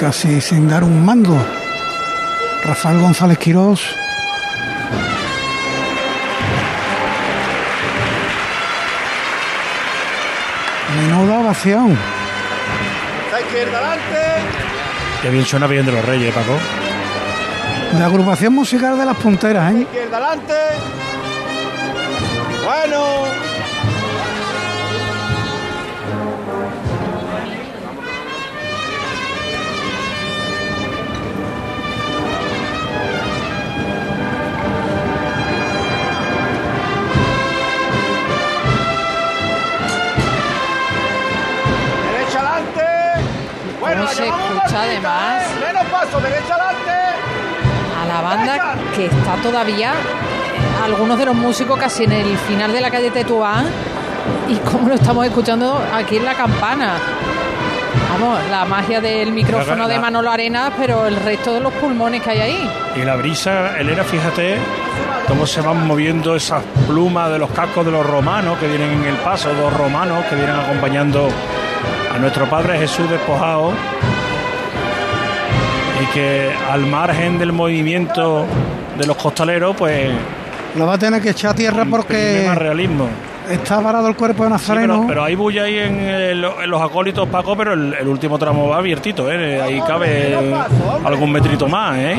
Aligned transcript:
casi 0.00 0.40
sin 0.40 0.66
dar 0.66 0.82
un 0.82 1.04
mando. 1.04 1.36
Rafael 2.64 2.98
González 3.00 3.36
Quirós. 3.36 3.94
Menuda 10.96 11.40
ovación. 11.40 11.98
La 13.30 13.40
izquierda 13.42 13.76
adelante. 13.78 14.20
Qué 15.20 15.28
bien 15.28 15.44
suena 15.44 15.66
bien 15.66 15.84
de 15.84 15.92
los 15.92 16.02
Reyes, 16.02 16.34
Paco. 16.34 16.58
De 17.98 18.02
agrupación 18.02 18.54
musical 18.54 18.96
de 18.96 19.04
las 19.04 19.16
punteras, 19.18 19.74
¿eh? 19.74 19.82
Izquierda 19.82 20.16
adelante. 20.16 20.54
Bueno. 22.64 23.49
Se 44.14 44.26
escucha, 44.26 44.82
además? 44.82 45.42
Menos 45.60 45.84
paso, 45.86 46.20
derecha 46.20 46.54
adelante. 46.54 46.90
a 48.00 48.06
la 48.06 48.20
banda 48.20 48.74
que 48.94 49.06
está 49.06 49.34
todavía 49.42 49.92
algunos 50.84 51.18
de 51.18 51.26
los 51.26 51.34
músicos 51.34 51.78
casi 51.78 52.04
en 52.04 52.12
el 52.12 52.36
final 52.38 52.72
de 52.72 52.80
la 52.80 52.90
calle 52.90 53.10
Tetuán 53.10 53.66
y 54.48 54.56
como 54.56 54.88
lo 54.88 54.94
estamos 54.94 55.26
escuchando 55.26 55.80
aquí 55.92 56.16
en 56.16 56.24
la 56.24 56.34
campana. 56.34 56.96
Vamos, 58.12 58.38
la 58.50 58.64
magia 58.64 59.00
del 59.00 59.32
micrófono 59.32 59.86
de 59.88 59.98
Manolo 59.98 60.30
Arenas, 60.30 60.72
pero 60.76 61.06
el 61.06 61.16
resto 61.16 61.54
de 61.54 61.60
los 61.60 61.72
pulmones 61.74 62.22
que 62.22 62.30
hay 62.30 62.40
ahí. 62.40 62.70
Y 62.96 63.04
la 63.04 63.16
brisa, 63.16 63.78
Elena, 63.78 64.04
fíjate 64.04 64.56
cómo 65.28 65.46
se 65.46 65.60
van 65.60 65.86
moviendo 65.86 66.34
esas 66.34 66.62
plumas 66.88 67.30
de 67.30 67.38
los 67.38 67.50
cascos 67.50 67.86
de 67.86 67.92
los 67.92 68.04
romanos 68.04 68.58
que 68.58 68.66
vienen 68.66 68.90
en 68.90 69.04
el 69.04 69.16
paso, 69.16 69.54
dos 69.54 69.72
romanos 69.72 70.24
que 70.28 70.34
vienen 70.34 70.56
acompañando 70.56 71.28
nuestro 72.20 72.48
Padre 72.48 72.78
Jesús 72.78 73.08
despojado. 73.10 73.72
Y 76.02 76.06
que 76.14 76.50
al 76.70 76.86
margen 76.86 77.38
del 77.38 77.52
movimiento 77.52 78.46
de 78.98 79.06
los 79.06 79.16
costaleros, 79.16 79.76
pues 79.76 80.10
Lo 80.76 80.86
va 80.86 80.94
a 80.94 80.98
tener 80.98 81.20
que 81.20 81.30
echar 81.30 81.50
a 81.50 81.54
tierra 81.54 81.84
porque 81.90 82.44
más 82.46 82.56
realismo. 82.56 83.06
está 83.50 83.80
varado 83.80 84.08
el 84.08 84.14
cuerpo 84.16 84.44
de 84.44 84.48
Sí, 84.48 84.52
Nazareno. 84.52 84.94
pero, 84.94 85.06
pero 85.08 85.24
hay 85.24 85.34
bulla 85.34 85.64
ahí 85.64 85.78
en, 85.78 85.98
el- 86.00 86.44
en 86.44 86.70
los 86.70 86.80
acólitos, 86.80 87.28
Paco, 87.28 87.54
pero 87.56 87.74
el, 87.74 87.92
el 87.94 88.08
último 88.08 88.38
tramo 88.38 88.68
va 88.68 88.78
abiertito, 88.78 89.30
¿eh? 89.30 89.60
Ahí 89.60 89.80
cabe 89.86 90.36
algún 91.04 91.32
metrito 91.32 91.68
más, 91.68 91.98
¿eh? 91.98 92.16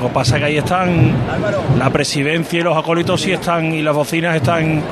Lo 0.00 0.06
que 0.08 0.14
pasa 0.14 0.36
es 0.36 0.40
que 0.40 0.46
ahí 0.46 0.58
están, 0.58 1.12
la 1.78 1.90
presidencia 1.90 2.60
y 2.60 2.62
los 2.62 2.76
acólitos 2.76 3.20
sí 3.20 3.32
están, 3.32 3.72
y 3.74 3.82
las 3.82 3.94
bocinas 3.94 4.36
están 4.36 4.82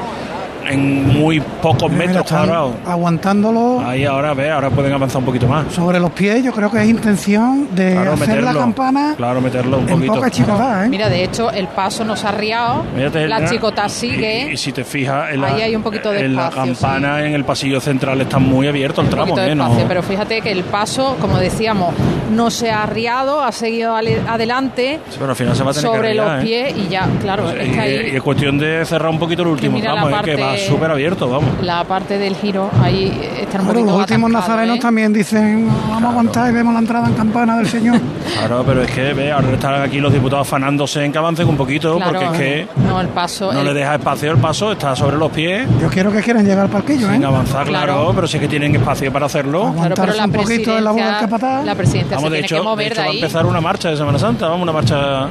en 0.68 1.06
muy 1.18 1.40
pocos 1.40 1.90
Mira, 1.90 2.06
metros 2.06 2.26
cuadrados. 2.28 2.74
aguantándolo 2.86 3.80
Ahí 3.84 4.04
ahora, 4.04 4.34
ve, 4.34 4.50
ahora 4.50 4.70
pueden 4.70 4.92
avanzar 4.92 5.18
un 5.20 5.24
poquito 5.26 5.46
más. 5.46 5.72
sobre 5.72 6.00
los 6.00 6.10
pies. 6.10 6.42
Yo 6.44 6.52
creo 6.52 6.70
que 6.70 6.82
es 6.82 6.88
intención 6.88 7.68
de 7.74 7.92
Claro, 7.92 8.12
hacer 8.14 8.28
meterlo. 8.28 8.52
la 8.52 8.58
campana 8.58 9.14
Claro, 9.16 9.40
meterlo 9.40 9.78
un 9.78 9.88
en 9.88 9.94
poquito. 9.96 10.14
poca 10.14 10.30
chicotá, 10.30 10.84
¿eh? 10.84 10.88
Mira, 10.88 11.08
de 11.08 11.24
hecho, 11.24 11.50
el 11.50 11.68
paso 11.68 12.04
nos 12.04 12.24
ha 12.24 12.32
riado, 12.32 12.84
Mírate, 12.96 13.26
la 13.28 13.44
chicota 13.48 13.86
y- 13.86 13.90
sigue. 13.90 14.52
Y, 14.52 14.56
si 14.56 14.72
te 14.72 14.84
fijas, 14.84 15.32
en 15.32 15.40
la, 15.40 15.48
Ahí 15.48 15.62
hay 15.62 15.76
un 15.76 15.82
poquito 15.82 16.10
de 16.10 16.24
en 16.24 16.34
la 16.36 16.50
campana, 16.50 17.24
en 17.24 17.34
el 17.34 17.44
pasillo 17.44 17.80
central, 17.80 18.20
está 18.20 18.38
muy 18.38 18.66
abierto 18.68 19.00
el 19.00 19.06
un 19.06 19.10
tramo, 19.10 19.26
poquito 19.30 19.46
de. 19.46 19.54
No- 19.54 19.64
espacio, 19.64 19.84
pero 19.88 20.02
fíjate 20.02 20.40
que 20.40 20.50
el 20.50 20.64
paso, 20.64 21.16
como 21.20 21.38
decíamos, 21.38 21.94
no 22.32 22.50
se 22.50 22.70
ha 22.70 22.82
arriado, 22.82 23.42
ha 23.42 23.52
seguido 23.52 23.94
adelante 23.94 24.98
Sí, 25.10 25.16
pero 25.18 25.30
al 25.30 25.36
final 25.36 25.54
se 25.56 25.62
va 25.62 25.70
a 25.70 25.74
tener 25.74 25.90
que 25.90 25.96
sobre 25.96 26.14
los 26.14 26.26
arriar, 26.26 26.44
¿eh? 26.68 26.72
pies 26.74 26.86
y 26.86 26.88
ya, 26.88 27.08
claro, 27.20 27.50
es 27.50 27.68
y, 27.68 27.70
que 27.70 27.80
ahí 27.80 28.10
y 28.12 28.16
es 28.16 28.22
cuestión 28.22 28.58
de 28.58 28.84
cerrar 28.84 29.10
un 29.10 29.18
poquito 29.18 29.42
el 29.42 29.48
último 29.48 29.76
mira 29.78 29.92
tramo, 29.92 30.08
¿eh? 30.10 30.14
que 30.24 30.36
va 30.36 30.53
súper 30.58 30.90
abierto, 30.90 31.28
vamos. 31.28 31.50
la 31.62 31.84
parte 31.84 32.18
del 32.18 32.34
giro 32.36 32.70
ahí 32.82 33.06
está 33.40 33.58
un 33.58 33.64
Claro, 33.64 33.66
poquito 33.66 33.86
los 33.92 33.96
últimos 34.00 34.30
atascado, 34.30 34.50
nazarenos 34.56 34.76
¿eh? 34.76 34.80
también 34.80 35.12
dicen, 35.12 35.68
vamos 35.88 36.04
a 36.04 36.08
aguantar 36.10 36.50
y 36.50 36.54
vemos 36.54 36.72
la 36.74 36.80
entrada 36.80 37.06
en 37.08 37.14
campana 37.14 37.56
del 37.56 37.66
Señor. 37.68 38.00
Claro, 38.34 38.64
pero 38.66 38.82
es 38.82 38.90
que 38.90 39.12
ve, 39.14 39.30
ahora 39.32 39.52
están 39.52 39.80
aquí 39.82 39.98
los 40.00 40.12
diputados 40.12 40.46
afanándose 40.46 41.04
en 41.04 41.12
que 41.12 41.18
avancen 41.18 41.48
un 41.48 41.56
poquito, 41.56 41.96
Claro, 41.96 42.10
porque 42.12 42.24
es 42.26 42.32
que 42.32 42.68
no 42.86 43.00
el 43.00 43.08
paso 43.08 43.52
no 43.52 43.60
el- 43.60 43.66
le 43.66 43.74
deja 43.74 43.94
espacio 43.94 44.32
el 44.32 44.38
paso, 44.38 44.72
está 44.72 44.94
sobre 44.96 45.16
los 45.16 45.30
pies, 45.30 45.66
Yo 45.80 45.88
quiero 45.88 46.10
que 46.12 46.20
quieran 46.20 46.44
llegar 46.44 46.64
al 46.64 46.68
parquillo, 46.70 47.08
¿eh? 47.10 47.14
sin 47.14 47.24
avanzar, 47.24 47.66
claro, 47.66 47.94
Claro. 47.94 48.12
pero 48.14 48.26
sí 48.26 48.38
que 48.38 48.48
tienen 48.48 48.74
espacio 48.74 49.12
para 49.12 49.26
hacerlo. 49.26 49.60
Vamos. 49.64 49.76
claro, 49.76 49.94
pero 49.94 50.06
la 50.08 50.12
aguantarse 50.24 50.44
un 50.52 50.56
poquito 50.56 50.78
en 50.78 50.84
la 50.84 50.90
boca 50.90 51.06
del 51.06 51.20
capataz. 51.20 51.64
la 51.64 51.74
presidencia 51.74 52.16
Vamos, 52.16 52.30
se 52.30 52.36
de 52.36 52.42
tiene 52.42 52.46
hecho, 52.46 52.54
que 52.56 52.60
de 52.60 52.64
mover 52.64 52.86
hecho 52.92 53.00
de 53.00 53.06
va 53.06 53.12
a 53.12 53.14
empezar 53.14 53.46
una 53.46 53.60
marcha 53.60 53.90
de 53.90 53.96
Semana 53.96 54.18
Santa, 54.18 54.48
vamos, 54.48 54.62
una 54.62 54.72
marcha 54.72 55.28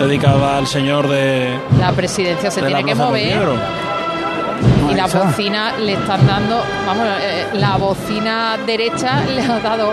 dedicada 0.00 0.56
al 0.58 0.66
Señor 0.66 1.08
de, 1.08 1.58
La 1.78 1.92
presidencia 1.92 2.50
se 2.50 2.60
de 2.62 2.70
la 2.70 2.78
tiene 2.78 2.90
que 2.92 2.94
mover. 2.96 3.38
Y 4.88 4.94
la 4.94 5.06
bocina 5.06 5.72
le 5.78 5.92
están 5.94 6.26
dando, 6.26 6.62
vamos, 6.86 7.06
eh, 7.20 7.46
la 7.54 7.76
bocina 7.76 8.56
derecha 8.66 9.20
le 9.34 9.42
ha 9.42 9.58
dado 9.60 9.92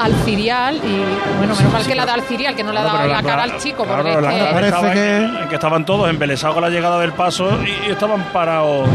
al 0.00 0.12
cirial 0.24 0.76
y 0.76 0.98
bueno, 1.38 1.54
menos 1.56 1.72
mal 1.72 1.86
que 1.86 1.94
la 1.94 2.04
da 2.04 2.14
al 2.14 2.22
cirial, 2.22 2.54
que 2.54 2.62
no 2.64 2.72
le 2.72 2.80
ha 2.80 2.84
dado 2.84 3.06
la 3.08 3.22
cara 3.22 3.42
al 3.44 3.56
chico, 3.58 3.84
claro, 3.84 4.02
porque 4.02 4.20
la 4.20 4.32
es 4.32 4.44
que- 4.44 4.52
Parece 4.52 4.68
estaba 4.68 4.88
en- 4.88 4.94
que- 4.94 5.42
en 5.42 5.48
que 5.48 5.54
estaban 5.54 5.84
todos 5.86 6.10
embelesados 6.10 6.54
con 6.54 6.62
la 6.64 6.70
llegada 6.70 6.98
del 7.00 7.12
paso 7.12 7.48
y, 7.64 7.88
y 7.88 7.92
estaban 7.92 8.22
parados 8.32 8.88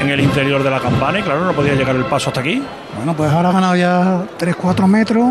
en 0.00 0.08
el 0.10 0.20
interior 0.20 0.62
de 0.62 0.70
la 0.70 0.80
campana 0.80 1.18
y 1.18 1.22
claro, 1.22 1.44
no 1.44 1.52
podía 1.52 1.74
llegar 1.74 1.94
el 1.94 2.04
paso 2.06 2.30
hasta 2.30 2.40
aquí. 2.40 2.62
Bueno, 2.96 3.14
pues 3.14 3.30
ahora 3.30 3.50
ha 3.50 3.52
ganado 3.52 3.76
ya 3.76 4.22
3-4 4.38 4.86
metros. 4.88 5.26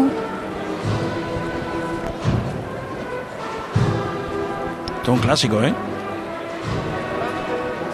Esto 4.97 5.01
es 5.03 5.07
un 5.09 5.19
clásico, 5.19 5.63
¿eh? 5.63 5.73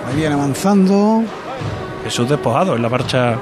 Ahí 0.08 0.16
viene 0.16 0.34
avanzando. 0.36 1.24
Jesús 2.04 2.30
despojado 2.30 2.76
en 2.76 2.82
la 2.82 2.90
marcha. 2.90 3.36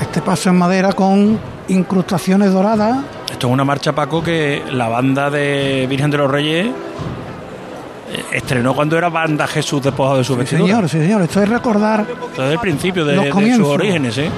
Este 0.00 0.22
paso 0.22 0.48
en 0.50 0.56
madera 0.56 0.92
con 0.92 1.38
incrustaciones 1.68 2.52
doradas. 2.52 2.98
Esto 3.30 3.48
es 3.48 3.52
una 3.52 3.64
marcha, 3.64 3.92
Paco, 3.94 4.22
que 4.22 4.62
la 4.72 4.88
banda 4.88 5.28
de 5.30 5.86
Virgen 5.88 6.10
de 6.10 6.16
los 6.18 6.30
Reyes 6.30 6.66
eh, 6.68 8.24
estrenó 8.32 8.74
cuando 8.74 8.96
era 8.96 9.08
banda 9.10 9.46
Jesús 9.46 9.82
despojado 9.82 10.18
de 10.18 10.24
su 10.24 10.32
Sí, 10.34 10.38
vestidura. 10.40 10.66
señor, 10.66 10.88
sí, 10.88 10.98
señor. 11.00 11.22
Esto 11.22 11.42
es 11.42 11.48
recordar 11.48 12.06
Desde 12.36 12.52
el 12.52 12.58
principio 12.60 13.04
de, 13.04 13.16
de 13.18 13.56
sus 13.56 13.66
orígenes, 13.68 14.16
¿eh? 14.18 14.30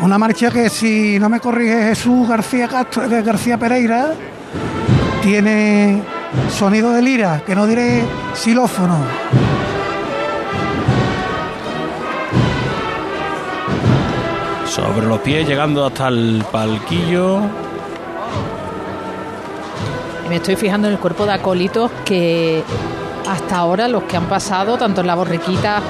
una 0.00 0.18
marcha 0.18 0.50
que, 0.50 0.68
si 0.70 1.18
no 1.20 1.28
me 1.28 1.38
corrige 1.38 1.82
Jesús 1.88 2.28
García 2.28 2.66
Castro, 2.68 3.04
eh, 3.04 3.22
García 3.22 3.56
Pereira, 3.58 4.12
tiene 5.22 6.02
sonido 6.50 6.92
de 6.92 7.02
lira, 7.02 7.42
que 7.46 7.54
no 7.54 7.66
diré 7.66 8.02
xilófono. 8.34 8.96
Sobre 14.74 15.06
los 15.06 15.18
pies, 15.18 15.46
llegando 15.46 15.84
hasta 15.84 16.08
el 16.08 16.42
palquillo. 16.50 17.40
Me 20.30 20.36
estoy 20.36 20.56
fijando 20.56 20.88
en 20.88 20.94
el 20.94 20.98
cuerpo 20.98 21.26
de 21.26 21.32
acólitos 21.32 21.90
que 22.06 22.64
hasta 23.28 23.58
ahora 23.58 23.86
los 23.86 24.04
que 24.04 24.16
han 24.16 24.24
pasado, 24.24 24.78
tanto 24.78 25.02
en 25.02 25.08
la 25.08 25.14
borriquita 25.14 25.82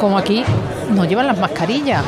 como 0.00 0.18
aquí, 0.18 0.44
no 0.90 1.04
llevan 1.04 1.26
las 1.26 1.38
mascarillas. 1.38 2.04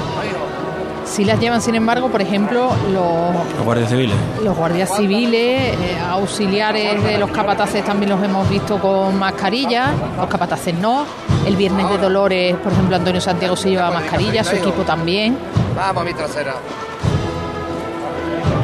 Sí 1.04 1.25
las 1.25 1.38
llevan, 1.38 1.60
sin 1.60 1.75
embargo, 1.75 2.09
por 2.09 2.22
ejemplo, 2.22 2.70
los, 2.92 3.34
Los 3.56 3.65
guardias 3.65 3.91
civiles. 3.91 4.16
los 4.42 4.56
guardias 4.56 4.91
civiles, 4.97 5.75
eh, 5.75 5.98
auxiliares 6.10 7.03
de 7.04 7.19
los 7.19 7.31
capataces 7.31 7.84
también 7.84 8.10
los 8.10 8.22
hemos 8.22 8.48
visto 8.48 8.78
con 8.78 9.16
mascarilla, 9.19 9.91
los 10.19 10.26
capataces 10.28 10.75
no. 10.75 11.04
El 11.47 11.56
viernes 11.56 11.88
de 11.91 11.98
Dolores, 11.98 12.56
por 12.56 12.72
ejemplo, 12.72 12.97
Antonio 12.97 13.20
Santiago 13.20 13.54
se 13.54 13.70
lleva 13.70 13.91
mascarilla, 13.91 14.42
su 14.42 14.56
equipo 14.56 14.82
también. 14.82 15.37
Vamos, 15.76 16.04
mi 16.04 16.15
trasera. 16.15 16.54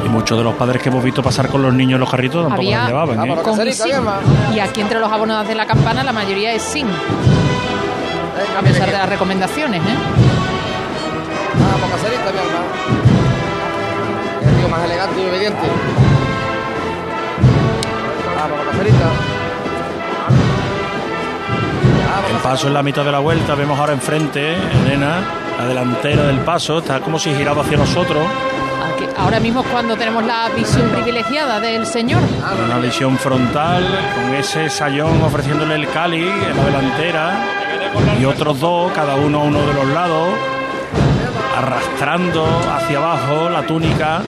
Y 0.03 0.09
muchos 0.09 0.37
de 0.37 0.43
los 0.43 0.55
padres 0.55 0.81
que 0.81 0.89
hemos 0.89 1.03
visto 1.03 1.21
pasar 1.21 1.47
con 1.47 1.61
los 1.61 1.73
niños 1.73 1.93
en 1.97 1.99
los 2.01 2.09
carritos 2.09 2.41
tampoco 2.41 2.61
Había- 2.61 2.79
los 2.79 2.87
llevaban, 2.87 3.29
¿eh? 3.29 3.35
Con 3.43 4.55
y 4.55 4.59
aquí 4.59 4.81
entre 4.81 4.99
los 4.99 5.11
abonados 5.11 5.47
de 5.47 5.53
la 5.55 5.67
campana 5.67 6.03
la 6.03 6.11
mayoría 6.11 6.51
es 6.53 6.63
sin, 6.63 6.87
a 6.87 8.61
pesar 8.63 8.87
de 8.87 8.93
las 8.97 9.07
recomendaciones. 9.07 9.79
¿eh? 9.79 10.40
Mi 12.33 12.39
alma. 12.39 12.61
El 14.49 14.55
tío 14.57 14.69
más 14.69 14.83
elegante 14.85 15.21
y 15.21 15.29
obediente. 15.29 15.67
Vamos. 18.37 18.59
El 22.31 22.37
paso 22.37 22.67
en 22.67 22.73
la 22.73 22.83
mitad 22.83 23.03
de 23.05 23.11
la 23.11 23.19
vuelta, 23.19 23.55
vemos 23.55 23.79
ahora 23.79 23.93
enfrente, 23.93 24.55
Elena, 24.85 25.19
la 25.57 25.65
delantera 25.65 26.23
del 26.23 26.39
paso, 26.39 26.79
está 26.79 26.99
como 27.01 27.19
si 27.19 27.33
giraba 27.35 27.61
hacia 27.61 27.77
nosotros, 27.77 28.25
Aquí- 28.95 29.05
ahora 29.17 29.39
mismo 29.39 29.61
es 29.61 29.67
cuando 29.67 29.95
tenemos 29.95 30.23
la 30.25 30.49
visión 30.55 30.89
privilegiada 30.89 31.59
del 31.59 31.85
Señor. 31.85 32.21
una 32.65 32.77
visión 32.79 33.17
frontal, 33.17 33.83
con 34.15 34.33
ese 34.35 34.69
sayón 34.69 35.21
ofreciéndole 35.23 35.75
el 35.75 35.87
cáliz 35.89 36.27
en 36.49 36.57
la 36.57 36.63
delantera, 36.65 37.31
y 38.19 38.25
otros 38.25 38.59
dos, 38.59 38.91
cada 38.93 39.15
uno 39.15 39.41
a 39.41 39.43
uno 39.43 39.59
de 39.65 39.73
los 39.73 39.85
lados, 39.87 40.29
arrastrando 41.57 42.45
hacia 42.73 42.97
abajo 42.97 43.49
la 43.49 43.63
túnica 43.65 44.23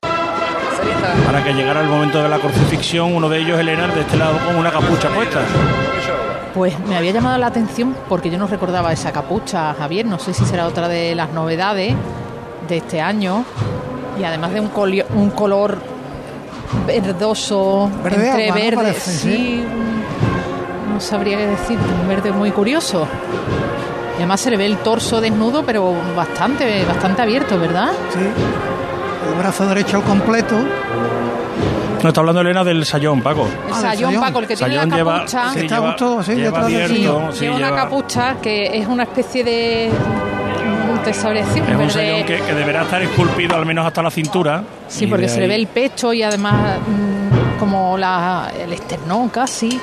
para 1.25 1.43
que 1.43 1.53
llegara 1.53 1.81
el 1.81 1.87
momento 1.87 2.21
de 2.21 2.29
la 2.29 2.37
crucifixión. 2.39 3.13
Uno 3.15 3.29
de 3.29 3.39
ellos, 3.39 3.59
Elena, 3.59 3.87
de 3.87 4.01
este 4.01 4.17
lado 4.17 4.37
con 4.45 4.55
una 4.55 4.71
capucha 4.71 5.09
puesta. 5.09 5.39
Pues 6.53 6.77
me 6.87 6.95
había 6.97 7.11
llamado 7.11 7.37
la 7.39 7.47
atención 7.47 7.95
porque 8.07 8.29
yo 8.29 8.37
no 8.37 8.45
recordaba 8.47 8.91
esa 8.93 9.11
capucha, 9.11 9.73
Javier. 9.73 10.05
No 10.05 10.19
sé 10.19 10.33
si 10.33 10.45
será 10.45 10.67
otra 10.67 10.87
de 10.87 11.15
las 11.15 11.31
novedades 11.31 11.95
de 12.67 12.77
este 12.77 13.01
año. 13.01 13.43
Y 14.19 14.23
además 14.23 14.53
de 14.53 14.59
un, 14.59 14.69
colio- 14.69 15.05
un 15.15 15.31
color 15.31 15.77
verdoso, 16.85 17.89
Verde 18.03 18.29
entre 18.29 18.51
verde, 18.51 18.75
Parece, 18.75 19.11
sí, 19.11 19.17
sí. 19.17 19.65
un- 19.65 20.93
no 20.93 20.99
sabría 20.99 21.37
qué 21.37 21.47
decir, 21.47 21.79
un 22.01 22.07
verde 22.07 22.31
muy 22.31 22.51
curioso. 22.51 23.07
Y 24.13 24.17
además 24.17 24.41
se 24.41 24.51
le 24.51 24.57
ve 24.57 24.65
el 24.67 24.77
torso 24.77 25.19
desnudo, 25.19 25.63
pero 25.65 25.93
bastante, 26.15 26.85
bastante 26.85 27.21
abierto, 27.23 27.59
¿verdad? 27.59 27.91
Sí. 28.13 28.19
El 28.19 29.39
brazo 29.39 29.65
derecho 29.67 29.97
al 29.97 30.03
completo. 30.03 30.55
No 32.01 32.09
está 32.09 32.19
hablando 32.19 32.41
Elena 32.41 32.63
del 32.65 32.85
sayón, 32.85 33.21
Paco. 33.21 33.47
El 33.67 33.73
Ah, 33.73 33.79
sayón, 33.81 34.09
sayón. 34.11 34.21
Paco, 34.23 34.39
el 34.39 34.47
que 34.47 34.55
tiene 34.57 34.73
Sayón 34.75 34.89
la 34.89 34.95
lleva, 34.97 35.13
capucha. 35.19 35.53
Sí, 35.53 35.59
está 35.59 35.77
justo 35.77 36.19
así, 36.19 36.31
lleva 36.35 36.45
detrás 36.45 36.67
del 36.67 36.83
abierto, 36.83 37.31
sí, 37.31 37.39
Tiene 37.39 37.55
una 37.55 37.65
lleva- 37.67 37.77
capucha 37.83 38.35
que 38.41 38.77
es 38.77 38.87
una 38.87 39.03
especie 39.03 39.43
de. 39.43 39.89
No 40.93 40.99
te 41.01 41.13
sabré 41.13 41.43
decir, 41.45 41.63
Es 41.67 41.75
un 41.75 41.89
sayón 41.89 42.25
que, 42.25 42.37
que 42.41 42.53
deberá 42.53 42.81
estar 42.83 43.01
esculpido 43.01 43.55
al 43.55 43.65
menos 43.65 43.85
hasta 43.85 44.01
la 44.03 44.11
cintura. 44.11 44.63
Sí, 44.89 45.07
porque 45.07 45.27
se 45.29 45.37
le 45.37 45.43
ahí- 45.43 45.49
ve 45.49 45.55
el 45.55 45.67
pecho 45.67 46.11
y 46.13 46.23
además 46.23 46.77
mm, 46.85 47.57
como 47.59 47.97
la, 47.97 48.51
el 48.59 48.73
esternón 48.73 49.29
casi. 49.29 49.79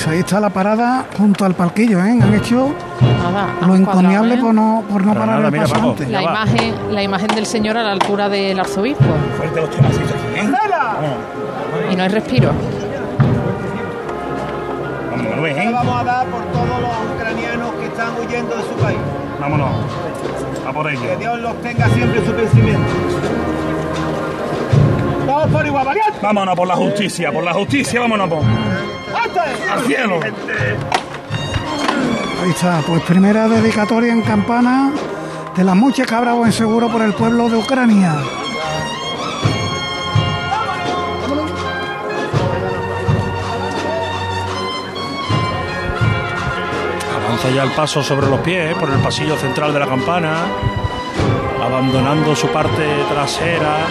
Pues 0.00 0.08
ahí 0.14 0.20
está 0.20 0.40
la 0.40 0.48
parada 0.48 1.04
junto 1.18 1.44
al 1.44 1.52
palquillo, 1.54 1.98
¿eh? 2.02 2.18
Han 2.22 2.32
hecho 2.32 2.74
Nada, 3.22 3.48
lo 3.66 3.76
encomiable 3.76 4.36
¿eh? 4.36 4.38
por 4.38 4.54
no, 4.54 4.82
por 4.90 5.04
no 5.04 5.12
Para 5.12 5.26
parar 5.26 5.38
nada, 5.40 5.50
mira, 5.50 5.64
antes. 5.78 6.08
La 6.08 6.22
va. 6.22 6.30
imagen, 6.30 6.94
la 6.94 7.02
imagen 7.02 7.28
del 7.28 7.44
señor 7.44 7.76
a 7.76 7.82
la 7.82 7.92
altura 7.92 8.30
del 8.30 8.58
arzobispo. 8.58 9.04
Fuerte 9.36 9.60
los 9.60 9.68
tomacitos 9.68 10.10
aquí, 10.10 10.40
¿eh? 10.40 11.92
Y 11.92 11.96
no 11.96 12.02
hay 12.02 12.08
respiro. 12.08 12.50
Vamos, 15.10 15.42
Le 15.42 15.50
¿eh? 15.64 15.70
vamos 15.70 16.00
a 16.00 16.04
dar 16.04 16.26
por 16.28 16.44
todos 16.44 16.80
los 16.80 17.14
ucranianos 17.14 17.72
que 17.74 17.84
están 17.84 18.08
huyendo 18.26 18.56
de 18.56 18.62
su 18.62 18.74
país. 18.82 18.98
Vámonos. 19.38 19.68
A 20.66 20.72
por 20.72 20.86
Que 20.86 20.94
ello. 20.94 21.18
Dios 21.18 21.40
los 21.40 21.60
tenga 21.60 21.86
siempre 21.90 22.20
en 22.20 22.26
su 22.26 22.32
pensamiento. 22.32 22.88
Todos 25.26 25.50
por 25.50 25.66
igual, 25.66 25.84
valiente. 25.84 26.18
Vámonos 26.22 26.56
por 26.56 26.68
la 26.68 26.76
justicia, 26.76 27.30
por 27.30 27.44
la 27.44 27.52
justicia, 27.52 28.00
vámonos 28.00 28.28
por... 28.30 28.42
Al 29.70 29.84
cielo. 29.86 30.20
Ahí 32.42 32.50
está, 32.50 32.80
pues 32.86 33.02
primera 33.02 33.48
dedicatoria 33.48 34.12
en 34.12 34.22
campana 34.22 34.90
de 35.56 35.64
las 35.64 35.76
muchas 35.76 36.06
que 36.06 36.14
habrá 36.14 36.32
buen 36.32 36.52
seguro 36.52 36.88
por 36.88 37.02
el 37.02 37.12
pueblo 37.12 37.48
de 37.48 37.56
Ucrania. 37.56 38.14
Avanza 47.16 47.50
ya 47.50 47.62
el 47.64 47.70
paso 47.72 48.02
sobre 48.02 48.26
los 48.26 48.40
pies 48.40 48.72
¿eh? 48.72 48.76
por 48.78 48.90
el 48.90 48.98
pasillo 49.00 49.36
central 49.36 49.72
de 49.72 49.80
la 49.80 49.86
campana, 49.86 50.44
abandonando 51.62 52.34
su 52.34 52.48
parte 52.48 52.86
trasera, 53.10 53.86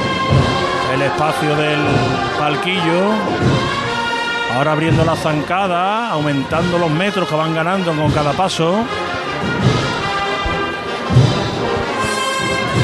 el 0.94 1.01
espacio 1.03 1.56
del 1.56 1.80
palquillo. 2.39 3.79
Ahora 4.59 4.73
abriendo 4.73 5.06
la 5.06 5.15
zancada, 5.15 6.09
aumentando 6.09 6.77
los 6.77 6.91
metros 6.91 7.29
que 7.29 7.33
van 7.33 7.56
ganando 7.56 7.94
con 7.94 8.11
cada 8.11 8.33
paso. 8.33 8.83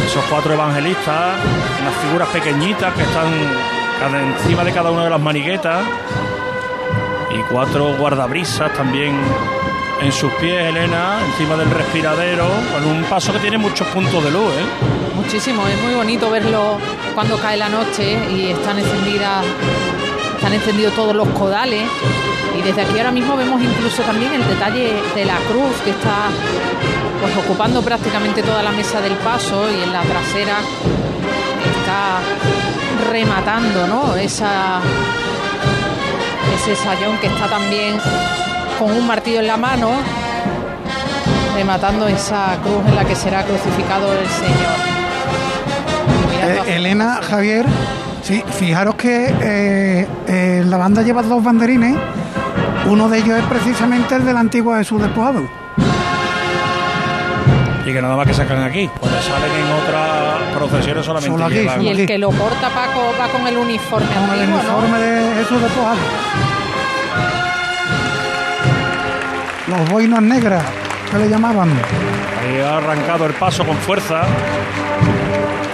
Esos 0.08 0.24
cuatro 0.30 0.54
evangelistas, 0.54 1.36
unas 1.82 1.94
figuras 1.96 2.30
pequeñitas 2.30 2.94
que 2.94 3.02
están 3.02 3.28
encima 4.16 4.64
de 4.64 4.72
cada 4.72 4.90
una 4.90 5.04
de 5.04 5.10
las 5.10 5.20
maniguetas. 5.20 5.84
Y 7.38 7.40
cuatro 7.52 7.98
guardabrisas 7.98 8.72
también 8.72 9.20
en 10.00 10.12
sus 10.14 10.32
pies, 10.36 10.70
Elena, 10.70 11.20
encima 11.26 11.58
del 11.58 11.70
respiradero, 11.72 12.48
con 12.72 12.86
un 12.86 13.04
paso 13.04 13.34
que 13.34 13.40
tiene 13.40 13.58
muchos 13.58 13.86
puntos 13.88 14.24
de 14.24 14.32
luz, 14.32 14.54
¿eh? 14.54 14.66
Muchísimo, 15.14 15.68
es 15.68 15.82
muy 15.82 15.94
bonito 15.94 16.30
verlo 16.30 16.78
cuando 17.14 17.38
cae 17.38 17.58
la 17.58 17.68
noche 17.68 18.18
y 18.32 18.52
están 18.52 18.80
encendidas, 18.80 19.44
están 20.46 20.60
encendidos 20.62 20.94
todos 20.94 21.16
los 21.16 21.28
codales. 21.30 21.90
Y 22.56 22.62
desde 22.62 22.84
aquí 22.84 23.00
ahora 23.00 23.10
mismo 23.10 23.36
vemos 23.36 23.60
incluso 23.60 24.04
también 24.04 24.32
el 24.32 24.48
detalle 24.48 24.94
de 25.16 25.26
la 25.26 25.38
cruz 25.38 25.76
que 25.84 25.90
está 25.90 26.30
pues 27.20 27.36
ocupando 27.38 27.82
prácticamente 27.82 28.44
toda 28.44 28.62
la 28.62 28.72
mesa 28.72 29.02
del 29.02 29.14
paso 29.14 29.68
y 29.72 29.82
en 29.82 29.92
la 29.92 30.04
trasera 30.04 30.58
está 31.80 32.20
rematando, 33.12 33.88
¿no? 33.88 34.16
Esa 34.16 34.82
ese 36.54 36.76
sayón 36.76 37.18
que 37.18 37.26
está 37.26 37.48
también 37.48 38.00
con 38.78 38.92
un 38.92 39.08
martillo 39.08 39.40
en 39.40 39.48
la 39.48 39.58
mano 39.58 39.94
rematando 41.56 42.08
esa 42.08 42.56
cruz 42.62 42.86
en 42.88 42.96
la 42.96 43.04
que 43.04 43.16
será 43.16 43.44
crucificado 43.44 44.14
el 44.14 44.28
Señor. 44.30 44.76
Eh, 46.68 46.76
Elena, 46.76 47.20
Javier, 47.28 47.66
sí, 48.26 48.44
fijaros 48.58 48.96
que 48.96 49.34
eh, 49.42 50.08
eh, 50.28 50.64
la 50.66 50.78
banda 50.78 51.02
lleva 51.02 51.22
dos 51.24 51.44
banderines. 51.44 51.96
Uno 52.88 53.08
de 53.10 53.18
ellos 53.20 53.38
es 53.38 53.46
precisamente 53.46 54.16
el 54.16 54.26
del 54.26 54.38
antiguo 54.38 54.76
Jesús 54.76 55.02
despojado. 55.02 55.48
Y 57.86 57.94
que 57.94 58.02
nada 58.02 58.16
más 58.16 58.26
que 58.28 58.34
sacan 58.34 58.64
aquí. 58.64 58.90
Cuando 59.00 59.20
salen 59.22 59.52
en 59.52 59.72
otras 59.72 60.58
procesiones 60.58 61.06
solamente 61.06 61.32
Solo 61.32 61.46
aquí, 61.46 61.56
llevan- 61.56 61.76
solo 61.76 61.84
Y 61.84 61.88
el 61.90 61.98
aquí. 61.98 62.06
que 62.08 62.18
lo 62.18 62.30
porta 62.32 62.70
Paco 62.70 63.14
va 63.20 63.28
con 63.28 63.46
el 63.48 63.58
uniforme 63.58 64.08
Con 64.08 64.24
el 64.24 64.30
antiguo, 64.42 64.64
¿no? 64.64 64.78
uniforme 64.80 65.00
de 65.00 65.36
Jesús 65.36 65.62
despojado. 65.62 65.98
Los 69.68 69.90
boinas 69.90 70.22
negras, 70.22 70.64
que 71.12 71.18
le 71.18 71.30
llamaban. 71.30 71.70
Ahí 71.70 72.60
ha 72.60 72.78
arrancado 72.78 73.26
el 73.26 73.34
paso 73.34 73.66
con 73.66 73.76
fuerza. 73.78 74.22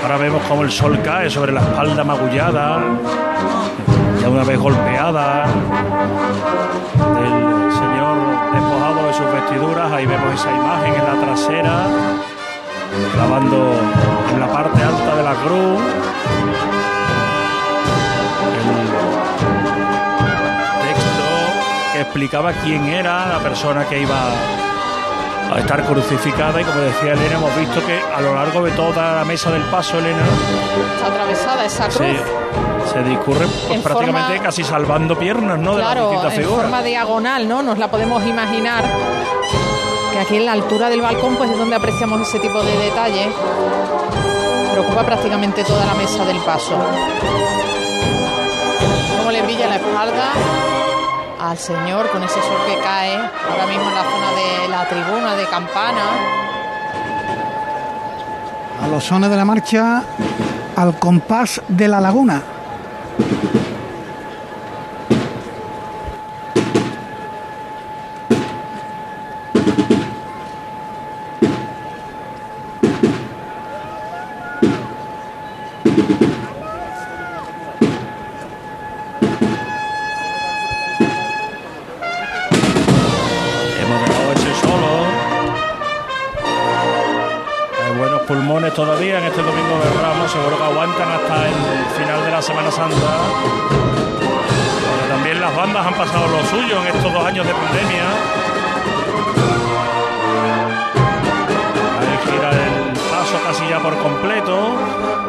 Ahora 0.02 0.18
vemos 0.18 0.42
como 0.48 0.64
el 0.64 0.72
sol 0.72 1.00
cae 1.04 1.30
sobre 1.30 1.52
la 1.52 1.62
espalda 1.62 2.04
magullada, 2.04 2.82
ya 4.20 4.30
una 4.30 4.44
vez 4.44 4.58
golpeada 4.58 5.46
del 6.96 7.72
señor 7.72 8.18
despojado 8.52 9.08
de 9.08 9.14
sus 9.14 9.32
vestiduras. 9.32 9.92
Ahí 9.92 10.06
vemos 10.08 10.34
esa 10.34 10.52
imagen 10.52 10.96
en 10.96 11.06
la 11.06 11.26
trasera, 11.26 11.88
clavando 13.14 13.74
en 14.34 14.40
la 14.40 14.48
parte 14.48 14.84
alta 14.84 15.16
de 15.16 15.24
la 15.24 15.34
cruz. 15.36 15.82
El 20.82 20.88
texto 20.88 21.94
que 21.94 22.02
explicaba 22.02 22.54
quién 22.54 22.86
era 22.88 23.28
la 23.28 23.40
persona 23.40 23.86
que 23.88 24.02
iba 24.02 24.18
a 25.52 25.60
estar 25.60 25.84
crucificada 25.86 26.62
y 26.62 26.64
como 26.64 26.80
decía 26.80 27.14
Elena 27.14 27.36
hemos 27.36 27.56
visto 27.58 27.86
que 27.86 28.00
a 28.00 28.22
lo 28.22 28.34
largo 28.36 28.64
de 28.64 28.72
toda 28.72 29.18
la 29.18 29.26
mesa 29.26 29.52
del 29.52 29.64
paso 29.64 29.98
Elena 30.00 30.24
Está 30.96 31.08
atravesada 31.08 31.66
esa 31.66 31.86
cruz. 31.88 31.98
se, 31.98 32.94
se 32.94 33.04
discurre 33.04 33.46
pues, 33.48 33.72
En 33.72 33.82
prácticamente 33.84 34.30
forma- 34.34 34.44
casi 34.44 34.64
salvando 34.64 35.18
piernas 35.20 35.60
¿no? 35.60 35.76
de 35.76 35.84
distintas 35.84 36.34
en 36.36 36.42
figuras 36.42 36.62
forma 36.64 36.82
diagonal, 36.84 37.48
¿no? 37.50 37.62
Nos 37.64 37.78
la 37.78 37.90
podemos 37.90 38.26
imaginar. 38.26 38.86
Que 40.14 40.20
aquí 40.20 40.36
en 40.38 40.46
la 40.46 40.54
altura 40.54 40.90
del 40.90 41.02
balcón, 41.02 41.36
pues 41.36 41.50
es 41.52 41.58
donde 41.58 41.76
apreciamos 41.76 42.22
ese 42.22 42.40
tipo 42.40 42.62
de 42.64 42.78
detalles. 42.78 43.28
Pero 44.70 44.82
ocupa 44.84 45.04
prácticamente 45.06 45.64
toda 45.64 45.86
la 45.86 45.94
mesa 45.94 46.26
del 46.26 46.38
paso. 46.40 46.78
Cómo 49.18 49.32
le 49.32 49.42
brilla 49.42 49.68
la 49.68 49.76
espalda 49.76 50.32
al 51.42 51.58
señor 51.58 52.08
con 52.12 52.22
ese 52.24 52.36
sol 52.36 52.58
que 52.68 52.80
cae 52.82 53.16
ahora 53.16 53.66
mismo 53.66 53.90
en 53.90 53.96
la 53.96 54.04
zona 54.04 54.32
de 54.32 54.68
la 54.70 54.88
tribuna 54.88 55.36
de 55.36 55.46
campana. 55.48 56.04
A 58.82 58.88
los 58.88 59.04
sones 59.04 59.30
de 59.30 59.36
la 59.36 59.46
marcha, 59.46 60.04
al 60.76 61.00
compás 61.00 61.62
de 61.68 61.88
la 61.88 62.00
laguna. 62.00 62.44
Santa 92.82 93.14
también 95.08 95.40
las 95.40 95.56
bandas 95.56 95.86
han 95.86 95.94
pasado 95.94 96.28
lo 96.28 96.44
suyo 96.46 96.82
en 96.82 96.88
estos 96.88 97.14
dos 97.14 97.24
años 97.24 97.46
de 97.46 97.54
pandemia 97.54 98.06
Ahí 102.00 102.18
gira 102.26 102.50
el 102.50 102.94
paso 103.12 103.38
casi 103.46 103.70
ya 103.70 103.80
por 103.80 103.96
completo. 104.00 104.58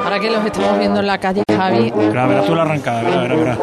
Ahora 0.03 0.19
que 0.19 0.31
los 0.31 0.45
estamos 0.47 0.79
viendo 0.79 1.01
en 1.01 1.07
la 1.07 1.19
calle, 1.19 1.43
Javi. 1.55 1.93
Verá, 1.95 2.27
verá 2.27 2.43
tú 2.43 2.55
la 2.55 2.63
arrancada, 2.63 3.03
verá, 3.03 3.21
verá, 3.23 3.35
verá. 3.35 3.59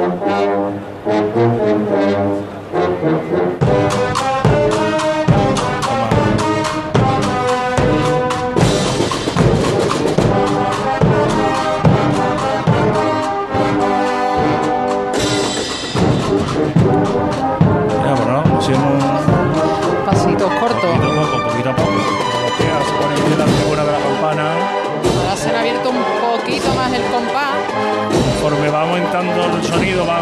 Sonido, 29.79 30.05
va 30.05 30.17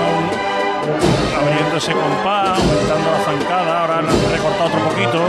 abriendo 1.39 1.77
ese 1.77 1.91
compás, 1.91 2.59
aumentando 2.59 3.11
la 3.11 3.19
zancada. 3.23 3.81
Ahora 3.81 3.97
han 3.99 4.05
recortado 4.05 4.65
otro 4.65 4.79
poquito. 4.89 5.21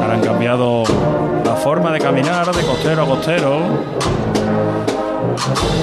Ahora 0.00 0.14
han 0.14 0.20
cambiado 0.20 0.84
la 1.44 1.56
forma 1.56 1.92
de 1.92 2.00
caminar 2.00 2.54
de 2.54 2.62
costero 2.64 3.02
a 3.02 3.06
costero. 3.06 3.60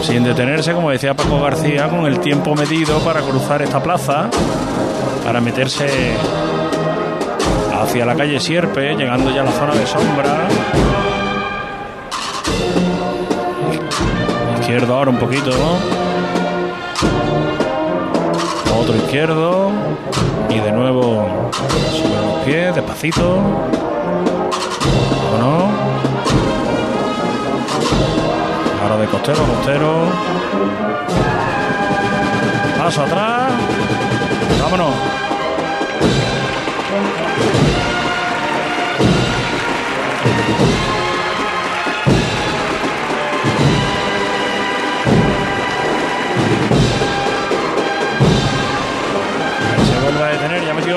Sin 0.02 0.24
detenerse, 0.24 0.74
como 0.74 0.92
decía 0.92 1.14
Paco 1.14 1.42
García, 1.42 1.90
con 1.90 2.06
el 2.06 2.20
tiempo 2.20 2.56
medido 2.56 3.00
para 3.00 3.22
cruzar 3.22 3.62
esta 3.62 3.82
plaza 3.82 4.30
para 5.24 5.42
meterse 5.42 5.88
hacia 7.82 8.06
la 8.06 8.16
calle 8.16 8.40
Sierpe, 8.40 8.96
llegando 8.96 9.30
ya 9.32 9.42
a 9.42 9.46
la 9.46 9.52
zona 9.52 9.74
de 9.74 9.86
sombra. 9.86 10.48
Izquierdo 14.60 14.96
ahora 14.96 15.12
un 15.12 15.18
poquito. 15.18 15.52
Otro 18.80 18.96
izquierdo. 18.96 19.72
Y 20.50 20.60
de 20.60 20.72
nuevo 20.72 21.52
sobre 21.92 22.22
los 22.22 22.40
pies, 22.46 22.76
despacito. 22.76 23.36
¿O 25.34 25.38
no? 25.38 25.70
Ahora 28.82 28.98
de 28.98 29.08
costero 29.08 29.44
costero. 29.44 29.94
Paso 32.78 33.02
atrás. 33.02 33.52
Vámonos. 34.62 34.94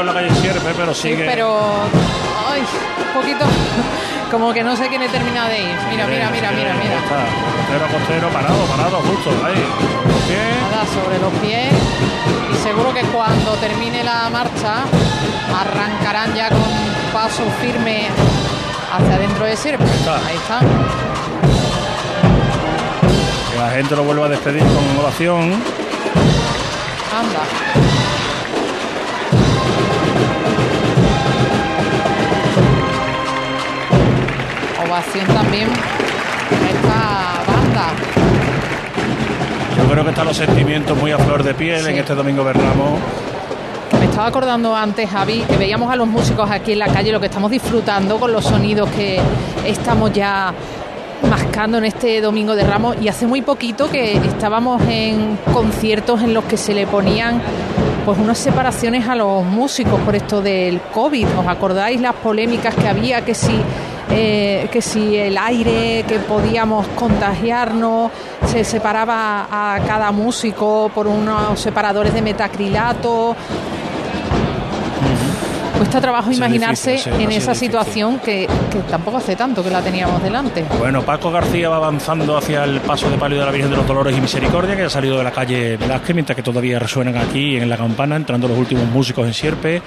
En 0.01 0.07
la 0.07 0.13
calle 0.15 0.31
Sierpe, 0.37 0.73
pero 0.77 0.95
Sí, 0.95 1.11
sigue. 1.11 1.25
pero. 1.27 1.59
Ay, 2.51 2.63
un 2.63 3.21
poquito. 3.21 3.45
Como 4.31 4.53
que 4.53 4.63
no 4.63 4.77
sé 4.77 4.89
quién 4.89 5.03
he 5.03 5.09
terminado 5.09 5.49
de 5.49 5.59
ir. 5.61 5.77
Mira, 5.91 6.07
mira, 6.07 6.31
mira, 6.31 6.51
mira, 6.53 6.73
Ahí 6.73 6.79
mira. 6.83 6.99
está, 6.99 7.25
Costero 7.57 7.87
costero, 7.99 8.29
parado, 8.29 8.65
parado, 8.67 8.97
justo, 9.01 9.31
ahí, 9.45 9.55
sobre 9.57 10.13
los 10.13 10.23
pies. 10.29 10.71
Nada 10.71 10.85
sobre 10.87 11.19
los 11.19 11.33
pies. 11.41 11.73
Y 12.53 12.57
seguro 12.63 12.93
que 12.93 13.01
cuando 13.03 13.53
termine 13.55 14.05
la 14.05 14.29
marcha 14.31 14.85
arrancarán 15.59 16.35
ya 16.35 16.49
con 16.51 16.61
paso 17.13 17.43
firme 17.61 18.09
hacia 18.93 19.15
adentro 19.15 19.45
de 19.47 19.57
está. 19.87 20.17
Ahí 20.17 20.37
está. 20.37 20.61
Que 23.53 23.59
la 23.59 23.71
gente 23.71 23.97
lo 23.97 24.05
vuelva 24.05 24.27
a 24.27 24.29
despedir 24.29 24.63
con 24.63 24.99
ovación. 25.03 25.53
Anda. 27.19 27.41
También 35.03 35.69
a 35.69 36.71
esta 36.71 37.53
banda. 37.53 37.87
Yo 39.77 39.89
creo 39.89 40.03
que 40.03 40.11
están 40.11 40.27
los 40.27 40.37
sentimientos 40.37 40.99
muy 40.99 41.13
a 41.13 41.19
flor 41.19 41.45
de 41.45 41.55
piel 41.55 41.85
Sí. 41.85 41.91
en 41.91 41.99
este 41.99 42.15
domingo 42.17 42.43
Berramo. 42.43 42.99
Me 43.97 44.07
estaba 44.07 44.27
acordando 44.27 44.75
antes, 44.75 45.09
Javi, 45.09 45.43
que 45.49 45.57
veíamos 45.57 45.89
a 45.93 45.95
los 45.95 46.09
músicos 46.09 46.51
aquí 46.51 46.73
en 46.73 46.81
la 46.81 46.89
calle, 46.89 47.13
lo 47.13 47.21
que 47.21 47.27
estamos 47.27 47.49
disfrutando 47.53 48.19
con 48.19 48.33
los 48.33 48.45
sonidos 48.45 48.91
que 48.91 49.21
estamos 49.65 50.13
ya 50.13 50.53
mascando 51.31 51.79
en 51.79 51.85
este 51.85 52.21
domingo 52.21 52.57
de 52.57 52.65
Ramos 52.65 52.97
y 53.01 53.07
hace 53.07 53.27
muy 53.27 53.43
poquito 53.43 53.89
que 53.89 54.17
estábamos 54.17 54.83
en 54.89 55.39
conciertos 55.53 56.23
en 56.23 56.35
los 56.35 56.43
que 56.45 56.57
se 56.57 56.75
le 56.75 56.89
ponían 56.89 57.41
pues 58.05 58.19
unas 58.19 58.39
separaciones 58.39 59.07
a 59.09 59.15
los 59.15 59.45
músicos 59.45 60.01
por 60.01 60.17
esto 60.17 60.41
del 60.43 60.81
COVID. 60.93 61.27
¿Os 61.39 61.47
acordáis 61.47 62.01
las 62.01 62.15
polémicas 62.17 62.75
que 62.75 62.89
había 62.89 63.21
que 63.25 63.35
si 63.35 63.61
eh, 64.11 64.69
que 64.71 64.81
si 64.83 65.17
el 65.17 65.37
aire, 65.37 66.05
que 66.07 66.19
podíamos 66.19 66.87
contagiarnos, 66.89 68.11
se 68.47 68.65
separaba 68.65 69.47
a 69.51 69.81
cada 69.87 70.11
músico 70.13 70.91
por 70.95 71.07
unos 71.07 71.61
separadores 71.61 72.15
de 72.15 72.23
metacrilato. 72.23 73.37
Cuesta 75.77 76.01
trabajo 76.01 76.33
imaginarse 76.33 76.93
difícil, 76.93 77.13
sí, 77.15 77.23
en 77.23 77.31
esa 77.31 77.53
difícil. 77.53 77.69
situación 77.69 78.19
que, 78.19 78.49
que 78.69 78.79
tampoco 78.91 79.19
hace 79.19 79.37
tanto 79.37 79.63
que 79.63 79.71
la 79.71 79.81
teníamos 79.81 80.21
delante. 80.21 80.65
Bueno, 80.77 81.03
Paco 81.03 81.31
García 81.31 81.69
va 81.69 81.77
avanzando 81.77 82.37
hacia 82.37 82.65
el 82.65 82.81
paso 82.81 83.09
de 83.09 83.17
palio 83.17 83.39
de 83.39 83.47
la 83.47 83.53
Virgen 83.53 83.71
de 83.71 83.77
los 83.77 83.87
Dolores 83.87 84.17
y 84.17 84.21
Misericordia, 84.21 84.75
que 84.75 84.83
ha 84.83 84.91
salido 84.91 85.17
de 85.19 85.23
la 85.23 85.31
calle 85.31 85.77
Velázquez, 85.77 86.15
mientras 86.17 86.35
que 86.35 86.43
todavía 86.43 86.81
resuenan 86.81 87.17
aquí 87.17 87.57
en 87.57 87.69
la 87.69 87.77
campana, 87.77 88.17
entrando 88.17 88.49
los 88.49 88.59
últimos 88.59 88.87
músicos 88.87 89.25
en 89.29 89.35
Sierpe. 89.35 89.81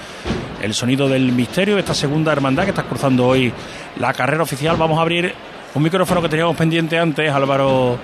El 0.61 0.73
sonido 0.75 1.09
del 1.09 1.31
misterio, 1.31 1.77
esta 1.77 1.93
segunda 1.93 2.31
hermandad 2.31 2.63
que 2.63 2.69
está 2.69 2.83
cruzando 2.83 3.27
hoy 3.27 3.51
la 3.99 4.13
carrera 4.13 4.43
oficial. 4.43 4.77
Vamos 4.77 4.99
a 4.99 5.01
abrir 5.01 5.33
un 5.73 5.81
micrófono 5.81 6.21
que 6.21 6.29
teníamos 6.29 6.55
pendiente 6.55 6.99
antes, 6.99 7.31
Álvaro 7.31 7.97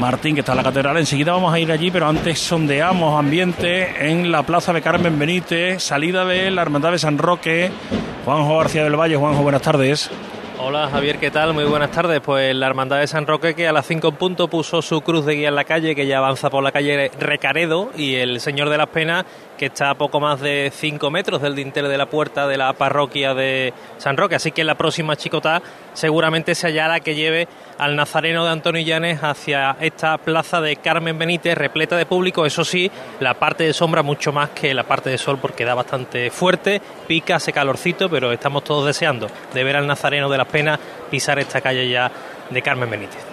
Martín, 0.00 0.34
que 0.34 0.40
está 0.40 0.52
en 0.52 0.56
la 0.56 0.64
catedral. 0.64 0.96
Enseguida 0.96 1.32
vamos 1.32 1.54
a 1.54 1.60
ir 1.60 1.70
allí, 1.70 1.90
pero 1.90 2.08
antes 2.08 2.40
sondeamos 2.40 3.18
ambiente 3.18 4.10
en 4.10 4.32
la 4.32 4.42
plaza 4.42 4.72
de 4.72 4.82
Carmen 4.82 5.18
Benítez, 5.18 5.82
salida 5.82 6.24
de 6.24 6.50
la 6.50 6.62
hermandad 6.62 6.92
de 6.92 6.98
San 6.98 7.18
Roque. 7.18 7.70
Juanjo 8.24 8.58
García 8.58 8.84
del 8.84 8.98
Valle, 8.98 9.16
Juanjo, 9.16 9.42
buenas 9.42 9.62
tardes. 9.62 10.10
Hola 10.62 10.90
Javier, 10.90 11.18
¿qué 11.18 11.30
tal? 11.30 11.54
Muy 11.54 11.64
buenas 11.64 11.90
tardes. 11.90 12.20
Pues 12.20 12.54
la 12.54 12.66
Hermandad 12.66 12.98
de 12.98 13.06
San 13.06 13.26
Roque 13.26 13.54
que 13.54 13.66
a 13.66 13.72
las 13.72 13.86
5 13.86 14.08
en 14.08 14.16
punto 14.16 14.48
puso 14.48 14.82
su 14.82 15.00
cruz 15.00 15.24
de 15.24 15.34
guía 15.34 15.48
en 15.48 15.54
la 15.54 15.64
calle, 15.64 15.94
que 15.94 16.06
ya 16.06 16.18
avanza 16.18 16.50
por 16.50 16.62
la 16.62 16.70
calle 16.70 17.10
Recaredo, 17.18 17.90
y 17.96 18.16
el 18.16 18.40
Señor 18.40 18.68
de 18.68 18.76
las 18.76 18.88
Penas 18.88 19.24
que 19.60 19.66
está 19.66 19.90
a 19.90 19.94
poco 19.94 20.20
más 20.20 20.40
de 20.40 20.72
5 20.74 21.10
metros 21.10 21.42
del 21.42 21.54
dintel 21.54 21.86
de 21.86 21.98
la 21.98 22.06
puerta 22.06 22.48
de 22.48 22.56
la 22.56 22.72
parroquia 22.72 23.34
de 23.34 23.74
San 23.98 24.16
Roque. 24.16 24.36
Así 24.36 24.52
que 24.52 24.64
la 24.64 24.74
próxima 24.74 25.16
chicotá 25.16 25.60
seguramente 25.92 26.54
sea 26.54 26.88
la 26.88 27.00
que 27.00 27.14
lleve 27.14 27.46
al 27.76 27.94
Nazareno 27.94 28.42
de 28.46 28.52
Antonio 28.52 28.80
Llanes 28.80 29.22
hacia 29.22 29.76
esta 29.78 30.16
plaza 30.16 30.62
de 30.62 30.76
Carmen 30.76 31.18
Benítez 31.18 31.58
repleta 31.58 31.98
de 31.98 32.06
público. 32.06 32.46
Eso 32.46 32.64
sí, 32.64 32.90
la 33.20 33.34
parte 33.34 33.64
de 33.64 33.74
sombra 33.74 34.02
mucho 34.02 34.32
más 34.32 34.48
que 34.48 34.72
la 34.72 34.84
parte 34.84 35.10
de 35.10 35.18
sol 35.18 35.38
porque 35.38 35.66
da 35.66 35.74
bastante 35.74 36.30
fuerte, 36.30 36.80
pica, 37.06 37.36
hace 37.36 37.52
calorcito, 37.52 38.08
pero 38.08 38.32
estamos 38.32 38.64
todos 38.64 38.86
deseando 38.86 39.26
de 39.52 39.62
ver 39.62 39.76
al 39.76 39.86
Nazareno 39.86 40.30
de 40.30 40.38
las 40.38 40.46
Penas 40.50 40.78
pisar 41.10 41.38
esta 41.38 41.60
calle 41.60 41.88
ya 41.88 42.10
de 42.50 42.62
Carmen 42.62 42.90
Benítez. 42.90 43.30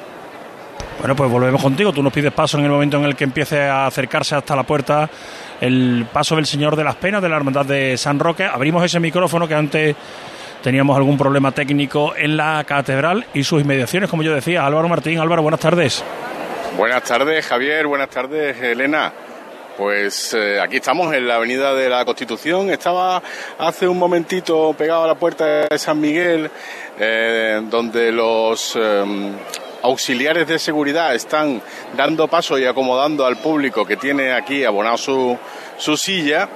Bueno, 0.99 1.15
pues 1.15 1.29
volvemos 1.29 1.61
contigo. 1.61 1.93
Tú 1.93 2.01
nos 2.01 2.11
pides 2.11 2.33
paso 2.33 2.57
en 2.57 2.65
el 2.65 2.71
momento 2.71 2.97
en 2.97 3.03
el 3.03 3.15
que 3.15 3.23
empiece 3.23 3.61
a 3.61 3.85
acercarse 3.85 4.35
hasta 4.35 4.55
la 4.55 4.63
puerta 4.63 5.09
el 5.61 6.07
paso 6.11 6.35
del 6.35 6.45
Señor 6.45 6.75
de 6.75 6.83
las 6.83 6.95
Penas 6.95 7.21
de 7.21 7.29
la 7.29 7.35
Hermandad 7.35 7.65
de 7.65 7.97
San 7.97 8.19
Roque. 8.19 8.45
Abrimos 8.45 8.83
ese 8.83 8.99
micrófono 8.99 9.47
que 9.47 9.53
antes 9.55 9.95
teníamos 10.63 10.97
algún 10.97 11.17
problema 11.17 11.51
técnico 11.51 12.15
en 12.15 12.35
la 12.35 12.63
catedral 12.63 13.25
y 13.33 13.43
sus 13.43 13.61
inmediaciones, 13.61 14.09
como 14.09 14.23
yo 14.23 14.33
decía. 14.33 14.65
Álvaro 14.65 14.87
Martín, 14.87 15.19
Álvaro, 15.19 15.41
buenas 15.43 15.59
tardes. 15.59 16.03
Buenas 16.75 17.03
tardes, 17.03 17.45
Javier. 17.45 17.87
Buenas 17.87 18.09
tardes, 18.09 18.59
Elena. 18.61 19.13
Pues 19.77 20.33
eh, 20.33 20.59
aquí 20.59 20.77
estamos 20.77 21.13
en 21.13 21.27
la 21.27 21.35
Avenida 21.35 21.75
de 21.75 21.87
la 21.87 22.03
Constitución. 22.03 22.71
Estaba 22.71 23.21
hace 23.59 23.87
un 23.87 23.99
momentito 23.99 24.73
pegado 24.73 25.03
a 25.03 25.07
la 25.07 25.15
puerta 25.15 25.67
de 25.67 25.77
San 25.77 25.99
Miguel, 26.01 26.49
eh, 26.99 27.61
donde 27.69 28.11
los 28.11 28.75
eh, 28.75 29.03
auxiliares 29.83 30.47
de 30.47 30.57
seguridad 30.57 31.13
están 31.13 31.61
dando 31.95 32.27
paso 32.27 32.57
y 32.57 32.65
acomodando 32.65 33.23
al 33.25 33.37
público 33.37 33.85
que 33.85 33.97
tiene 33.97 34.33
aquí 34.33 34.65
abonado 34.65 34.97
su, 34.97 35.37
su 35.77 35.95
silla. 35.95 36.49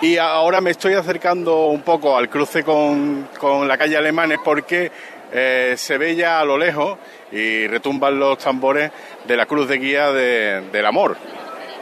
Y 0.00 0.16
ahora 0.16 0.62
me 0.62 0.70
estoy 0.70 0.94
acercando 0.94 1.66
un 1.66 1.82
poco 1.82 2.16
al 2.16 2.30
cruce 2.30 2.64
con, 2.64 3.28
con 3.38 3.68
la 3.68 3.76
calle 3.76 3.98
Alemanes 3.98 4.38
porque 4.42 4.90
eh, 5.32 5.74
se 5.76 5.98
ve 5.98 6.16
ya 6.16 6.40
a 6.40 6.44
lo 6.46 6.56
lejos 6.56 6.96
y 7.30 7.66
retumban 7.66 8.18
los 8.18 8.38
tambores 8.38 8.90
de 9.26 9.36
la 9.36 9.44
cruz 9.44 9.68
de 9.68 9.78
guía 9.78 10.10
de- 10.12 10.62
del 10.72 10.86
amor. 10.86 11.16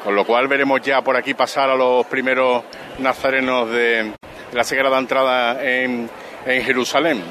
Con 0.05 0.17
lo 0.17 0.25
cual 0.25 0.49
veremos 0.49 0.81
ya 0.83 1.01
por 1.03 1.17
aquí 1.17 1.35
pasar 1.35 1.71
a 1.71 1.77
los 1.77 2.05
primeros 2.07 2.65
nazarenos 2.99 3.71
de 3.71 4.13
la 4.53 4.65
Sagrada 4.65 4.99
Entrada 4.99 5.65
en, 5.65 6.11
en 6.45 6.63
Jerusalén. 6.65 7.23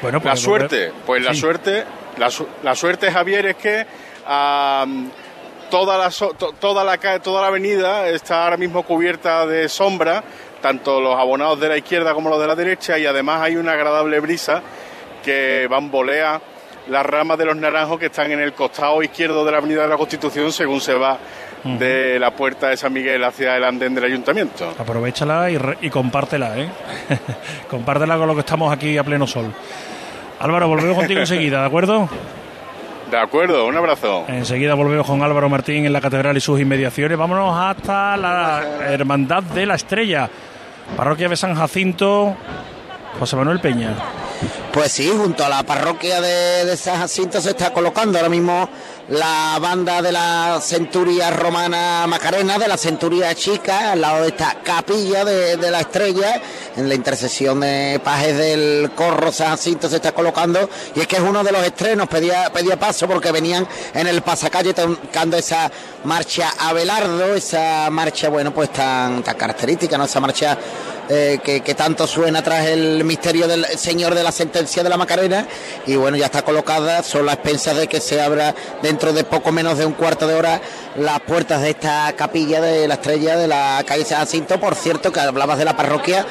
Bueno, 0.00 0.18
la 0.18 0.30
pues, 0.30 0.40
suerte, 0.40 0.92
pues 1.04 1.22
la 1.24 1.34
suerte, 1.34 1.84
la, 2.16 2.30
su- 2.30 2.46
la 2.62 2.74
suerte, 2.74 3.10
Javier, 3.10 3.46
es 3.46 3.56
que 3.56 3.84
toda, 5.70 5.98
la, 5.98 6.10
to- 6.10 6.54
toda, 6.58 6.84
la, 6.84 6.98
toda 7.20 7.42
la 7.42 7.48
avenida 7.48 8.08
está 8.08 8.44
ahora 8.44 8.56
mismo 8.56 8.82
cubierta 8.84 9.46
de 9.46 9.68
sombra, 9.68 10.22
tanto 10.62 11.00
los 11.00 11.18
abonados 11.18 11.60
de 11.60 11.68
la 11.68 11.76
izquierda 11.76 12.14
como 12.14 12.30
los 12.30 12.40
de 12.40 12.46
la 12.46 12.54
derecha, 12.54 12.98
y 12.98 13.06
además 13.06 13.42
hay 13.42 13.56
una 13.56 13.72
agradable 13.72 14.20
brisa 14.20 14.62
que 15.24 15.66
bambolea 15.68 16.40
las 16.88 17.04
ramas 17.04 17.38
de 17.38 17.44
los 17.44 17.56
naranjos 17.56 17.98
que 17.98 18.06
están 18.06 18.32
en 18.32 18.40
el 18.40 18.52
costado 18.54 19.02
izquierdo 19.02 19.44
de 19.44 19.52
la 19.52 19.58
avenida 19.58 19.82
de 19.82 19.88
la 19.88 19.96
Constitución 19.98 20.50
según 20.50 20.80
se 20.80 20.94
va 20.94 21.18
de 21.64 22.18
la 22.18 22.30
puerta 22.32 22.68
de 22.68 22.76
San 22.76 22.92
Miguel 22.92 23.22
hacia 23.24 23.56
el 23.56 23.64
andén 23.64 23.94
del 23.94 24.04
ayuntamiento. 24.04 24.72
Aprovechala 24.78 25.50
y, 25.50 25.58
re- 25.58 25.78
y 25.82 25.90
compártela, 25.90 26.58
¿eh? 26.58 26.68
compártela 27.70 28.16
con 28.16 28.26
lo 28.28 28.34
que 28.34 28.40
estamos 28.40 28.72
aquí 28.72 28.96
a 28.98 29.04
pleno 29.04 29.26
sol. 29.26 29.52
Álvaro, 30.40 30.68
volvemos 30.68 30.96
contigo 30.96 31.20
enseguida, 31.20 31.60
¿de 31.60 31.66
acuerdo? 31.66 32.08
De 33.10 33.18
acuerdo, 33.18 33.66
un 33.66 33.76
abrazo. 33.76 34.24
Enseguida 34.28 34.74
volvemos 34.74 35.06
con 35.06 35.22
Álvaro 35.22 35.48
Martín 35.48 35.84
en 35.84 35.92
la 35.92 36.00
catedral 36.00 36.36
y 36.36 36.40
sus 36.40 36.60
inmediaciones. 36.60 37.18
Vámonos 37.18 37.54
hasta 37.58 38.16
la 38.16 38.62
Hermandad 38.88 39.42
de 39.42 39.66
la 39.66 39.74
Estrella, 39.74 40.30
parroquia 40.96 41.28
de 41.28 41.36
San 41.36 41.54
Jacinto, 41.56 42.36
José 43.18 43.36
Manuel 43.36 43.58
Peña. 43.60 43.94
Pues 44.72 44.92
sí, 44.92 45.10
junto 45.14 45.44
a 45.44 45.48
la 45.48 45.62
parroquia 45.64 46.20
de, 46.20 46.64
de 46.64 46.76
San 46.76 46.98
Jacinto 47.00 47.40
se 47.40 47.50
está 47.50 47.72
colocando 47.72 48.16
ahora 48.16 48.30
mismo 48.30 48.68
la 49.10 49.58
banda 49.60 50.00
de 50.00 50.12
la 50.12 50.60
centuria 50.62 51.30
romana 51.30 52.06
Macarena, 52.06 52.58
de 52.58 52.68
la 52.68 52.76
centuria 52.76 53.34
chica, 53.34 53.92
al 53.92 54.00
lado 54.00 54.22
de 54.22 54.28
esta 54.28 54.58
capilla 54.62 55.24
de, 55.24 55.56
de 55.56 55.70
la 55.70 55.80
estrella, 55.80 56.40
en 56.76 56.88
la 56.88 56.94
intersección 56.94 57.58
de 57.58 58.00
pajes 58.04 58.36
del 58.36 58.92
corro 58.94 59.32
San 59.32 59.48
Jacinto 59.48 59.88
se 59.88 59.96
está 59.96 60.12
colocando, 60.12 60.70
y 60.94 61.00
es 61.00 61.08
que 61.08 61.16
es 61.16 61.22
uno 61.22 61.42
de 61.42 61.50
los 61.50 61.64
estrenos, 61.64 62.08
pedía, 62.08 62.50
pedía 62.52 62.78
paso 62.78 63.08
porque 63.08 63.32
venían 63.32 63.66
en 63.94 64.06
el 64.06 64.22
pasacalle 64.22 64.74
tocando 64.74 65.36
esa 65.36 65.70
marcha 66.04 66.52
Abelardo, 66.60 67.34
esa 67.34 67.90
marcha, 67.90 68.28
bueno, 68.28 68.54
pues 68.54 68.72
tan, 68.72 69.24
tan 69.24 69.36
característica, 69.36 69.98
¿no? 69.98 70.04
Esa 70.04 70.20
marcha 70.20 70.56
eh, 71.12 71.40
que, 71.42 71.60
que 71.60 71.74
tanto 71.74 72.06
suena 72.06 72.40
tras 72.40 72.66
el 72.66 73.02
misterio 73.02 73.48
del 73.48 73.64
señor 73.76 74.14
de 74.14 74.22
la 74.22 74.30
sentencia 74.30 74.84
de 74.84 74.88
la 74.88 74.96
Macarena 74.96 75.44
y 75.84 75.96
bueno 75.96 76.16
ya 76.16 76.26
está 76.26 76.42
colocada 76.42 77.02
solo 77.02 77.30
a 77.30 77.34
expensas 77.34 77.76
de 77.76 77.88
que 77.88 78.00
se 78.00 78.20
abra 78.20 78.54
dentro 78.80 78.99
de 79.08 79.24
poco 79.24 79.50
menos 79.50 79.78
de 79.78 79.86
un 79.86 79.92
cuarto 79.94 80.26
de 80.26 80.34
hora 80.34 80.60
las 80.96 81.20
puertas 81.20 81.62
de 81.62 81.70
esta 81.70 82.12
capilla 82.12 82.60
de 82.60 82.86
la 82.86 82.94
estrella 82.94 83.36
de 83.36 83.48
la 83.48 83.82
calle 83.86 84.04
San 84.04 84.18
Jacinto. 84.18 84.60
Por 84.60 84.74
cierto 84.74 85.10
que 85.10 85.20
hablabas 85.20 85.58
de 85.58 85.64
la 85.64 85.76
parroquia 85.76 86.26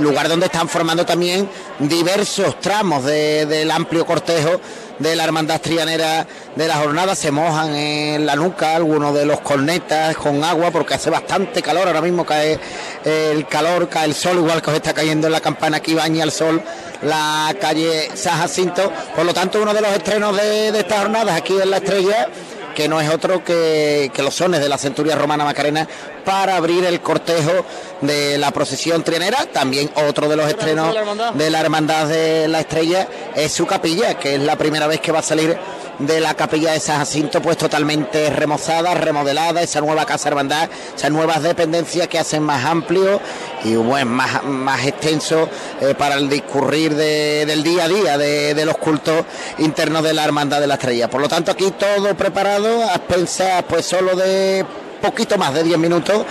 lugar 0.00 0.28
donde 0.28 0.46
están 0.46 0.68
formando 0.68 1.04
también 1.06 1.48
diversos 1.78 2.58
tramos 2.60 3.04
de- 3.04 3.46
del 3.46 3.70
amplio 3.70 4.04
cortejo 4.06 4.60
de 4.98 5.16
la 5.16 5.24
hermandad 5.24 5.60
trianera 5.60 6.26
de 6.54 6.68
la 6.68 6.76
jornada. 6.76 7.14
Se 7.14 7.30
mojan 7.30 7.74
en 7.74 8.26
la 8.26 8.36
nuca 8.36 8.76
algunos 8.76 9.14
de 9.14 9.26
los 9.26 9.40
cornetas 9.40 10.16
con 10.16 10.42
agua 10.44 10.70
porque 10.70 10.94
hace 10.94 11.10
bastante 11.10 11.62
calor. 11.62 11.86
Ahora 11.86 12.00
mismo 12.00 12.24
cae 12.24 12.58
el 13.04 13.46
calor 13.46 13.88
cae 13.88 14.06
el 14.06 14.14
sol 14.14 14.38
igual 14.38 14.62
que 14.62 14.70
os 14.70 14.76
está 14.76 14.92
cayendo 14.92 15.26
en 15.26 15.32
la 15.32 15.40
campana 15.40 15.78
aquí 15.78 15.94
baña 15.94 16.24
el 16.24 16.32
sol 16.32 16.62
la 17.02 17.54
calle 17.60 18.10
San 18.14 18.38
Jacinto. 18.38 18.92
Por 19.14 19.24
lo 19.24 19.34
tanto 19.34 19.60
uno 19.60 19.74
de 19.74 19.80
los 19.80 19.92
estrenos 19.92 20.36
de, 20.36 20.72
de 20.72 20.80
estas 20.80 21.00
jornadas 21.00 21.36
aquí 21.36 21.54
en 21.60 21.70
la 21.70 21.76
estrella 21.78 22.28
que 22.74 22.88
no 22.88 23.00
es 23.00 23.08
otro 23.10 23.42
que, 23.44 24.10
que 24.12 24.22
los 24.22 24.34
sones 24.34 24.60
de 24.60 24.68
la 24.68 24.78
centuria 24.78 25.14
romana 25.16 25.44
Macarena 25.44 25.88
para 26.24 26.56
abrir 26.56 26.84
el 26.84 27.00
cortejo 27.00 27.64
de 28.00 28.38
la 28.38 28.50
procesión 28.50 29.02
trianera. 29.02 29.46
También 29.46 29.90
otro 30.08 30.28
de 30.28 30.36
los 30.36 30.48
estrenos 30.48 30.94
de 31.34 31.50
la 31.50 31.60
Hermandad 31.60 32.08
de 32.08 32.48
la 32.48 32.60
Estrella 32.60 33.08
es 33.34 33.52
su 33.52 33.66
capilla, 33.66 34.14
que 34.14 34.34
es 34.34 34.40
la 34.40 34.56
primera 34.56 34.86
vez 34.86 35.00
que 35.00 35.12
va 35.12 35.20
a 35.20 35.22
salir 35.22 35.56
de 35.98 36.20
la 36.20 36.34
capilla 36.34 36.72
de 36.72 36.80
San 36.80 36.98
Jacinto, 36.98 37.40
pues 37.40 37.56
totalmente 37.56 38.28
remozada, 38.30 38.94
remodelada, 38.94 39.62
esa 39.62 39.80
nueva 39.80 40.04
casa 40.04 40.28
hermandad, 40.28 40.68
esas 40.96 41.10
nuevas 41.10 41.42
dependencias 41.42 42.08
que 42.08 42.18
hacen 42.18 42.42
más 42.42 42.64
amplio 42.64 43.20
y 43.64 43.76
bueno, 43.76 44.10
más, 44.10 44.42
más 44.44 44.84
extenso 44.86 45.48
eh, 45.80 45.94
para 45.96 46.16
el 46.16 46.28
discurrir 46.28 46.94
de- 46.94 47.44
del 47.46 47.62
día 47.62 47.84
a 47.84 47.88
día 47.88 48.18
de, 48.18 48.64
los 48.64 48.76
cultos 48.78 49.24
internos 49.58 50.02
de 50.02 50.14
la 50.14 50.24
Hermandad 50.24 50.60
de 50.60 50.66
la 50.66 50.74
Estrella. 50.74 51.08
Por 51.08 51.20
lo 51.20 51.28
tanto, 51.28 51.50
aquí 51.52 51.70
todo 51.72 52.14
preparado, 52.16 52.82
a 52.84 52.94
expensas 52.94 53.62
pues 53.68 53.84
solo 53.86 54.16
de 54.16 54.64
poquito 55.00 55.36
más 55.36 55.52
de 55.52 55.62
10 55.62 55.78
minutos. 55.78 56.24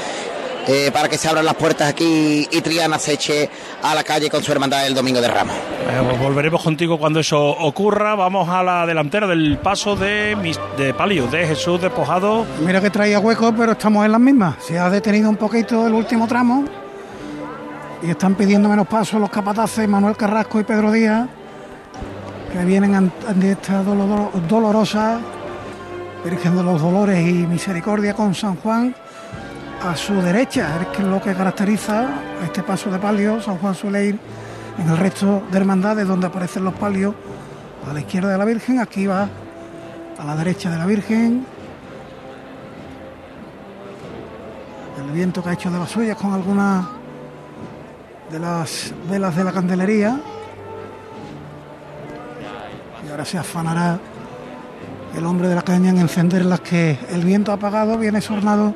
Eh, 0.67 0.91
para 0.93 1.09
que 1.09 1.17
se 1.17 1.27
abran 1.27 1.45
las 1.45 1.55
puertas 1.55 1.89
aquí 1.89 2.47
y 2.49 2.61
Triana 2.61 2.97
se 2.99 3.13
eche 3.13 3.49
a 3.81 3.93
la 3.93 4.03
calle 4.03 4.29
con 4.29 4.41
su 4.43 4.51
hermandad 4.51 4.85
el 4.87 4.93
domingo 4.93 5.19
de 5.21 5.27
Ramos. 5.27 5.55
Eh, 5.55 6.01
pues 6.07 6.19
volveremos 6.19 6.63
contigo 6.63 6.97
cuando 6.97 7.19
eso 7.19 7.39
ocurra. 7.49 8.15
Vamos 8.15 8.47
a 8.49 8.63
la 8.63 8.85
delantera 8.85 9.27
del 9.27 9.57
paso 9.57 9.95
de, 9.95 10.35
mis- 10.41 10.59
de 10.77 10.93
palio, 10.93 11.27
de 11.27 11.47
Jesús 11.47 11.81
despojado. 11.81 12.45
Mira 12.65 12.79
que 12.81 12.89
traía 12.89 13.19
hueco, 13.19 13.53
pero 13.55 13.73
estamos 13.73 14.05
en 14.05 14.11
las 14.13 14.21
mismas. 14.21 14.55
Se 14.63 14.79
ha 14.79 14.89
detenido 14.89 15.29
un 15.29 15.35
poquito 15.37 15.85
el 15.87 15.93
último 15.93 16.27
tramo 16.27 16.63
y 18.01 18.09
están 18.09 18.35
pidiendo 18.35 18.69
menos 18.69 18.87
paso 18.87 19.17
los 19.19 19.29
capataces 19.29 19.87
Manuel 19.87 20.15
Carrasco 20.17 20.59
y 20.59 20.63
Pedro 20.63 20.91
Díaz, 20.91 21.27
que 22.51 22.63
vienen 22.65 22.95
an- 22.95 23.11
de 23.35 23.51
esta 23.53 23.81
dolo- 23.83 24.29
dolorosa 24.47 25.19
Virgen 26.23 26.55
de 26.55 26.63
los 26.63 26.81
Dolores 26.81 27.19
y 27.19 27.33
Misericordia 27.33 28.13
con 28.13 28.33
San 28.33 28.55
Juan 28.55 28.95
a 29.83 29.97
su 29.97 30.13
derecha, 30.21 30.79
es 30.91 30.99
lo 30.99 31.21
que 31.21 31.33
caracteriza 31.33 32.07
a 32.41 32.45
este 32.45 32.63
paso 32.63 32.89
de 32.89 32.99
palio. 32.99 33.41
San 33.41 33.57
Juan 33.57 33.75
suele 33.75 34.05
ir 34.05 34.19
en 34.77 34.89
el 34.89 34.97
resto 34.97 35.43
de 35.51 35.57
hermandades 35.57 36.07
donde 36.07 36.27
aparecen 36.27 36.63
los 36.63 36.73
palios 36.73 37.13
a 37.89 37.93
la 37.93 37.99
izquierda 37.99 38.31
de 38.31 38.37
la 38.37 38.45
Virgen, 38.45 38.79
aquí 38.79 39.07
va 39.07 39.27
a 40.17 40.25
la 40.25 40.35
derecha 40.37 40.69
de 40.69 40.77
la 40.77 40.85
Virgen. 40.85 41.45
El 45.05 45.11
viento 45.11 45.43
que 45.43 45.49
ha 45.49 45.53
hecho 45.53 45.69
de 45.69 45.79
las 45.79 45.89
suyas 45.89 46.15
con 46.17 46.33
algunas 46.33 46.85
de 48.31 48.39
las 48.39 48.93
velas 49.09 49.35
de 49.35 49.43
la 49.43 49.51
candelería. 49.51 50.17
Y 53.05 53.11
ahora 53.11 53.25
se 53.25 53.37
afanará 53.37 53.99
el 55.15 55.25
hombre 55.25 55.49
de 55.49 55.55
la 55.55 55.61
caña 55.61 55.89
en 55.89 55.97
encender 55.97 56.45
las 56.45 56.61
que 56.61 56.97
el 57.09 57.25
viento 57.25 57.51
ha 57.51 57.55
apagado. 57.55 57.97
Viene 57.97 58.21
sornado 58.21 58.73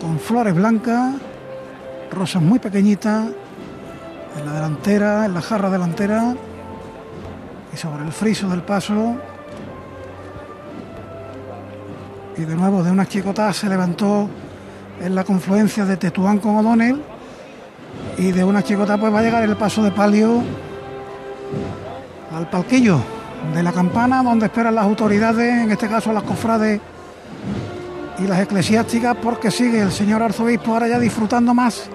con 0.00 0.18
flores 0.18 0.54
blancas, 0.54 1.14
rosas 2.10 2.42
muy 2.42 2.58
pequeñitas, 2.58 3.26
en 4.38 4.46
la 4.46 4.52
delantera, 4.52 5.26
en 5.26 5.34
la 5.34 5.42
jarra 5.42 5.70
delantera 5.70 6.34
y 7.72 7.76
sobre 7.76 8.04
el 8.04 8.12
friso 8.12 8.48
del 8.48 8.62
paso. 8.62 9.16
Y 12.36 12.42
de 12.42 12.54
nuevo 12.54 12.82
de 12.82 12.90
una 12.90 13.06
chicota 13.06 13.52
se 13.52 13.68
levantó 13.68 14.28
en 15.00 15.14
la 15.14 15.24
confluencia 15.24 15.84
de 15.84 15.96
Tetuán 15.96 16.38
con 16.38 16.56
O'Donnell. 16.56 17.02
Y 18.18 18.32
de 18.32 18.44
una 18.44 18.62
chicota 18.62 18.98
pues 18.98 19.12
va 19.12 19.18
a 19.18 19.22
llegar 19.22 19.42
el 19.42 19.56
paso 19.56 19.82
de 19.82 19.90
palio 19.90 20.42
al 22.34 22.48
palquillo 22.48 23.00
de 23.54 23.62
la 23.62 23.72
campana 23.72 24.22
donde 24.22 24.46
esperan 24.46 24.74
las 24.74 24.84
autoridades, 24.84 25.64
en 25.64 25.70
este 25.70 25.88
caso 25.88 26.12
las 26.12 26.22
cofrades 26.22 26.80
y 28.22 28.26
las 28.26 28.40
eclesiásticas, 28.40 29.16
porque 29.22 29.50
sigue 29.50 29.80
el 29.80 29.92
señor 29.92 30.22
arzobispo 30.22 30.72
ahora 30.72 30.88
ya 30.88 30.98
disfrutando 30.98 31.54
más, 31.54 31.88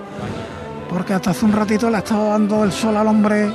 porque 0.90 1.14
hasta 1.14 1.32
hace 1.32 1.46
un 1.46 1.54
ratito 1.54 1.90
le 1.90 1.98
ha 1.98 2.00
estado 2.00 2.30
dando 2.30 2.64
el 2.64 2.72
sol 2.72 2.98
al 2.98 3.08
hombre 3.08 3.50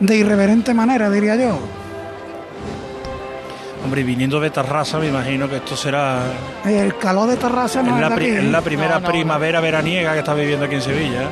de 0.00 0.16
irreverente 0.16 0.74
manera, 0.74 1.08
diría 1.10 1.36
yo. 1.36 1.58
Hombre, 3.84 4.00
y 4.00 4.04
viniendo 4.04 4.40
de 4.40 4.48
Tarrasa, 4.50 4.98
me 4.98 5.08
imagino 5.08 5.48
que 5.48 5.56
esto 5.56 5.76
será 5.76 6.20
El 6.64 6.96
calor 6.96 7.28
de 7.28 7.36
terraza 7.36 7.82
no 7.82 7.90
es 7.90 8.02
es, 8.02 8.08
la, 8.08 8.14
pri- 8.16 8.28
es 8.30 8.44
la 8.44 8.62
primera 8.62 8.94
No, 8.94 9.00
no, 9.00 9.08
primavera 9.08 9.60
veraniega 9.60 10.14
que 10.14 10.20
está 10.20 10.32
viviendo 10.32 10.64
aquí 10.64 10.76
en 10.76 10.82
Sevilla. 10.82 11.28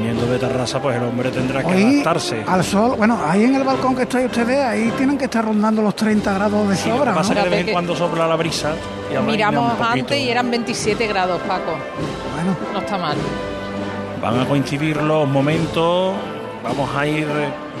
Viniendo 0.00 0.24
de 0.26 0.38
Tarrasa, 0.38 0.80
pues 0.80 0.96
el 0.96 1.02
hombre 1.02 1.30
tendrá 1.30 1.62
que 1.62 1.74
Hoy, 1.74 1.94
adaptarse. 1.96 2.42
al 2.46 2.64
sol, 2.64 2.94
bueno, 2.96 3.18
ahí 3.22 3.44
en 3.44 3.54
el 3.56 3.64
balcón 3.64 3.94
que 3.94 4.02
estáis 4.04 4.26
ustedes, 4.26 4.58
ahí 4.64 4.90
tienen 4.96 5.18
que 5.18 5.24
estar 5.24 5.44
rondando 5.44 5.82
los 5.82 5.94
30 5.94 6.32
grados 6.32 6.68
de 6.70 6.74
Sí, 6.76 6.88
lo 6.88 6.94
que 6.94 6.98
sobra, 7.00 7.14
pasa 7.14 7.34
¿no? 7.34 7.40
es 7.40 7.44
que 7.44 7.50
de 7.50 7.56
vez 7.56 7.66
en 7.68 7.72
cuando 7.74 7.94
sopla 7.94 8.26
la 8.26 8.36
brisa 8.36 8.72
y 9.12 9.22
Miramos 9.26 9.78
antes 9.78 10.18
y 10.18 10.30
eran 10.30 10.50
27 10.50 11.06
grados, 11.06 11.38
Paco. 11.42 11.72
Bueno, 12.34 12.56
No 12.72 12.78
está 12.78 12.96
mal. 12.96 13.16
Van 14.22 14.40
a 14.40 14.46
coincidir 14.48 14.96
los 15.02 15.28
momentos, 15.28 16.14
vamos 16.64 16.90
a 16.96 17.06
ir 17.06 17.26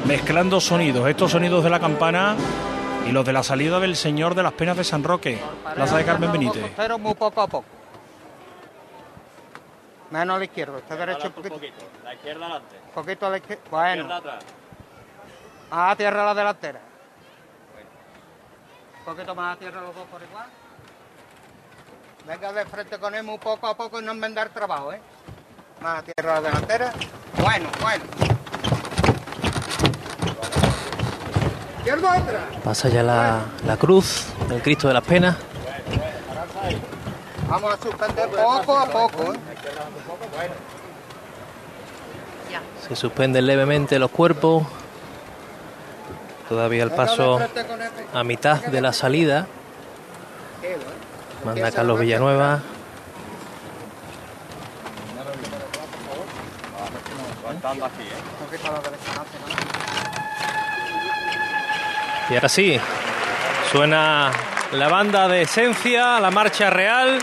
mezclando 0.06 0.60
sonidos, 0.60 1.08
estos 1.08 1.30
sonidos 1.30 1.64
de 1.64 1.70
la 1.70 1.80
campana 1.80 2.34
y 3.08 3.12
los 3.12 3.24
de 3.24 3.32
la 3.32 3.42
salida 3.42 3.80
del 3.80 3.96
Señor 3.96 4.34
de 4.34 4.42
las 4.42 4.52
Penas 4.52 4.76
de 4.76 4.84
San 4.84 5.02
Roque, 5.04 5.38
Plaza 5.74 5.96
de 5.96 6.04
Carmen 6.04 6.30
Benítez. 6.32 6.64
Pero 6.76 6.98
muy 6.98 7.14
poco 7.14 7.40
a 7.40 7.46
poco. 7.46 7.64
Menos 10.10 10.36
a 10.36 10.38
la 10.38 10.44
izquierda, 10.44 10.78
está 10.78 10.96
derecho 10.96 11.28
un 11.28 11.32
poquito. 11.34 11.56
La 12.02 12.14
izquierda 12.14 12.46
adelante. 12.46 12.76
poquito 12.94 13.26
a 13.26 13.30
la 13.30 13.36
izquierda. 13.36 13.62
Bueno, 13.70 14.08
a 15.70 15.96
tierra 15.96 16.24
la 16.24 16.34
delantera. 16.34 16.80
Un 18.98 19.04
poquito 19.04 19.34
más 19.34 19.56
a 19.56 19.58
tierra 19.58 19.80
los 19.80 19.94
dos 19.94 20.06
por 20.08 20.20
igual. 20.20 20.46
Venga 22.26 22.52
de 22.52 22.66
frente 22.66 22.98
con 22.98 23.14
él 23.14 23.22
muy 23.22 23.38
poco 23.38 23.66
a 23.68 23.76
poco 23.76 24.00
y 24.00 24.04
no 24.04 24.12
me 24.14 24.28
dar 24.30 24.48
trabajo, 24.50 24.92
¿eh? 24.92 25.00
Más 25.80 26.02
tierra 26.04 26.36
a 26.36 26.40
la 26.40 26.48
delantera. 26.48 26.92
Bueno, 27.40 27.68
bueno. 27.80 28.04
Izquierda 31.78 32.20
otra. 32.20 32.40
Pasa 32.64 32.88
ya 32.88 33.02
la, 33.02 33.40
la 33.64 33.76
cruz 33.76 34.26
del 34.48 34.60
Cristo 34.60 34.88
de 34.88 34.94
las 34.94 35.04
Penas. 35.04 35.36
Vamos 37.50 37.74
a 37.74 37.82
suspender 37.82 38.28
poco 38.28 38.78
a 38.78 38.86
poco, 38.86 39.34
¿eh? 39.34 39.38
Se 42.86 42.94
suspenden 42.94 43.44
levemente 43.44 43.98
los 43.98 44.12
cuerpos. 44.12 44.64
Todavía 46.48 46.84
el 46.84 46.92
paso 46.92 47.40
a 48.14 48.22
mitad 48.22 48.62
de 48.62 48.80
la 48.80 48.92
salida. 48.92 49.48
Manda 51.44 51.72
Carlos 51.72 51.98
Villanueva. 51.98 52.60
Y 62.30 62.34
ahora 62.34 62.48
sí, 62.48 62.80
suena 63.72 64.30
la 64.70 64.88
banda 64.88 65.26
de 65.26 65.42
esencia, 65.42 66.20
la 66.20 66.30
marcha 66.30 66.70
real. 66.70 67.18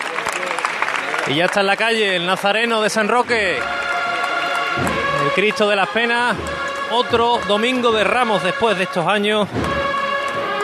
Y 1.29 1.35
ya 1.35 1.45
está 1.45 1.59
en 1.59 1.67
la 1.67 1.75
calle 1.75 2.15
el 2.15 2.25
Nazareno 2.25 2.81
de 2.81 2.89
San 2.89 3.09
Roque. 3.09 3.57
El 3.57 5.31
Cristo 5.35 5.67
de 5.67 5.75
las 5.75 5.89
Penas. 5.89 6.37
Otro 6.91 7.39
domingo 7.47 7.91
de 7.91 8.05
Ramos 8.05 8.43
después 8.43 8.77
de 8.77 8.85
estos 8.85 9.05
años. 9.05 9.47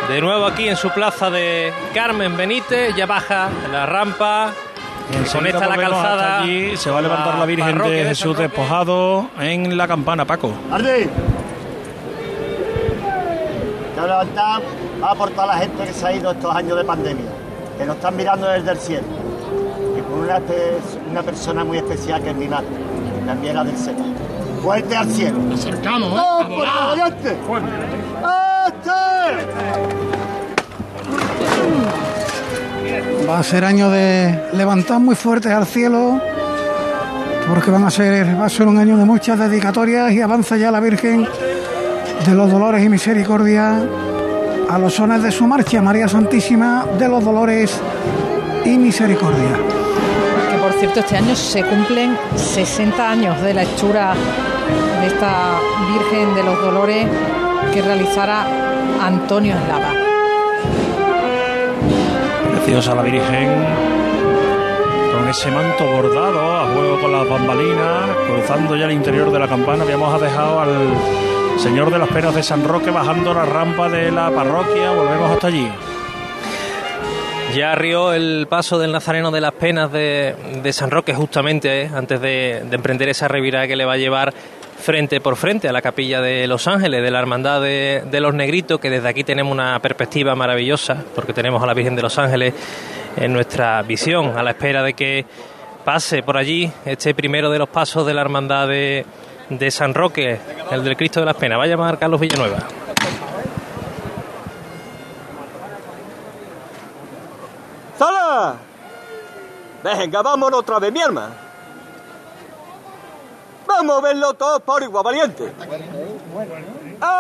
De 0.08 0.22
nuevo 0.22 0.46
aquí 0.46 0.70
en 0.70 0.78
su 0.78 0.90
plaza 0.92 1.30
de 1.30 1.74
Carmen 1.94 2.38
Benítez. 2.38 2.96
Ya 2.96 3.06
baja 3.06 3.50
la 3.72 3.86
rampa. 3.86 4.54
Con 5.34 5.46
esta 5.46 5.68
la 5.68 5.76
calzada. 5.76 6.40
allí, 6.42 6.78
se 6.78 6.90
va 6.90 7.00
a 7.00 7.02
levantar 7.02 7.38
la 7.38 7.46
Virgen 7.46 7.78
de 7.80 8.06
Jesús 8.06 8.38
despojado 8.38 9.30
en 9.40 9.76
la 9.76 9.86
campana, 9.86 10.24
Paco. 10.24 10.54
Quiero 13.94 14.08
levantar 14.08 14.62
a 15.04 15.16
por 15.16 15.30
toda 15.32 15.48
la 15.48 15.58
gente 15.58 15.84
que 15.84 15.92
se 15.94 16.08
ha 16.08 16.14
ido 16.14 16.32
estos 16.32 16.56
años 16.56 16.78
de 16.78 16.86
pandemia, 16.86 17.32
que 17.78 17.86
nos 17.86 17.98
están 17.98 18.16
mirando 18.16 18.48
desde 18.48 18.72
el 18.72 18.78
cielo. 18.78 19.23
Una, 20.18 20.40
una 21.10 21.24
persona 21.24 21.64
muy 21.64 21.78
especial 21.78 22.22
que 22.22 22.30
es 22.30 22.36
mi 22.36 22.48
madre, 22.48 22.68
también 23.26 23.54
era 23.54 23.64
del 23.64 23.78
cielo. 23.78 24.00
¡Fuerte 24.62 24.96
al 24.96 25.10
cielo! 25.10 25.40
¡Nos 25.40 25.60
acercamos, 25.60 26.14
¡Eh! 26.14 26.56
por 26.56 26.68
adelante! 26.68 27.38
Va 33.28 33.40
a 33.40 33.44
ser 33.44 33.66
año 33.66 33.90
de 33.90 34.50
levantar 34.54 35.00
muy 35.00 35.16
fuertes 35.16 35.52
al 35.52 35.66
cielo, 35.66 36.20
porque 37.48 37.72
van 37.72 37.86
a 37.86 37.92
ser, 37.92 38.40
va 38.40 38.46
a 38.46 38.50
ser 38.50 38.68
un 38.68 38.78
año 38.78 38.98
de 38.98 39.06
muchas 39.06 39.40
dedicatorias 39.40 40.12
y 40.12 40.22
avanza 40.22 40.58
ya 40.58 40.72
la 40.72 40.80
Virgen 40.80 41.28
de 42.26 42.34
los 42.34 42.52
Dolores 42.52 42.84
y 42.84 42.90
Misericordia 42.90 43.82
a 44.70 44.80
los 44.80 44.94
sones 44.94 45.24
de 45.24 45.32
su 45.32 45.48
marcha, 45.48 45.82
María 45.82 46.08
Santísima 46.08 46.86
de 46.98 47.08
los 47.08 47.24
Dolores 47.24 47.80
y 48.66 48.78
Misericordia. 48.78 49.83
Cierto, 50.84 51.00
este 51.00 51.16
año 51.16 51.34
se 51.34 51.64
cumplen 51.64 52.18
60 52.36 53.10
años 53.10 53.42
de 53.42 53.54
la 53.54 53.64
hechura 53.64 54.14
de 55.00 55.08
esta 55.08 55.58
Virgen 55.88 56.36
de 56.36 56.44
los 56.44 56.62
Dolores 56.62 57.08
que 57.74 57.82
realizara 57.82 58.46
Antonio 59.02 59.56
Eslava. 59.56 59.94
Preciosa 62.52 62.96
la 62.96 63.02
Virgen 63.02 63.48
con 65.14 65.30
ese 65.30 65.52
manto 65.52 65.86
bordado 65.86 66.58
a 66.58 66.74
juego 66.74 67.00
con 67.00 67.14
las 67.14 67.30
bambalinas, 67.30 68.10
cruzando 68.28 68.76
ya 68.76 68.84
el 68.84 68.92
interior 68.92 69.32
de 69.32 69.40
la 69.40 69.48
campana. 69.48 69.84
Habíamos 69.84 70.20
dejado 70.20 70.60
al 70.60 71.60
Señor 71.60 71.92
de 71.92 72.00
las 72.00 72.10
Penas 72.10 72.36
de 72.36 72.44
San 72.44 72.62
Roque 72.62 72.92
bajando 72.92 73.34
la 73.34 73.46
rampa 73.46 73.88
de 73.88 74.12
la 74.12 74.30
parroquia. 74.32 74.92
Volvemos 74.92 75.32
hasta 75.32 75.48
allí. 75.48 75.72
Ya 77.54 77.72
arrió 77.72 78.14
el 78.14 78.48
paso 78.50 78.80
del 78.80 78.92
Nazareno 78.92 79.30
de 79.30 79.42
las 79.42 79.54
Penas 79.54 79.92
de, 79.92 80.36
de 80.64 80.74
San 80.74 80.90
Roque 80.90 81.14
justamente 81.14 81.84
eh, 81.84 81.90
antes 81.94 82.20
de, 82.20 82.64
de 82.68 82.76
emprender 82.76 83.10
esa 83.10 83.28
revirada 83.28 83.68
que 83.68 83.76
le 83.76 83.86
va 83.86 83.94
a 83.94 83.98
llevar 83.98 84.34
frente 84.84 85.22
por 85.22 85.38
frente 85.38 85.70
a 85.70 85.72
la 85.72 85.82
capilla 85.82 86.22
de 86.22 86.46
Los 86.46 86.68
Ángeles, 86.68 87.02
de 87.02 87.10
la 87.10 87.20
Hermandad 87.20 87.62
de, 87.62 88.20
los 88.20 88.34
Negritos, 88.34 88.80
que 88.80 88.90
desde 88.90 89.08
aquí 89.08 89.24
tenemos 89.24 89.52
una 89.52 89.80
perspectiva 89.80 90.36
maravillosa, 90.36 91.04
porque 91.16 91.32
tenemos 91.32 91.64
a 91.64 91.66
la 91.66 91.74
Virgen 91.74 91.96
de 91.96 92.02
los 92.02 92.18
Ángeles 92.20 92.54
en 93.16 93.32
nuestra 93.32 93.82
visión, 93.84 94.38
a 94.38 94.44
la 94.44 94.52
espera 94.52 94.84
de 94.84 94.94
que 94.94 95.26
pase 95.86 96.22
por 96.22 96.38
allí 96.38 96.70
este 96.86 97.14
primero 97.16 97.50
de 97.50 97.60
los 97.60 97.70
pasos 97.70 98.06
de 98.06 98.14
la 98.14 98.22
Hermandad 98.22 98.68
de, 98.68 99.06
de 99.50 99.72
San 99.72 99.94
Roque, 99.94 100.38
el 100.70 100.84
del 100.84 100.98
Cristo 100.98 101.22
de 101.22 101.28
las 101.28 101.36
Penas. 101.36 101.58
Va 101.58 101.64
a 101.64 101.68
llamar 101.68 101.98
Carlos 101.98 102.20
Villanueva. 102.20 102.83
Venga, 109.84 110.22
vámonos 110.22 110.62
otra 110.62 110.80
vez, 110.80 110.92
mi 110.94 111.02
alma. 111.02 111.30
Vamos 113.68 113.98
a 113.98 114.02
verlo 114.02 114.34
todos 114.34 114.62
por 114.62 114.82
igual, 114.82 115.04
valiente. 115.04 115.52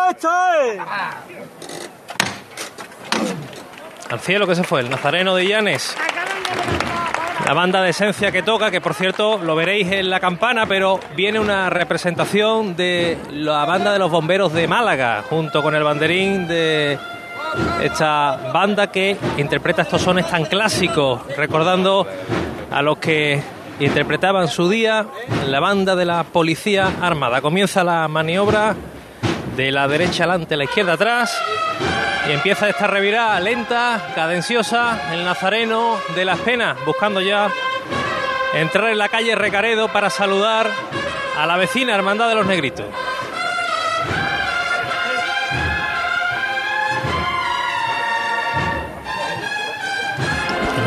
¡Esto 0.10 0.30
es! 0.62 0.80
Al 4.10 4.20
cielo 4.20 4.48
que 4.48 4.56
se 4.56 4.64
fue, 4.64 4.82
el 4.82 4.90
Nazareno 4.90 5.36
de 5.36 5.48
Llanes. 5.48 5.98
La 7.46 7.54
banda 7.54 7.82
de 7.82 7.90
esencia 7.90 8.32
que 8.32 8.44
toca, 8.44 8.72
que 8.72 8.80
por 8.80 8.94
cierto 8.94 9.38
lo 9.38 9.56
veréis 9.56 9.92
en 9.92 10.10
la 10.10 10.22
campana, 10.22 10.66
pero 10.66 11.00
viene 11.16 11.40
una 11.40 11.70
representación 11.70 12.76
de 12.78 13.18
la 13.32 13.66
banda 13.66 13.92
de 13.92 14.00
los 14.00 14.10
bomberos 14.10 14.54
de 14.54 14.68
Málaga, 14.68 15.24
junto 15.30 15.62
con 15.62 15.76
el 15.76 15.84
banderín 15.84 16.48
de 16.48 16.98
esta 17.82 18.52
banda 18.54 18.88
que 18.88 19.18
interpreta 19.38 19.82
estos 19.82 20.02
sones 20.02 20.30
tan 20.30 20.46
clásicos, 20.46 21.22
recordando 21.36 22.08
a 22.74 22.82
los 22.82 22.98
que 22.98 23.42
interpretaban 23.80 24.48
su 24.48 24.68
día 24.68 25.06
la 25.46 25.60
banda 25.60 25.96
de 25.96 26.06
la 26.06 26.24
Policía 26.24 26.92
Armada. 27.02 27.40
Comienza 27.40 27.84
la 27.84 28.08
maniobra 28.08 28.76
de 29.56 29.72
la 29.72 29.88
derecha 29.88 30.24
adelante, 30.24 30.58
la 30.58 30.64
izquierda 30.64 30.94
atrás. 30.94 31.38
Y 32.28 32.32
empieza 32.32 32.70
esta 32.70 32.88
revirada 32.88 33.40
lenta, 33.40 34.14
cadenciosa, 34.16 35.14
el 35.14 35.24
nazareno 35.24 35.98
de 36.16 36.26
las 36.26 36.40
penas, 36.40 36.78
buscando 36.86 37.22
ya 37.22 37.52
entrar 38.54 38.90
en 38.90 38.98
la 38.98 39.10
calle 39.10 39.36
Recaredo 39.36 39.90
para 39.90 40.10
saludar 40.10 40.70
a 41.38 41.46
la 41.46 41.58
vecina 41.58 41.94
Hermandad 41.94 42.30
de 42.30 42.36
los 42.36 42.46
Negritos. 42.46 42.86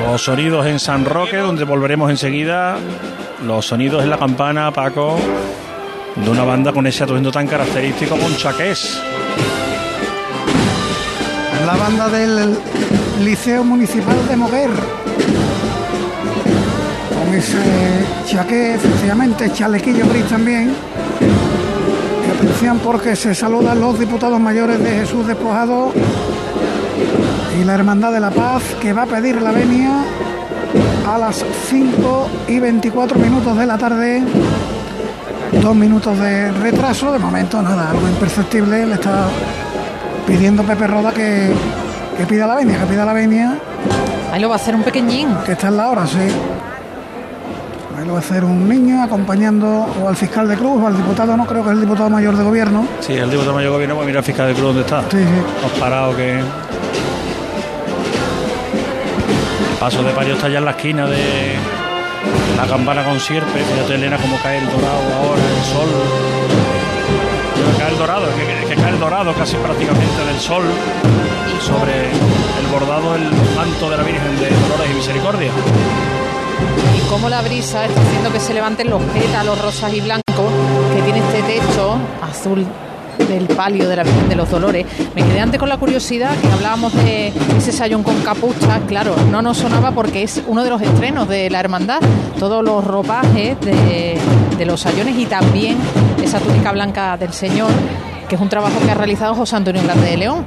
Los 0.07 0.23
sonidos 0.23 0.65
en 0.67 0.79
San 0.79 1.05
Roque, 1.05 1.37
donde 1.37 1.65
volveremos 1.65 2.11
enseguida. 2.11 2.79
Los 3.45 3.67
sonidos 3.67 4.05
en 4.05 4.09
la 4.09 4.17
campana, 4.17 4.71
Paco, 4.71 5.19
de 6.15 6.31
una 6.31 6.45
banda 6.45 6.73
con 6.73 6.87
ese 6.87 7.03
atuendo 7.03 7.33
tan 7.33 7.49
característico 7.49 8.17
con 8.17 8.35
chaqués. 8.37 9.01
La 11.67 11.75
banda 11.75 12.09
del 12.09 12.57
Liceo 13.25 13.65
Municipal 13.65 14.17
de 14.29 14.37
Moguer. 14.37 14.71
Con 17.13 17.35
ese 17.35 18.07
chaqué, 18.27 18.75
efectivamente, 18.77 19.53
chalequillo 19.53 20.09
gris 20.09 20.27
también. 20.27 20.73
Y 22.27 22.31
atención 22.31 22.79
porque 22.79 23.17
se 23.17 23.35
saludan 23.35 23.81
los 23.81 23.99
diputados 23.99 24.39
mayores 24.39 24.83
de 24.83 24.91
Jesús 25.01 25.27
Despojado 25.27 25.93
y 27.61 27.65
la 27.65 27.75
Hermandad 27.75 28.13
de 28.13 28.21
la 28.21 28.31
Paz 28.31 28.63
que 28.81 28.93
va 28.93 29.03
a 29.03 29.07
pedir 29.07 29.41
la 29.41 29.51
venia 29.53 30.03
a 31.09 31.19
las 31.19 31.45
5 31.69 32.29
y 32.49 32.61
24 32.61 33.19
minutos 33.19 33.57
de 33.57 33.67
la 33.67 33.79
tarde. 33.79 34.23
Dos 35.63 35.75
minutos 35.75 36.19
de 36.19 36.51
retraso, 36.53 37.13
de 37.13 37.19
momento 37.19 37.63
nada, 37.63 37.91
algo 37.91 38.09
imperceptible. 38.09 38.87
Le 38.87 38.95
está 38.95 39.27
pidiendo 40.27 40.63
Pepe 40.65 40.87
Roda 40.87 41.13
que, 41.13 41.53
que 42.19 42.27
pida 42.27 42.47
la 42.47 42.57
venia, 42.57 42.79
que 42.81 42.87
pida 42.87 43.05
la 43.05 43.13
venia, 43.13 43.57
Ahí 44.33 44.41
lo 44.43 44.49
va 44.49 44.57
a 44.57 44.59
hacer 44.59 44.75
un 44.75 44.83
pequeñín. 44.83 45.29
que 45.47 45.53
está 45.53 45.69
en 45.69 45.77
la 45.79 45.89
hora, 45.89 46.07
sí. 46.07 46.19
Ahí 47.97 48.05
lo 48.05 48.13
va 48.13 48.19
a 48.19 48.21
hacer 48.21 48.45
un 48.45 48.69
niño 48.69 49.03
acompañando 49.03 49.87
o 50.03 50.09
al 50.09 50.17
fiscal 50.17 50.47
de 50.49 50.57
Cruz 50.57 50.83
o 50.83 50.87
al 50.87 50.97
diputado, 50.97 51.37
no 51.37 51.47
creo 51.47 51.63
que 51.63 51.71
es 51.71 51.75
el 51.77 51.81
diputado 51.81 52.11
mayor 52.11 52.37
de 52.37 52.45
gobierno. 52.45 52.85
Sí, 53.01 53.15
el 53.15 53.31
diputado 53.31 53.55
mayor 53.55 53.73
gobierno, 53.73 53.95
pues 53.95 54.07
mira 54.07 54.19
el 54.19 54.25
fiscal 54.25 54.49
de 54.49 54.53
Cruz 54.55 54.67
dónde 54.67 54.81
está. 54.83 55.01
Sí, 55.03 55.17
sí. 55.17 55.25
Hemos 55.61 55.73
parado 55.79 56.15
que. 56.17 56.41
Paso 59.87 60.03
de 60.03 60.11
Pario 60.11 60.35
está 60.35 60.49
ya 60.49 60.59
en 60.59 60.65
la 60.65 60.73
esquina 60.73 61.07
de 61.07 61.55
la 62.57 62.67
campana 62.67 63.05
con 63.05 63.21
sierpe. 63.21 63.63
Fíjate, 63.63 63.95
Elena, 63.95 64.17
cómo 64.17 64.37
cae 64.43 64.59
el 64.59 64.67
dorado 64.67 65.15
ahora, 65.15 65.41
el 65.41 65.63
sol. 65.63 65.89
Cae 67.79 67.93
el 67.93 67.97
dorado, 67.97 68.27
es 68.29 68.67
que, 68.67 68.75
cae 68.75 68.91
el 68.91 68.99
dorado 68.99 69.33
casi 69.35 69.55
prácticamente 69.59 70.25
del 70.25 70.41
sol 70.41 70.65
sobre 71.61 72.11
el 72.11 72.67
bordado, 72.73 73.15
el 73.15 73.31
manto 73.55 73.89
de 73.89 73.97
la 73.97 74.03
Virgen 74.03 74.37
de 74.41 74.51
Dolores 74.51 74.91
y 74.91 74.95
Misericordia. 74.95 75.51
y 76.97 77.09
cómo 77.09 77.29
la 77.29 77.43
brisa 77.43 77.85
está 77.85 78.01
haciendo 78.01 78.33
que 78.33 78.41
se 78.41 78.55
levanten 78.55 78.91
los 78.91 79.01
pétalos 79.01 79.63
rosas 79.63 79.95
y 79.95 80.01
blancos 80.01 80.51
que 80.97 81.03
tiene 81.03 81.21
este 81.21 81.43
techo 81.45 81.97
azul 82.23 82.67
del 83.19 83.47
palio 83.47 83.89
de 83.89 83.97
la 83.97 84.03
Virgen 84.03 84.29
de 84.29 84.37
los 84.37 84.51
Dolores. 84.51 84.87
Me 85.15 85.23
quedé 85.23 85.41
antes 85.41 85.59
con 85.59 85.69
la 85.69 85.79
curiosidad 85.79 86.37
que 86.41 86.49
hablábamos 86.49 86.95
de 86.95 87.33
ese 87.57 87.73
sayón 87.73 88.03
con 88.03 88.21
capucha. 88.23 88.81
Claro, 88.87 89.15
no 89.31 89.43
nos 89.43 89.59
sonaba 89.59 89.91
porque 89.93 90.23
es 90.23 90.43
uno 90.47 90.65
de 90.65 90.71
los 90.71 90.83
estrenos 90.83 91.29
de 91.29 91.51
la 91.51 91.61
hermandad. 91.61 92.01
Todos 92.39 92.65
los 92.65 92.85
ropajes 92.85 93.61
de, 93.61 94.19
los 94.65 94.81
sayones 94.81 95.17
y 95.19 95.27
también 95.27 95.77
esa 96.23 96.39
túnica 96.41 96.73
blanca 96.73 97.17
del 97.17 97.33
Señor, 97.33 97.71
que 98.29 98.35
es 98.35 98.41
un 98.41 98.49
trabajo 98.49 98.75
que 98.85 98.91
ha 98.91 98.95
realizado 98.95 99.35
José 99.35 99.57
Antonio 99.57 99.83
Grande 99.83 100.11
de 100.11 100.17
León. 100.17 100.43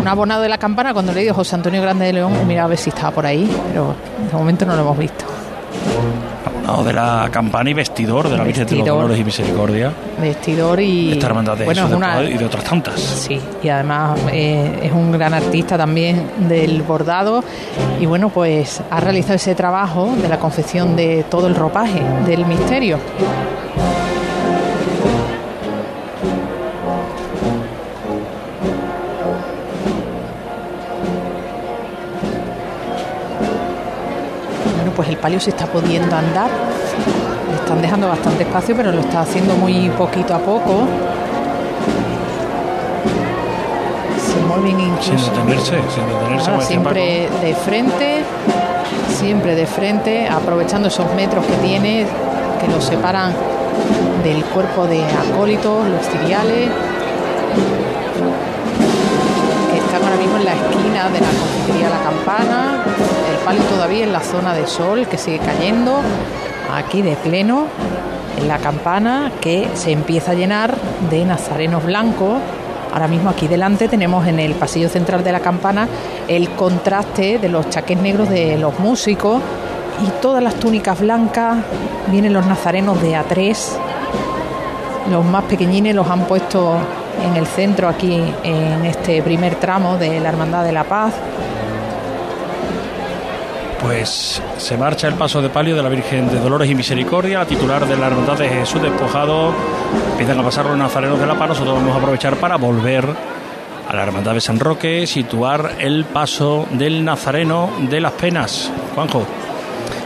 Un 0.00 0.06
abonado 0.06 0.42
de 0.42 0.48
la 0.48 0.58
campana, 0.58 0.92
cuando 0.92 1.12
le 1.12 1.32
José 1.32 1.56
Antonio 1.56 1.82
Grande 1.82 2.06
de 2.06 2.12
León, 2.12 2.32
mira 2.46 2.64
a 2.64 2.66
ver 2.66 2.78
si 2.78 2.90
estaba 2.90 3.10
por 3.10 3.26
ahí, 3.26 3.50
pero 3.68 3.94
de 4.30 4.36
momento 4.36 4.64
no 4.64 4.76
lo 4.76 4.82
hemos 4.82 4.98
visto. 4.98 5.24
De 6.68 6.92
la 6.92 7.28
campana 7.32 7.70
y 7.70 7.74
vestidor 7.74 8.28
de 8.28 8.36
la 8.36 8.44
Virgen 8.44 8.66
de 8.66 8.76
los. 8.76 8.86
Dolores 8.86 9.18
y 9.18 9.24
Misericordia. 9.24 9.90
Vestidor 10.20 10.78
y. 10.80 11.08
de 11.08 11.12
esta 11.14 11.26
hermandad 11.26 11.56
de 11.56 11.64
bueno, 11.64 11.82
Jesús 11.82 11.96
una- 11.96 12.22
y 12.22 12.36
de 12.36 12.44
otras 12.44 12.62
tantas. 12.62 13.00
Sí, 13.00 13.40
y 13.62 13.68
además 13.68 14.18
eh, 14.30 14.80
es 14.82 14.92
un 14.92 15.10
gran 15.10 15.32
artista 15.32 15.78
también 15.78 16.30
del 16.46 16.82
bordado 16.82 17.42
y 17.98 18.04
bueno, 18.06 18.28
pues 18.28 18.82
ha 18.90 19.00
realizado 19.00 19.34
ese 19.36 19.54
trabajo 19.54 20.14
de 20.20 20.28
la 20.28 20.38
confección 20.38 20.94
de 20.94 21.24
todo 21.30 21.46
el 21.46 21.54
ropaje 21.54 22.00
del 22.26 22.44
misterio. 22.44 22.98
Palio 35.18 35.40
se 35.40 35.50
está 35.50 35.66
pudiendo 35.66 36.14
andar. 36.16 36.48
Le 37.50 37.56
están 37.56 37.80
dejando 37.82 38.08
bastante 38.08 38.42
espacio, 38.44 38.74
pero 38.76 38.92
lo 38.92 39.00
está 39.00 39.20
haciendo 39.20 39.54
muy 39.54 39.88
poquito 39.90 40.34
a 40.34 40.38
poco. 40.38 40.86
Se 44.18 44.40
mueven 44.46 44.76
Sin 44.76 44.80
incluso. 45.14 45.30
detenerse, 45.30 45.76
sin 45.94 46.06
detenerse. 46.06 46.36
Nada, 46.36 46.44
como 46.44 46.60
decía 46.60 46.66
siempre 46.68 47.28
de 47.42 47.54
frente, 47.54 48.22
siempre 49.16 49.54
de 49.54 49.66
frente, 49.66 50.28
aprovechando 50.28 50.88
esos 50.88 51.12
metros 51.14 51.44
que 51.46 51.54
tiene, 51.66 52.06
que 52.60 52.68
los 52.68 52.84
separan 52.84 53.32
del 54.24 54.44
cuerpo 54.46 54.86
de 54.86 55.02
acólitos, 55.04 55.86
los 55.88 56.06
ciriales, 56.08 56.68
que 59.72 59.78
están 59.78 60.02
ahora 60.02 60.16
mismo 60.16 60.36
en 60.36 60.44
la 60.44 60.52
esquina 60.52 61.08
de 61.08 61.20
la 61.20 61.26
confitería 61.28 61.88
La 61.90 62.02
Campana, 62.02 62.84
el 63.38 63.44
palio 63.44 63.62
todavía 63.64 64.04
en 64.04 64.12
la 64.12 64.20
zona 64.20 64.54
de 64.54 64.66
sol 64.66 65.06
que 65.06 65.18
sigue 65.18 65.38
cayendo, 65.38 66.00
aquí 66.74 67.02
de 67.02 67.16
pleno, 67.16 67.66
en 68.38 68.48
la 68.48 68.58
campana 68.58 69.32
que 69.40 69.68
se 69.74 69.92
empieza 69.92 70.32
a 70.32 70.34
llenar 70.34 70.76
de 71.10 71.24
nazarenos 71.24 71.84
blancos. 71.84 72.40
Ahora 72.92 73.08
mismo 73.08 73.30
aquí 73.30 73.48
delante 73.48 73.88
tenemos 73.88 74.26
en 74.26 74.38
el 74.40 74.54
pasillo 74.54 74.88
central 74.88 75.22
de 75.22 75.32
la 75.32 75.40
campana 75.40 75.88
el 76.26 76.50
contraste 76.50 77.38
de 77.38 77.48
los 77.48 77.68
chaqués 77.68 78.00
negros 78.00 78.28
de 78.28 78.56
los 78.58 78.78
músicos 78.78 79.40
y 80.04 80.10
todas 80.20 80.42
las 80.42 80.54
túnicas 80.54 80.98
blancas. 81.00 81.58
Vienen 82.10 82.32
los 82.32 82.46
nazarenos 82.46 83.00
de 83.02 83.12
A3. 83.12 83.56
Los 85.10 85.24
más 85.24 85.44
pequeñines 85.44 85.94
los 85.94 86.08
han 86.08 86.24
puesto 86.24 86.76
en 87.24 87.36
el 87.36 87.46
centro 87.46 87.88
aquí 87.88 88.22
en 88.42 88.84
este 88.84 89.22
primer 89.22 89.56
tramo 89.56 89.96
de 89.96 90.20
la 90.20 90.28
Hermandad 90.28 90.64
de 90.64 90.72
la 90.72 90.84
Paz. 90.84 91.12
Pues 93.80 94.42
se 94.56 94.76
marcha 94.76 95.06
el 95.06 95.14
paso 95.14 95.40
de 95.40 95.50
palio 95.50 95.76
de 95.76 95.82
la 95.82 95.88
Virgen 95.88 96.28
de 96.28 96.40
Dolores 96.40 96.68
y 96.68 96.74
Misericordia, 96.74 97.38
la 97.38 97.46
titular 97.46 97.86
de 97.86 97.96
la 97.96 98.08
Hermandad 98.08 98.36
de 98.36 98.48
Jesús 98.48 98.82
Despojado. 98.82 99.52
Empiezan 100.12 100.40
a 100.40 100.42
pasar 100.42 100.66
los 100.66 100.76
nazarenos 100.76 101.20
de 101.20 101.26
la 101.26 101.38
paz. 101.38 101.50
Nosotros 101.50 101.76
vamos 101.76 101.94
a 101.94 101.98
aprovechar 101.98 102.36
para 102.36 102.56
volver 102.56 103.04
a 103.88 103.94
la 103.94 104.02
Hermandad 104.02 104.34
de 104.34 104.40
San 104.40 104.58
Roque, 104.58 105.06
situar 105.06 105.76
el 105.78 106.04
paso 106.04 106.66
del 106.72 107.04
Nazareno 107.04 107.70
de 107.88 108.00
las 108.00 108.12
Penas. 108.12 108.70
Juanjo. 108.94 109.24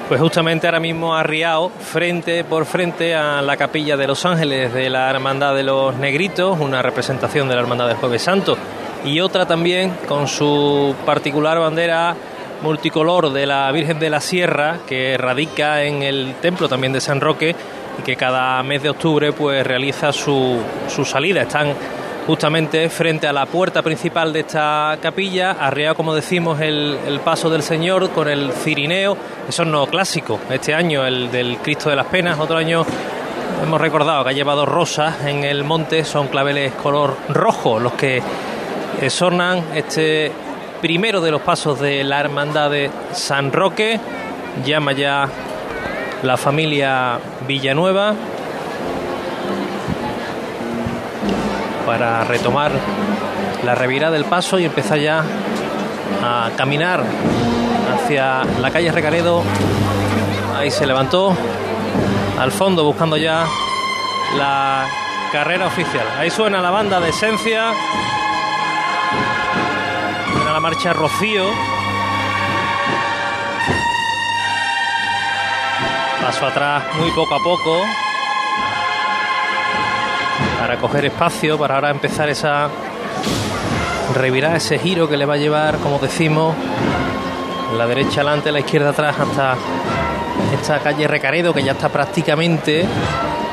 Pues 0.06 0.20
justamente 0.20 0.66
ahora 0.66 0.78
mismo 0.78 1.14
arriado, 1.14 1.70
frente 1.70 2.44
por 2.44 2.66
frente 2.66 3.14
a 3.14 3.40
la 3.40 3.56
capilla 3.56 3.96
de 3.96 4.06
los 4.06 4.26
ángeles 4.26 4.74
de 4.74 4.90
la 4.90 5.08
Hermandad 5.08 5.54
de 5.54 5.62
los 5.62 5.96
Negritos, 5.96 6.60
una 6.60 6.82
representación 6.82 7.48
de 7.48 7.54
la 7.54 7.62
Hermandad 7.62 7.88
del 7.88 7.96
Jueves 7.96 8.20
Santo, 8.20 8.56
y 9.04 9.20
otra 9.20 9.46
también 9.46 9.96
con 10.06 10.28
su 10.28 10.94
particular 11.06 11.58
bandera 11.58 12.14
multicolor 12.62 13.32
de 13.32 13.46
la 13.46 13.70
Virgen 13.72 13.98
de 13.98 14.10
la 14.10 14.20
Sierra, 14.20 14.78
que 14.86 15.16
radica 15.18 15.82
en 15.82 16.02
el 16.02 16.34
templo 16.40 16.68
también 16.68 16.92
de 16.92 17.00
San 17.00 17.20
Roque 17.20 17.54
y 17.98 18.02
que 18.02 18.16
cada 18.16 18.62
mes 18.62 18.82
de 18.82 18.90
octubre 18.90 19.32
pues 19.32 19.66
realiza 19.66 20.12
su, 20.12 20.60
su 20.88 21.04
salida. 21.04 21.42
Están 21.42 21.74
justamente 22.26 22.88
frente 22.88 23.26
a 23.26 23.32
la 23.32 23.46
puerta 23.46 23.82
principal 23.82 24.32
de 24.32 24.40
esta 24.40 24.96
capilla, 25.02 25.52
arriado, 25.52 25.96
como 25.96 26.14
decimos, 26.14 26.60
el, 26.60 26.98
el 27.06 27.20
paso 27.20 27.50
del 27.50 27.62
Señor 27.62 28.10
con 28.10 28.28
el 28.28 28.52
cirineo, 28.52 29.16
eso 29.48 29.64
no 29.64 29.86
clásico, 29.86 30.38
este 30.48 30.72
año 30.72 31.04
el 31.04 31.30
del 31.32 31.58
Cristo 31.58 31.90
de 31.90 31.96
las 31.96 32.06
Penas, 32.06 32.38
otro 32.38 32.56
año 32.56 32.86
hemos 33.62 33.80
recordado 33.80 34.22
que 34.24 34.30
ha 34.30 34.32
llevado 34.32 34.66
rosas 34.66 35.24
en 35.26 35.42
el 35.42 35.64
monte, 35.64 36.04
son 36.04 36.28
claveles 36.28 36.72
color 36.74 37.16
rojo 37.28 37.80
los 37.80 37.94
que 37.94 38.22
eh, 39.00 39.10
sonan 39.10 39.64
este 39.74 40.30
primero 40.82 41.20
de 41.20 41.30
los 41.30 41.40
pasos 41.40 41.78
de 41.78 42.02
la 42.02 42.18
hermandad 42.18 42.68
de 42.68 42.90
San 43.12 43.52
Roque, 43.52 44.00
llama 44.64 44.90
ya 44.92 45.28
la 46.24 46.36
familia 46.36 47.20
Villanueva 47.46 48.14
para 51.86 52.24
retomar 52.24 52.72
la 53.64 53.76
revirada 53.76 54.12
del 54.12 54.24
paso 54.24 54.58
y 54.58 54.64
empezar 54.64 54.98
ya 54.98 55.22
a 56.20 56.50
caminar 56.56 57.04
hacia 57.94 58.42
la 58.60 58.70
calle 58.72 58.90
Recaredo. 58.90 59.44
Ahí 60.58 60.72
se 60.72 60.84
levantó 60.84 61.32
al 62.40 62.50
fondo 62.50 62.82
buscando 62.82 63.16
ya 63.16 63.46
la 64.36 64.88
carrera 65.30 65.66
oficial. 65.66 66.06
Ahí 66.18 66.28
suena 66.28 66.60
la 66.60 66.70
banda 66.72 66.98
de 66.98 67.10
esencia. 67.10 67.70
La 70.52 70.60
marcha 70.60 70.92
Rocío. 70.92 71.46
Paso 76.20 76.46
atrás 76.46 76.84
muy 76.98 77.10
poco 77.12 77.34
a 77.34 77.38
poco 77.42 77.80
para 80.60 80.76
coger 80.76 81.06
espacio, 81.06 81.56
para 81.56 81.76
ahora 81.76 81.90
empezar 81.90 82.28
esa 82.28 82.68
revirada, 84.14 84.56
ese 84.56 84.78
giro 84.78 85.08
que 85.08 85.16
le 85.16 85.24
va 85.24 85.34
a 85.34 85.38
llevar, 85.38 85.78
como 85.78 85.98
decimos, 85.98 86.54
la 87.78 87.86
derecha 87.86 88.20
adelante, 88.20 88.52
la 88.52 88.60
izquierda 88.60 88.90
atrás 88.90 89.16
hasta 89.18 89.56
esta 90.52 90.80
calle 90.80 91.08
Recaredo 91.08 91.54
que 91.54 91.62
ya 91.62 91.72
está 91.72 91.88
prácticamente 91.88 92.84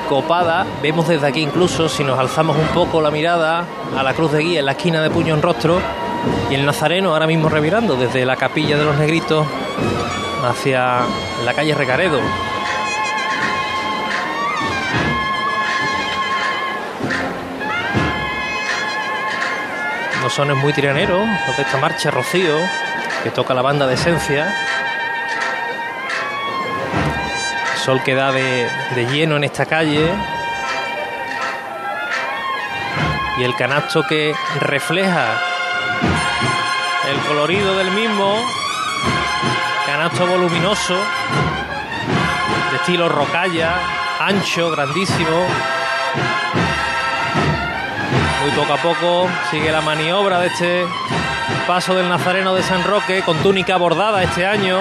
copada. 0.09 0.65
Vemos 0.81 1.07
desde 1.07 1.25
aquí 1.25 1.39
incluso, 1.39 1.88
si 1.88 2.03
nos 2.03 2.19
alzamos 2.19 2.57
un 2.57 2.67
poco 2.67 2.99
la 2.99 3.09
mirada 3.09 3.63
a 3.97 4.03
la 4.03 4.13
cruz 4.13 4.33
de 4.33 4.43
guía 4.43 4.59
en 4.59 4.65
la 4.65 4.73
esquina 4.73 5.01
de 5.01 5.09
puño 5.09 5.33
en 5.33 5.41
rostro 5.41 5.79
y 6.49 6.55
el 6.55 6.65
nazareno 6.65 7.13
ahora 7.13 7.27
mismo 7.27 7.49
revirando 7.49 7.95
desde 7.95 8.25
la 8.25 8.36
capilla 8.36 8.77
de 8.77 8.84
los 8.84 8.95
negritos 8.97 9.45
hacia 10.43 11.01
la 11.45 11.53
calle 11.53 11.73
Recaredo. 11.75 12.19
Los 20.23 20.34
sones 20.34 20.58
muy 20.58 20.73
tiraneros, 20.73 21.25
de 21.55 21.63
esta 21.63 21.77
marcha 21.77 22.12
Rocío, 22.12 22.58
que 23.23 23.32
toca 23.32 23.53
la 23.53 23.62
banda 23.62 23.88
de 23.88 23.93
esencia. 23.93 24.53
El 27.73 27.79
sol 27.79 28.01
que 28.03 28.15
da 28.15 28.32
de, 28.32 28.67
de 28.95 29.05
lleno 29.08 29.38
en 29.38 29.45
esta 29.45 29.65
calle. 29.65 30.12
Y 33.38 33.43
el 33.43 33.55
canasto 33.55 34.03
que 34.08 34.36
refleja 34.60 35.48
el 37.10 37.19
colorido 37.22 37.76
del 37.78 37.91
mismo. 37.91 38.36
Canasto 39.86 40.28
voluminoso, 40.28 40.95
de 42.69 42.76
estilo 42.78 43.10
rocalla, 43.10 43.76
ancho, 44.19 44.69
grandísimo. 44.69 45.45
Muy 48.41 48.52
poco 48.52 48.74
a 48.74 48.78
poco 48.78 49.30
sigue 49.50 49.72
la 49.72 49.82
maniobra 49.82 50.39
de 50.39 50.48
este 50.48 50.86
paso 51.65 51.95
del 51.95 52.08
Nazareno 52.08 52.54
de 52.54 52.62
San 52.62 52.84
Roque 52.84 53.24
con 53.24 53.38
túnica 53.38 53.78
bordada 53.78 54.22
este 54.22 54.45
año. 54.45 54.80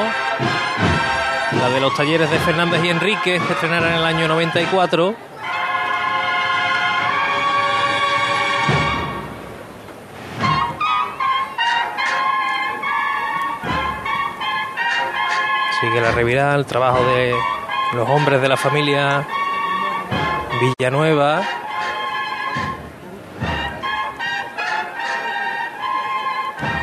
La 1.58 1.70
de 1.70 1.80
los 1.80 1.94
talleres 1.96 2.30
de 2.30 2.38
Fernández 2.40 2.84
y 2.84 2.90
Enrique 2.90 3.40
que 3.46 3.52
estrenaron 3.52 3.88
en 3.88 3.94
el 3.94 4.04
año 4.04 4.28
94. 4.28 5.14
Sigue 15.88 16.02
la 16.02 16.10
revirada, 16.10 16.54
el 16.54 16.66
trabajo 16.66 17.02
de 17.02 17.34
los 17.94 18.06
hombres 18.10 18.42
de 18.42 18.48
la 18.50 18.58
familia 18.58 19.26
Villanueva. 20.60 21.40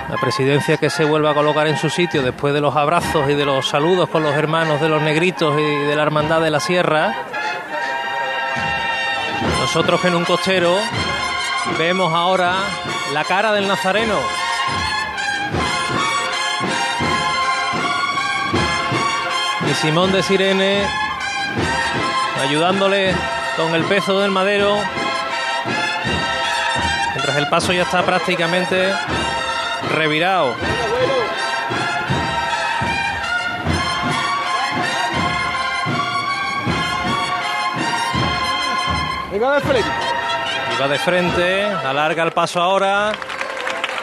La 0.10 0.18
presidencia 0.20 0.78
que 0.78 0.90
se 0.90 1.06
vuelve 1.06 1.30
a 1.30 1.36
colocar 1.36 1.68
en 1.68 1.78
su 1.78 1.88
sitio 1.88 2.24
después 2.24 2.52
de 2.56 2.62
los 2.62 2.76
abrazos 2.76 3.30
y 3.30 3.36
de 3.36 3.46
los 3.46 3.68
saludos 3.68 4.10
con 4.10 4.24
los 4.24 4.34
hermanos 4.34 4.82
de 4.82 4.90
los 4.90 5.04
negritos 5.04 5.54
y 5.56 5.86
de 5.86 5.96
la 5.96 6.02
hermandad 6.02 6.42
de 6.42 6.50
la 6.50 6.60
sierra. 6.60 7.14
Nosotros 9.60 10.04
en 10.06 10.16
un 10.16 10.26
costero 10.26 10.80
vemos 11.78 12.12
ahora 12.12 12.56
la 13.14 13.24
cara 13.24 13.54
del 13.54 13.68
nazareno. 13.68 14.45
Simón 19.82 20.12
de 20.12 20.24
Sirene 20.24 20.86
ayudándole 22.42 23.14
con 23.58 23.74
el 23.76 23.84
peso 23.86 24.20
del 24.20 24.32
madero. 24.32 24.78
Mientras 27.14 27.38
el 27.38 27.48
paso 27.50 27.74
ya 27.74 27.84
está 27.84 28.04
prácticamente 28.04 28.94
revirado. 29.96 30.56
Venga 39.32 39.56
de 39.56 39.62
frente. 39.62 39.90
Y 40.74 40.82
va 40.82 40.88
de 40.88 41.00
frente, 41.00 41.64
alarga 41.64 42.24
el 42.24 42.32
paso 42.32 42.62
ahora. 42.62 43.12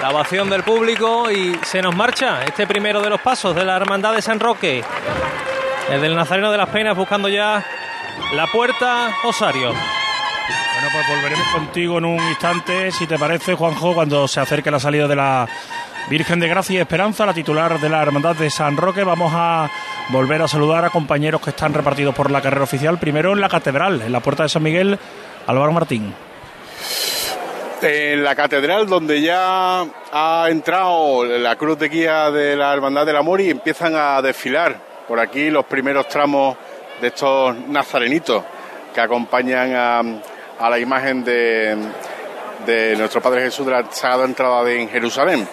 La 0.01 0.11
ovación 0.11 0.51
del 0.51 0.65
público 0.65 1.31
y 1.31 1.57
se 1.65 1.81
nos 1.81 1.95
marcha 1.95 2.43
este 2.45 2.67
primero 2.67 3.01
de 3.01 3.09
los 3.09 3.21
pasos 3.21 3.55
de 3.55 3.65
la 3.65 3.77
Hermandad 3.77 4.15
de 4.15 4.21
San 4.21 4.41
Roque. 4.41 4.83
El 5.93 6.01
del 6.01 6.17
Nazareno 6.17 6.51
de 6.51 6.57
las 6.57 6.71
Penas 6.71 6.97
buscando 6.97 7.29
ya 7.29 7.63
la 8.35 8.47
puerta 8.47 9.11
Osario. 9.25 9.69
Bueno, 9.69 10.89
pues 10.91 11.07
volveremos 11.07 11.47
contigo 11.49 11.99
en 11.99 12.07
un 12.07 12.29
instante, 12.31 12.91
si 12.91 13.07
te 13.07 13.19
parece, 13.19 13.55
Juanjo, 13.55 13.93
cuando 13.93 14.27
se 14.27 14.41
acerque 14.41 14.71
la 14.71 14.81
salida 14.81 15.07
de 15.07 15.17
la 15.17 15.47
Virgen 16.09 16.41
de 16.41 16.49
Gracia 16.49 16.79
y 16.79 16.81
Esperanza, 16.81 17.27
la 17.27 17.35
titular 17.35 17.79
de 17.79 17.91
la 17.91 18.01
Hermandad 18.01 18.35
de 18.37 18.49
San 18.49 18.79
Roque. 18.79 19.05
Vamos 19.05 19.35
a 19.37 19.71
volver 20.09 20.41
a 20.41 20.49
saludar 20.49 20.83
a 20.87 20.89
compañeros 20.89 21.43
que 21.43 21.51
están 21.51 21.75
repartidos 21.75 22.15
por 22.15 22.31
la 22.31 22.41
carrera 22.41 22.65
oficial. 22.65 22.99
Primero 22.99 23.35
en 23.35 23.43
la 23.43 23.51
Catedral, 23.51 24.01
en 24.01 24.13
la 24.13 24.21
Puerta 24.21 24.45
de 24.45 24.49
San 24.49 24.63
Miguel, 24.63 24.99
Álvaro 25.47 25.73
Martín. 25.73 26.15
En 27.83 28.25
la 28.25 28.35
catedral, 28.35 28.87
donde 28.87 29.21
ya 29.21 29.85
ha 30.11 30.47
entrado 30.49 31.25
la 31.27 31.57
cruz 31.57 31.79
de 31.79 31.91
guía 31.91 32.31
de 32.31 32.57
la 32.57 32.73
Hermandad 32.73 33.05
del 33.05 33.17
Amor 33.17 33.43
y 33.43 33.51
empiezan 33.51 33.95
a 33.95 34.23
desfilar 34.23 34.92
por 35.07 35.21
aquí 35.21 35.51
los 35.51 35.65
primeros 35.67 36.09
tramos 36.09 36.57
de 37.01 37.09
estos 37.09 37.57
nazarenitos 37.69 38.43
que 38.95 39.01
acompañan 39.01 39.75
a, 39.75 40.69
la 40.69 40.79
imagen 40.79 41.25
de, 41.25 41.77
nuestro 42.97 43.21
Padre 43.21 43.43
Jesús 43.43 43.67
de 43.67 43.73
la 43.73 43.91
Sagrada 43.91 44.25
Entrada 44.25 44.63
de 44.65 44.83
en 44.83 44.89
Jerusalén. 44.89 45.49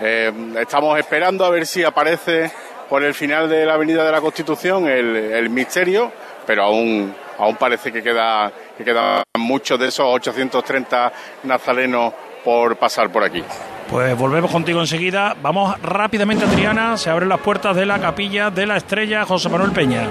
Eh, 0.00 0.32
estamos 0.58 0.98
esperando 0.98 1.44
a 1.44 1.50
ver 1.50 1.66
si 1.66 1.84
aparece 1.84 2.50
por 2.88 3.02
el 3.02 3.14
final 3.14 3.48
de 3.48 3.66
la 3.66 3.74
Avenida 3.74 4.04
de 4.04 4.12
la 4.12 4.20
Constitución 4.20 4.88
el, 4.88 5.16
el 5.16 5.50
misterio, 5.50 6.12
pero 6.46 6.64
aún, 6.64 7.14
aún 7.38 7.56
parece 7.56 7.92
que 7.92 8.02
queda 8.02 8.52
que 8.76 8.84
quedan 8.84 9.22
muchos 9.38 9.78
de 9.78 9.88
esos 9.88 10.06
830 10.06 11.12
nazarenos 11.44 12.12
por 12.44 12.76
pasar 12.76 13.10
por 13.10 13.24
aquí. 13.24 13.42
Pues 13.90 14.16
volvemos 14.16 14.50
contigo 14.50 14.80
enseguida. 14.80 15.36
Vamos 15.40 15.80
rápidamente 15.80 16.44
a 16.44 16.48
Triana. 16.48 16.96
Se 16.96 17.10
abren 17.10 17.28
las 17.28 17.40
puertas 17.40 17.76
de 17.76 17.86
la 17.86 18.00
capilla 18.00 18.50
de 18.50 18.66
la 18.66 18.76
estrella 18.76 19.24
José 19.24 19.48
Manuel 19.48 19.72
Peña. 19.72 20.08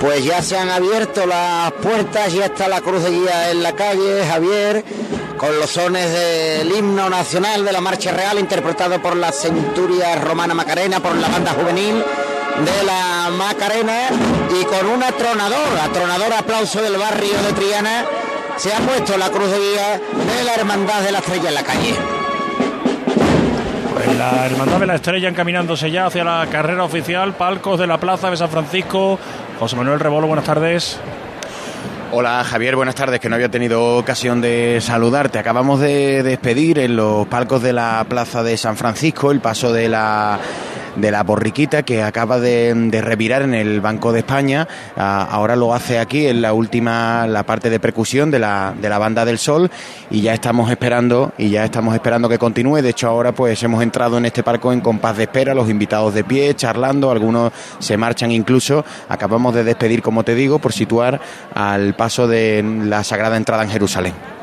Pues 0.00 0.24
ya 0.24 0.40
se 0.42 0.56
han 0.56 0.70
abierto 0.70 1.26
las 1.26 1.72
puertas, 1.72 2.32
ya 2.32 2.46
está 2.46 2.68
la 2.68 2.80
cruz 2.80 3.02
de 3.02 3.10
guía 3.10 3.50
en 3.50 3.64
la 3.64 3.72
calle, 3.72 4.24
Javier, 4.24 4.84
con 5.36 5.58
los 5.58 5.70
sones 5.70 6.12
del 6.12 6.70
himno 6.70 7.10
nacional 7.10 7.64
de 7.64 7.72
la 7.72 7.80
Marcha 7.80 8.12
Real, 8.12 8.38
interpretado 8.38 9.02
por 9.02 9.16
la 9.16 9.32
Centuria 9.32 10.14
Romana 10.14 10.54
Macarena, 10.54 11.00
por 11.00 11.16
la 11.16 11.26
banda 11.26 11.50
juvenil 11.50 11.96
de 11.96 12.84
la 12.84 13.28
Macarena, 13.36 14.08
y 14.60 14.64
con 14.66 14.86
un 14.86 15.02
atronador, 15.02 15.78
atronador 15.82 16.32
aplauso 16.32 16.80
del 16.80 16.96
barrio 16.96 17.42
de 17.42 17.52
Triana, 17.54 18.04
se 18.56 18.72
ha 18.72 18.78
puesto 18.78 19.18
la 19.18 19.30
cruz 19.30 19.50
de 19.50 19.58
guía 19.58 20.00
de 20.36 20.44
la 20.44 20.54
Hermandad 20.54 21.00
de 21.02 21.10
la 21.10 21.18
Estrella 21.18 21.48
en 21.48 21.54
la 21.54 21.62
calle. 21.64 22.17
La 24.16 24.46
Hermandad 24.46 24.80
de 24.80 24.86
la 24.86 24.94
Estrella 24.94 25.28
encaminándose 25.28 25.90
ya 25.90 26.06
hacia 26.06 26.24
la 26.24 26.46
carrera 26.50 26.84
oficial, 26.84 27.34
palcos 27.34 27.78
de 27.78 27.86
la 27.86 27.98
Plaza 27.98 28.30
de 28.30 28.36
San 28.36 28.48
Francisco. 28.48 29.18
José 29.58 29.76
Manuel 29.76 30.00
Rebolo, 30.00 30.26
buenas 30.26 30.44
tardes. 30.44 30.98
Hola 32.10 32.42
Javier, 32.42 32.74
buenas 32.74 32.94
tardes, 32.94 33.20
que 33.20 33.28
no 33.28 33.34
había 33.34 33.50
tenido 33.50 33.98
ocasión 33.98 34.40
de 34.40 34.78
saludarte. 34.80 35.38
Acabamos 35.38 35.78
de 35.80 36.22
despedir 36.22 36.78
en 36.78 36.96
los 36.96 37.26
palcos 37.26 37.62
de 37.62 37.74
la 37.74 38.04
Plaza 38.08 38.42
de 38.42 38.56
San 38.56 38.76
Francisco 38.76 39.30
el 39.30 39.40
paso 39.40 39.72
de 39.72 39.90
la 39.90 40.38
de 41.00 41.10
la 41.10 41.22
borriquita 41.22 41.82
que 41.82 42.02
acaba 42.02 42.40
de, 42.40 42.74
de 42.74 43.00
revirar 43.00 43.42
en 43.42 43.54
el 43.54 43.80
Banco 43.80 44.12
de 44.12 44.20
España. 44.20 44.66
Ah, 44.96 45.26
ahora 45.30 45.56
lo 45.56 45.74
hace 45.74 45.98
aquí 45.98 46.26
en 46.26 46.42
la 46.42 46.52
última, 46.52 47.26
la 47.26 47.44
parte 47.44 47.70
de 47.70 47.80
percusión 47.80 48.30
de 48.30 48.38
la, 48.38 48.74
de 48.80 48.88
la 48.88 48.98
banda 48.98 49.24
del 49.24 49.38
sol 49.38 49.70
y 50.10 50.20
ya 50.20 50.34
estamos 50.34 50.70
esperando 50.70 51.32
y 51.38 51.50
ya 51.50 51.64
estamos 51.64 51.94
esperando 51.94 52.28
que 52.28 52.38
continúe. 52.38 52.82
De 52.82 52.90
hecho 52.90 53.08
ahora 53.08 53.32
pues 53.32 53.62
hemos 53.62 53.82
entrado 53.82 54.18
en 54.18 54.26
este 54.26 54.42
palco 54.42 54.72
en 54.72 54.80
compás 54.80 55.16
de 55.16 55.24
espera, 55.24 55.54
los 55.54 55.70
invitados 55.70 56.14
de 56.14 56.24
pie, 56.24 56.54
charlando, 56.54 57.10
algunos 57.10 57.52
se 57.78 57.96
marchan 57.96 58.30
incluso. 58.30 58.84
Acabamos 59.08 59.54
de 59.54 59.64
despedir, 59.64 60.02
como 60.02 60.24
te 60.24 60.34
digo, 60.34 60.58
por 60.58 60.72
situar 60.72 61.20
al 61.54 61.94
paso 61.94 62.26
de 62.26 62.64
la 62.84 63.04
Sagrada 63.04 63.36
Entrada 63.36 63.62
en 63.62 63.70
Jerusalén. 63.70 64.37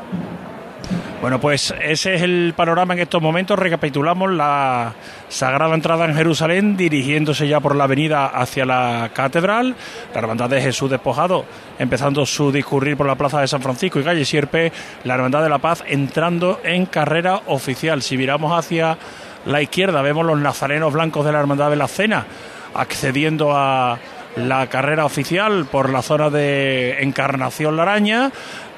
Bueno, 1.20 1.40
pues 1.40 1.74
ese 1.80 2.14
es 2.14 2.22
el 2.22 2.52
panorama 2.54 2.92
en 2.94 3.00
estos 3.00 3.22
momentos. 3.22 3.58
Recapitulamos 3.58 4.30
la 4.32 4.92
sagrada 5.28 5.74
entrada 5.74 6.04
en 6.04 6.14
Jerusalén, 6.14 6.76
dirigiéndose 6.76 7.48
ya 7.48 7.58
por 7.58 7.74
la 7.74 7.84
avenida 7.84 8.26
hacia 8.26 8.66
la 8.66 9.10
catedral. 9.14 9.74
La 10.12 10.20
Hermandad 10.20 10.50
de 10.50 10.60
Jesús 10.60 10.90
Despojado, 10.90 11.46
empezando 11.78 12.26
su 12.26 12.52
discurrir 12.52 12.98
por 12.98 13.06
la 13.06 13.14
plaza 13.14 13.40
de 13.40 13.48
San 13.48 13.62
Francisco 13.62 13.98
y 13.98 14.04
calle 14.04 14.24
Sierpe. 14.26 14.72
La 15.04 15.14
Hermandad 15.14 15.42
de 15.42 15.48
la 15.48 15.58
Paz 15.58 15.82
entrando 15.86 16.60
en 16.62 16.84
carrera 16.84 17.40
oficial. 17.46 18.02
Si 18.02 18.18
miramos 18.18 18.56
hacia 18.56 18.98
la 19.46 19.62
izquierda, 19.62 20.02
vemos 20.02 20.26
los 20.26 20.38
nazarenos 20.38 20.92
blancos 20.92 21.24
de 21.24 21.32
la 21.32 21.40
Hermandad 21.40 21.70
de 21.70 21.76
la 21.76 21.88
Cena 21.88 22.26
accediendo 22.74 23.56
a 23.56 23.98
la 24.36 24.66
carrera 24.66 25.06
oficial 25.06 25.64
por 25.64 25.90
la 25.90 26.02
zona 26.02 26.30
de 26.30 27.02
Encarnación 27.02 27.76
La 27.76 27.84
Araña. 27.84 28.30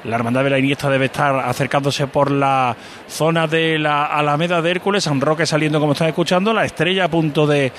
La 0.05 0.17
Hermandad 0.17 0.45
de 0.45 0.51
la 0.51 0.59
Iniesta 0.59 0.89
debe 0.89 1.07
estar 1.07 1.35
acercándose 1.41 2.07
por 2.07 2.31
la 2.31 2.77
zona 3.09 3.47
de 3.47 3.79
la 3.79 4.07
Alameda 4.07 4.63
de 4.63 4.71
Hércules, 4.71 5.05
San 5.05 5.21
Roque 5.21 5.47
saliendo 5.47 5.81
como 5.81 5.93
están 5.93 6.09
escuchando, 6.09 6.53
la 6.53 6.65
estrella 6.65 7.05
a 7.05 7.09
punto 7.09 7.47
de 7.47 7.73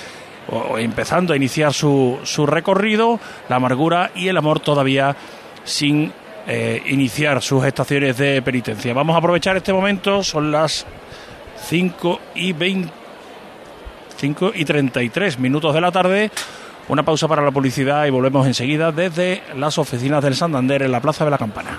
o 0.48 0.78
empezando 0.78 1.32
a 1.32 1.36
iniciar 1.36 1.72
su, 1.72 2.18
su 2.24 2.46
recorrido, 2.46 3.20
la 3.48 3.56
amargura 3.56 4.10
y 4.14 4.28
el 4.28 4.36
amor 4.36 4.60
todavía 4.60 5.14
sin 5.64 6.12
eh, 6.46 6.82
iniciar 6.86 7.42
sus 7.42 7.64
estaciones 7.64 8.16
de 8.16 8.42
penitencia. 8.42 8.92
Vamos 8.92 9.14
a 9.14 9.18
aprovechar 9.18 9.56
este 9.56 9.72
momento, 9.72 10.22
son 10.24 10.50
las 10.50 10.86
5 11.68 12.20
y 12.34 12.52
20, 12.52 12.92
5 14.16 14.52
y 14.54 14.64
33 14.64 15.38
minutos 15.38 15.74
de 15.74 15.80
la 15.80 15.92
tarde. 15.92 16.30
Una 16.88 17.04
pausa 17.04 17.28
para 17.28 17.42
la 17.42 17.52
publicidad 17.52 18.06
y 18.06 18.10
volvemos 18.10 18.46
enseguida 18.46 18.90
desde 18.90 19.42
las 19.54 19.78
oficinas 19.78 20.24
del 20.24 20.34
Santander 20.34 20.82
en 20.82 20.90
la 20.90 21.00
Plaza 21.00 21.24
de 21.24 21.30
la 21.30 21.38
Campana. 21.38 21.78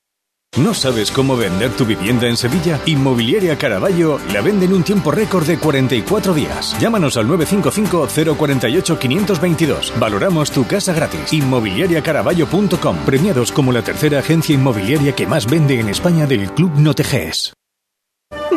¿No 0.57 0.73
sabes 0.73 1.11
cómo 1.11 1.37
vender 1.37 1.71
tu 1.77 1.85
vivienda 1.85 2.27
en 2.27 2.35
Sevilla? 2.35 2.81
Inmobiliaria 2.85 3.57
Caraballo 3.57 4.19
la 4.33 4.41
vende 4.41 4.65
en 4.65 4.73
un 4.73 4.83
tiempo 4.83 5.09
récord 5.09 5.47
de 5.47 5.57
44 5.57 6.33
días. 6.33 6.77
Llámanos 6.77 7.15
al 7.15 7.29
955-048-522. 7.29 9.97
Valoramos 9.97 10.51
tu 10.51 10.67
casa 10.67 10.91
gratis. 10.91 11.31
Inmobiliariacaraballo.com. 11.31 12.97
Premiados 13.05 13.53
como 13.53 13.71
la 13.71 13.81
tercera 13.81 14.19
agencia 14.19 14.53
inmobiliaria 14.53 15.15
que 15.15 15.25
más 15.25 15.49
vende 15.49 15.79
en 15.79 15.87
España 15.87 16.27
del 16.27 16.51
Club 16.51 16.73
Noteges. 16.75 17.53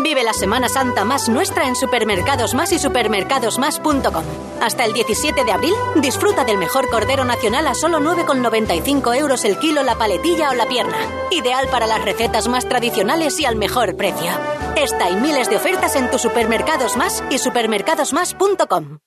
Vive 0.02 0.24
la 0.24 0.32
Semana 0.32 0.68
Santa 0.68 1.04
más 1.04 1.28
nuestra 1.28 1.68
en 1.68 1.76
Supermercados 1.76 2.54
Más 2.54 2.72
y 2.72 2.78
supermercadosmás.com. 2.78 4.24
Hasta 4.60 4.84
el 4.84 4.92
17 4.92 5.44
de 5.44 5.52
abril, 5.52 5.74
disfruta 5.96 6.44
del 6.44 6.58
mejor 6.58 6.88
cordero 6.90 7.24
nacional 7.24 7.66
a 7.66 7.74
solo 7.74 8.00
9,95 8.00 9.16
euros 9.16 9.44
el 9.44 9.58
kilo, 9.58 9.82
la 9.82 9.96
paletilla 9.96 10.50
o 10.50 10.54
la 10.54 10.66
pierna. 10.66 10.98
Ideal 11.30 11.68
para 11.68 11.86
las 11.86 12.04
recetas 12.04 12.48
más 12.48 12.68
tradicionales 12.68 13.38
y 13.38 13.44
al 13.44 13.56
mejor 13.56 13.96
precio. 13.96 14.32
Esta 14.76 15.10
y 15.10 15.16
miles 15.16 15.48
de 15.48 15.56
ofertas 15.56 15.94
en 15.96 16.10
tu 16.10 16.18
Supermercados 16.18 16.96
Más 16.96 17.22
y 17.30 17.38
supermercadosmás.com. 17.38 18.98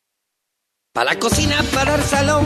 Para 0.93 1.13
la 1.13 1.19
cocina, 1.19 1.63
para 1.73 1.95
el 1.95 2.03
salón. 2.03 2.45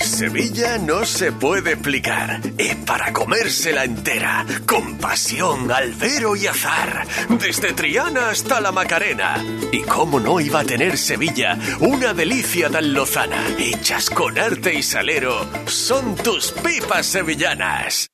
Sevilla 0.00 0.78
no 0.78 1.04
se 1.04 1.32
puede 1.32 1.72
explicar. 1.72 2.40
Es 2.58 2.76
para 2.76 3.12
comérsela 3.12 3.84
entera. 3.84 4.44
Con 4.66 4.98
pasión, 4.98 5.70
albero 5.70 6.36
y 6.36 6.46
azar. 6.46 7.06
Desde 7.28 7.72
Triana 7.72 8.30
hasta 8.30 8.60
la 8.60 8.72
Macarena. 8.72 9.44
Y 9.72 9.82
cómo 9.82 10.20
no 10.20 10.40
iba 10.40 10.60
a 10.60 10.64
tener 10.64 10.96
Sevilla 10.96 11.58
una 11.80 12.14
delicia 12.14 12.70
tan 12.70 12.92
lozana. 12.92 13.44
Hechas 13.58 14.10
con 14.10 14.38
arte 14.38 14.74
y 14.74 14.82
salero. 14.82 15.46
Son 15.66 16.14
tus 16.16 16.52
pipas 16.52 17.06
sevillanas. 17.06 18.13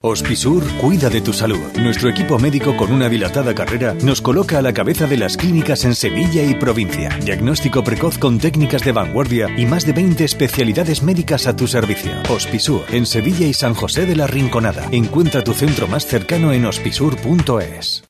Hospisur 0.00 0.62
cuida 0.80 1.10
de 1.10 1.20
tu 1.20 1.32
salud. 1.32 1.58
Nuestro 1.76 2.08
equipo 2.08 2.38
médico 2.38 2.76
con 2.76 2.92
una 2.92 3.08
dilatada 3.08 3.52
carrera 3.52 3.94
nos 3.94 4.22
coloca 4.22 4.56
a 4.56 4.62
la 4.62 4.72
cabeza 4.72 5.08
de 5.08 5.16
las 5.16 5.36
clínicas 5.36 5.84
en 5.84 5.96
Sevilla 5.96 6.44
y 6.44 6.54
provincia. 6.54 7.08
Diagnóstico 7.24 7.82
precoz 7.82 8.16
con 8.16 8.38
técnicas 8.38 8.84
de 8.84 8.92
vanguardia 8.92 9.48
y 9.56 9.66
más 9.66 9.84
de 9.84 9.94
20 9.94 10.22
especialidades 10.22 11.02
médicas 11.02 11.48
a 11.48 11.56
tu 11.56 11.66
servicio. 11.66 12.12
Hospisur 12.30 12.84
en 12.92 13.06
Sevilla 13.06 13.48
y 13.48 13.54
San 13.54 13.74
José 13.74 14.06
de 14.06 14.14
la 14.14 14.28
Rinconada. 14.28 14.86
Encuentra 14.92 15.42
tu 15.42 15.52
centro 15.52 15.88
más 15.88 16.06
cercano 16.06 16.52
en 16.52 16.66
hospisur.es. 16.66 18.07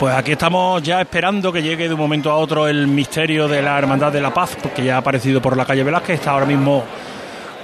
Pues 0.00 0.14
aquí 0.14 0.32
estamos 0.32 0.82
ya 0.82 1.02
esperando 1.02 1.52
que 1.52 1.62
llegue 1.62 1.86
de 1.86 1.92
un 1.92 2.00
momento 2.00 2.30
a 2.30 2.36
otro 2.36 2.66
el 2.66 2.86
misterio 2.86 3.46
de 3.46 3.60
la 3.60 3.76
Hermandad 3.76 4.10
de 4.10 4.22
la 4.22 4.32
Paz, 4.32 4.56
porque 4.62 4.82
ya 4.82 4.94
ha 4.94 4.98
aparecido 5.00 5.42
por 5.42 5.54
la 5.58 5.66
calle 5.66 5.84
Velázquez, 5.84 6.20
está 6.20 6.30
ahora 6.30 6.46
mismo 6.46 6.82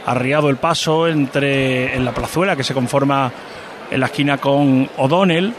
arriado 0.04 0.50
el 0.50 0.56
paso 0.56 1.08
entre 1.08 1.96
en 1.96 2.04
la 2.04 2.12
plazuela 2.12 2.54
que 2.54 2.62
se 2.62 2.74
conforma 2.74 3.32
en 3.90 3.98
la 3.98 4.04
esquina 4.04 4.36
con 4.36 4.86
O'Donnell. 4.98 5.54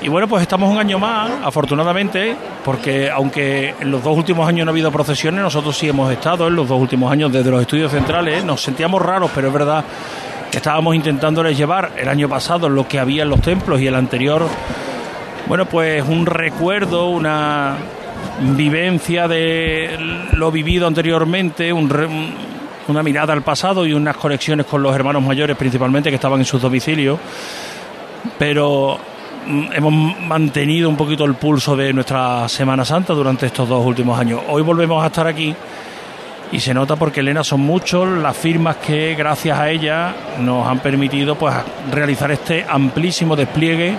Y 0.00 0.08
bueno, 0.08 0.26
pues 0.28 0.40
estamos 0.40 0.72
un 0.72 0.78
año 0.78 0.98
más, 0.98 1.30
afortunadamente, 1.44 2.34
porque 2.64 3.10
aunque 3.10 3.74
en 3.78 3.90
los 3.90 4.02
dos 4.02 4.16
últimos 4.16 4.48
años 4.48 4.64
no 4.64 4.70
ha 4.70 4.72
habido 4.72 4.90
procesiones, 4.90 5.42
nosotros 5.42 5.76
sí 5.76 5.90
hemos 5.90 6.10
estado 6.10 6.48
en 6.48 6.56
los 6.56 6.66
dos 6.66 6.80
últimos 6.80 7.12
años 7.12 7.30
desde 7.30 7.50
los 7.50 7.60
estudios 7.60 7.92
centrales. 7.92 8.42
Nos 8.46 8.62
sentíamos 8.62 9.02
raros, 9.02 9.30
pero 9.34 9.48
es 9.48 9.52
verdad 9.52 9.84
que 10.50 10.56
estábamos 10.56 10.94
intentándoles 10.94 11.54
llevar 11.54 11.92
el 11.98 12.08
año 12.08 12.30
pasado 12.30 12.70
lo 12.70 12.88
que 12.88 12.98
había 12.98 13.24
en 13.24 13.28
los 13.28 13.42
templos 13.42 13.78
y 13.78 13.88
el 13.88 13.94
anterior 13.94 14.48
bueno, 15.52 15.66
pues 15.66 16.02
un 16.08 16.24
recuerdo, 16.24 17.10
una 17.10 17.74
vivencia 18.56 19.28
de 19.28 19.98
lo 20.32 20.50
vivido 20.50 20.86
anteriormente, 20.86 21.70
un 21.74 21.90
re- 21.90 22.06
un- 22.06 22.32
una 22.88 23.02
mirada 23.02 23.34
al 23.34 23.42
pasado 23.42 23.84
y 23.84 23.92
unas 23.92 24.16
conexiones 24.16 24.64
con 24.64 24.82
los 24.82 24.94
hermanos 24.96 25.22
mayores 25.22 25.54
principalmente 25.58 26.08
que 26.08 26.14
estaban 26.14 26.38
en 26.40 26.46
sus 26.46 26.62
domicilios. 26.62 27.18
Pero 28.38 28.98
mm, 29.46 29.64
hemos 29.74 30.18
mantenido 30.20 30.88
un 30.88 30.96
poquito 30.96 31.26
el 31.26 31.34
pulso 31.34 31.76
de 31.76 31.92
nuestra 31.92 32.48
Semana 32.48 32.86
Santa 32.86 33.12
durante 33.12 33.44
estos 33.44 33.68
dos 33.68 33.84
últimos 33.84 34.18
años. 34.18 34.40
Hoy 34.48 34.62
volvemos 34.62 35.04
a 35.04 35.08
estar 35.08 35.26
aquí 35.26 35.54
y 36.50 36.60
se 36.60 36.72
nota 36.72 36.96
porque 36.96 37.20
Elena 37.20 37.44
son 37.44 37.60
muchos 37.60 38.08
las 38.08 38.34
firmas 38.38 38.76
que 38.76 39.14
gracias 39.16 39.58
a 39.58 39.68
ella 39.68 40.14
nos 40.40 40.66
han 40.66 40.78
permitido 40.78 41.34
pues 41.34 41.54
realizar 41.92 42.30
este 42.32 42.64
amplísimo 42.66 43.36
despliegue 43.36 43.96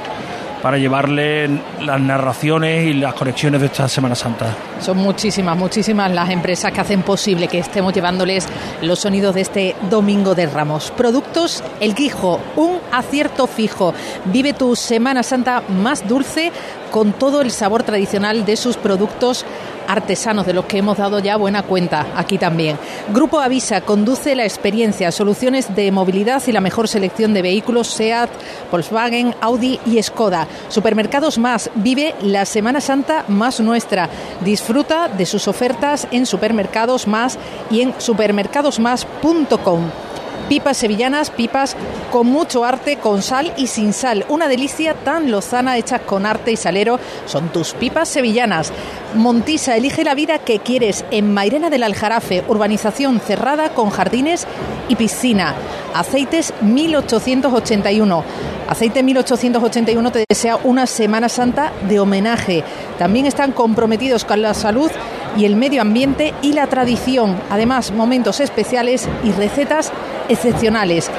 para 0.63 0.77
llevarle 0.77 1.49
las 1.81 1.99
narraciones 1.99 2.87
y 2.87 2.93
las 2.93 3.13
conexiones 3.15 3.59
de 3.59 3.67
esta 3.67 3.89
Semana 3.89 4.15
Santa. 4.15 4.55
Son 4.79 4.97
muchísimas, 4.97 5.57
muchísimas 5.57 6.09
las 6.09 6.29
empresas 6.29 6.71
que 6.71 6.79
hacen 6.79 7.01
posible 7.01 7.49
que 7.49 7.59
estemos 7.59 7.93
llevándoles 7.93 8.47
los 8.81 8.99
sonidos 8.99 9.35
de 9.35 9.41
este 9.41 9.75
Domingo 9.89 10.35
de 10.35 10.45
Ramos. 10.45 10.89
Productos 10.91 11.61
El 11.81 11.93
Guijo, 11.93 12.39
un 12.55 12.79
acierto 12.93 13.45
fijo. 13.45 13.93
Vive 14.23 14.53
tu 14.53 14.77
Semana 14.77 15.21
Santa 15.21 15.63
más 15.67 16.07
dulce 16.07 16.53
con 16.93 17.11
todo 17.11 17.41
el 17.41 17.49
sabor 17.49 17.81
tradicional 17.81 18.45
de 18.45 18.55
sus 18.55 18.77
productos 18.77 19.47
artesanos, 19.87 20.45
de 20.45 20.53
los 20.53 20.65
que 20.65 20.77
hemos 20.77 20.95
dado 20.95 21.17
ya 21.17 21.37
buena 21.37 21.63
cuenta 21.63 22.05
aquí 22.15 22.37
también. 22.37 22.77
Grupo 23.11 23.39
Avisa 23.39 23.81
conduce 23.81 24.35
la 24.35 24.43
experiencia, 24.43 25.11
soluciones 25.11 25.75
de 25.75 25.91
movilidad 25.91 26.43
y 26.45 26.51
la 26.51 26.61
mejor 26.61 26.87
selección 26.87 27.33
de 27.33 27.41
vehículos 27.41 27.87
SEAT, 27.87 28.29
Volkswagen, 28.71 29.33
Audi 29.41 29.79
y 29.87 30.03
Skoda. 30.03 30.47
Supermercados 30.69 31.39
Más 31.39 31.71
vive 31.73 32.13
la 32.21 32.45
Semana 32.45 32.79
Santa 32.79 33.25
más 33.27 33.59
nuestra. 33.59 34.07
Disfruta 34.45 35.07
de 35.07 35.25
sus 35.25 35.47
ofertas 35.47 36.07
en 36.11 36.27
Supermercados 36.27 37.07
Más 37.07 37.39
y 37.71 37.81
en 37.81 37.95
supermercadosmás.com. 37.97 40.12
Pipas 40.49 40.77
sevillanas, 40.77 41.31
pipas 41.31 41.75
con 42.11 42.27
mucho 42.27 42.65
arte, 42.65 42.97
con 42.97 43.21
sal 43.21 43.53
y 43.57 43.67
sin 43.67 43.93
sal. 43.93 44.25
Una 44.29 44.47
delicia 44.47 44.93
tan 44.93 45.31
lozana 45.31 45.77
hechas 45.77 46.01
con 46.01 46.25
arte 46.25 46.51
y 46.51 46.57
salero 46.57 46.99
son 47.25 47.49
tus 47.49 47.73
pipas 47.73 48.09
sevillanas. 48.09 48.71
Montisa, 49.15 49.75
elige 49.75 50.03
la 50.03 50.15
vida 50.15 50.39
que 50.39 50.59
quieres 50.59 51.05
en 51.11 51.33
Mairena 51.33 51.69
del 51.69 51.83
Aljarafe, 51.83 52.43
urbanización 52.47 53.19
cerrada 53.19 53.69
con 53.73 53.89
jardines 53.89 54.45
y 54.89 54.95
piscina. 54.95 55.55
Aceites 55.93 56.53
1881. 56.61 58.23
Aceite 58.67 59.03
1881 59.03 60.11
te 60.11 60.25
desea 60.27 60.57
una 60.63 60.87
Semana 60.87 61.29
Santa 61.29 61.71
de 61.87 61.99
homenaje. 61.99 62.63
También 62.97 63.25
están 63.25 63.51
comprometidos 63.51 64.25
con 64.25 64.41
la 64.41 64.53
salud 64.53 64.89
y 65.37 65.45
el 65.45 65.55
medio 65.55 65.81
ambiente 65.81 66.33
y 66.41 66.53
la 66.53 66.67
tradición. 66.67 67.37
Además, 67.49 67.91
momentos 67.91 68.39
especiales 68.39 69.07
y 69.23 69.31
recetas 69.31 69.91
excepcionales. 70.29 71.09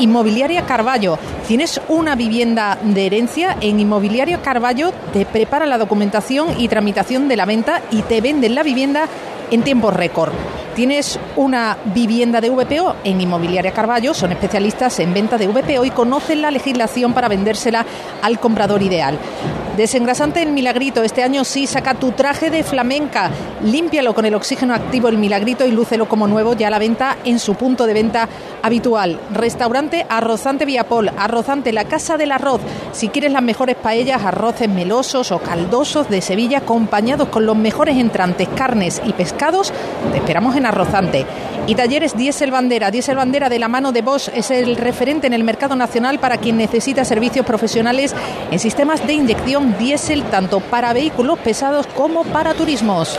Inmobiliaria 0.00 0.66
Carballo. 0.66 1.18
¿Tienes 1.46 1.80
una 1.88 2.14
vivienda 2.16 2.78
de 2.82 3.06
herencia? 3.06 3.56
En 3.60 3.78
Inmobiliaria 3.78 4.42
Carballo 4.42 4.92
te 5.12 5.24
prepara 5.24 5.66
la 5.66 5.78
documentación 5.78 6.48
y 6.58 6.68
tramitación 6.68 7.28
de 7.28 7.36
la 7.36 7.44
venta 7.44 7.82
y 7.90 8.02
te 8.02 8.20
venden 8.20 8.54
la 8.54 8.62
vivienda 8.62 9.08
en 9.50 9.62
tiempo 9.62 9.90
récord. 9.90 10.32
¿Tienes 10.74 11.20
una 11.36 11.76
vivienda 11.94 12.40
de 12.40 12.50
VPO? 12.50 12.96
En 13.04 13.20
Inmobiliaria 13.20 13.72
Carballo 13.72 14.12
son 14.12 14.32
especialistas 14.32 14.98
en 14.98 15.14
venta 15.14 15.38
de 15.38 15.46
VPO 15.46 15.84
y 15.84 15.90
conocen 15.90 16.42
la 16.42 16.50
legislación 16.50 17.14
para 17.14 17.28
vendérsela 17.28 17.86
al 18.22 18.40
comprador 18.40 18.82
ideal. 18.82 19.16
Desengrasante 19.76 20.40
el 20.40 20.52
Milagrito. 20.52 21.02
Este 21.02 21.24
año 21.24 21.42
sí 21.42 21.66
saca 21.66 21.94
tu 21.94 22.12
traje 22.12 22.48
de 22.48 22.62
flamenca. 22.62 23.30
Límpialo 23.64 24.14
con 24.14 24.24
el 24.24 24.36
oxígeno 24.36 24.72
activo 24.72 25.08
el 25.08 25.18
Milagrito 25.18 25.66
y 25.66 25.72
lúcelo 25.72 26.08
como 26.08 26.28
nuevo 26.28 26.54
ya 26.54 26.68
a 26.68 26.70
la 26.70 26.78
venta 26.78 27.16
en 27.24 27.40
su 27.40 27.56
punto 27.56 27.84
de 27.84 27.92
venta 27.92 28.28
habitual. 28.62 29.18
Restaurante 29.32 30.06
Arrozante 30.08 30.64
Viapol. 30.64 31.10
Arrozante 31.18 31.72
la 31.72 31.86
Casa 31.86 32.16
del 32.16 32.30
Arroz. 32.30 32.60
Si 32.92 33.08
quieres 33.08 33.32
las 33.32 33.42
mejores 33.42 33.74
paellas, 33.74 34.24
arroces 34.24 34.68
melosos 34.68 35.32
o 35.32 35.40
caldosos 35.40 36.08
de 36.08 36.20
Sevilla 36.20 36.58
acompañados 36.58 37.28
con 37.28 37.44
los 37.44 37.56
mejores 37.56 37.96
entrantes, 37.96 38.48
carnes 38.54 39.02
y 39.04 39.12
te 39.52 40.18
esperamos 40.18 40.56
en 40.56 40.64
Arrozante. 40.64 41.26
Y 41.66 41.74
talleres 41.74 42.16
Diesel 42.16 42.50
Bandera. 42.50 42.90
Diesel 42.90 43.16
Bandera 43.16 43.48
de 43.48 43.58
la 43.58 43.68
mano 43.68 43.92
de 43.92 44.00
Bosch 44.00 44.30
es 44.34 44.50
el 44.50 44.76
referente 44.76 45.26
en 45.26 45.34
el 45.34 45.44
mercado 45.44 45.76
nacional 45.76 46.18
para 46.18 46.38
quien 46.38 46.56
necesita 46.56 47.04
servicios 47.04 47.44
profesionales 47.44 48.14
en 48.50 48.58
sistemas 48.58 49.06
de 49.06 49.12
inyección 49.12 49.76
diésel 49.78 50.24
tanto 50.24 50.60
para 50.60 50.92
vehículos 50.92 51.38
pesados 51.40 51.86
como 51.88 52.24
para 52.24 52.54
turismos. 52.54 53.18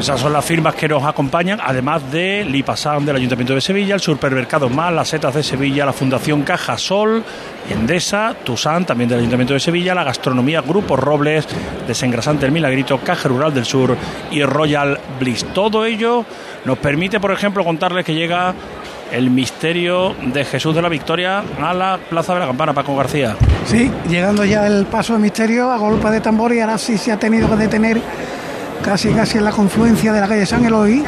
Esas 0.00 0.18
son 0.18 0.32
las 0.32 0.46
firmas 0.46 0.74
que 0.74 0.88
nos 0.88 1.04
acompañan, 1.04 1.60
además 1.62 2.10
de 2.10 2.42
Lipasan 2.42 3.04
del 3.04 3.16
Ayuntamiento 3.16 3.54
de 3.54 3.60
Sevilla, 3.60 3.94
el 3.94 4.00
Supermercado 4.00 4.70
Más, 4.70 4.90
las 4.94 5.08
Setas 5.08 5.34
de 5.34 5.42
Sevilla, 5.42 5.84
la 5.84 5.92
Fundación 5.92 6.40
Caja 6.40 6.78
Sol, 6.78 7.22
Endesa, 7.68 8.34
Tusan, 8.42 8.86
también 8.86 9.10
del 9.10 9.18
Ayuntamiento 9.18 9.52
de 9.52 9.60
Sevilla, 9.60 9.94
la 9.94 10.02
Gastronomía 10.02 10.62
Grupo 10.62 10.96
Robles, 10.96 11.46
Desengrasante 11.86 12.46
El 12.46 12.52
Milagrito, 12.52 12.96
Caja 12.96 13.28
Rural 13.28 13.52
del 13.52 13.66
Sur 13.66 13.94
y 14.30 14.42
Royal 14.42 14.98
Bliss. 15.18 15.44
Todo 15.52 15.84
ello 15.84 16.24
nos 16.64 16.78
permite, 16.78 17.20
por 17.20 17.32
ejemplo, 17.32 17.62
contarles 17.62 18.06
que 18.06 18.14
llega 18.14 18.54
el 19.12 19.28
misterio 19.28 20.14
de 20.32 20.46
Jesús 20.46 20.74
de 20.74 20.80
la 20.80 20.88
Victoria 20.88 21.42
a 21.60 21.74
la 21.74 21.98
Plaza 21.98 22.32
de 22.32 22.40
la 22.40 22.46
Campana, 22.46 22.72
Paco 22.72 22.96
García. 22.96 23.36
Sí, 23.66 23.90
llegando 24.08 24.46
ya 24.46 24.66
el 24.66 24.86
paso 24.86 25.12
de 25.12 25.18
misterio 25.18 25.70
a 25.70 25.76
golpe 25.76 26.08
de 26.08 26.22
tambor 26.22 26.54
y 26.54 26.60
ahora 26.60 26.78
sí 26.78 26.96
se 26.96 27.12
ha 27.12 27.18
tenido 27.18 27.50
que 27.50 27.56
detener 27.56 28.00
casi 28.84 29.10
casi 29.12 29.38
en 29.38 29.44
la 29.44 29.50
confluencia 29.52 30.12
de 30.12 30.20
la 30.20 30.28
calle 30.28 30.46
San 30.46 30.64
Eloy 30.64 31.02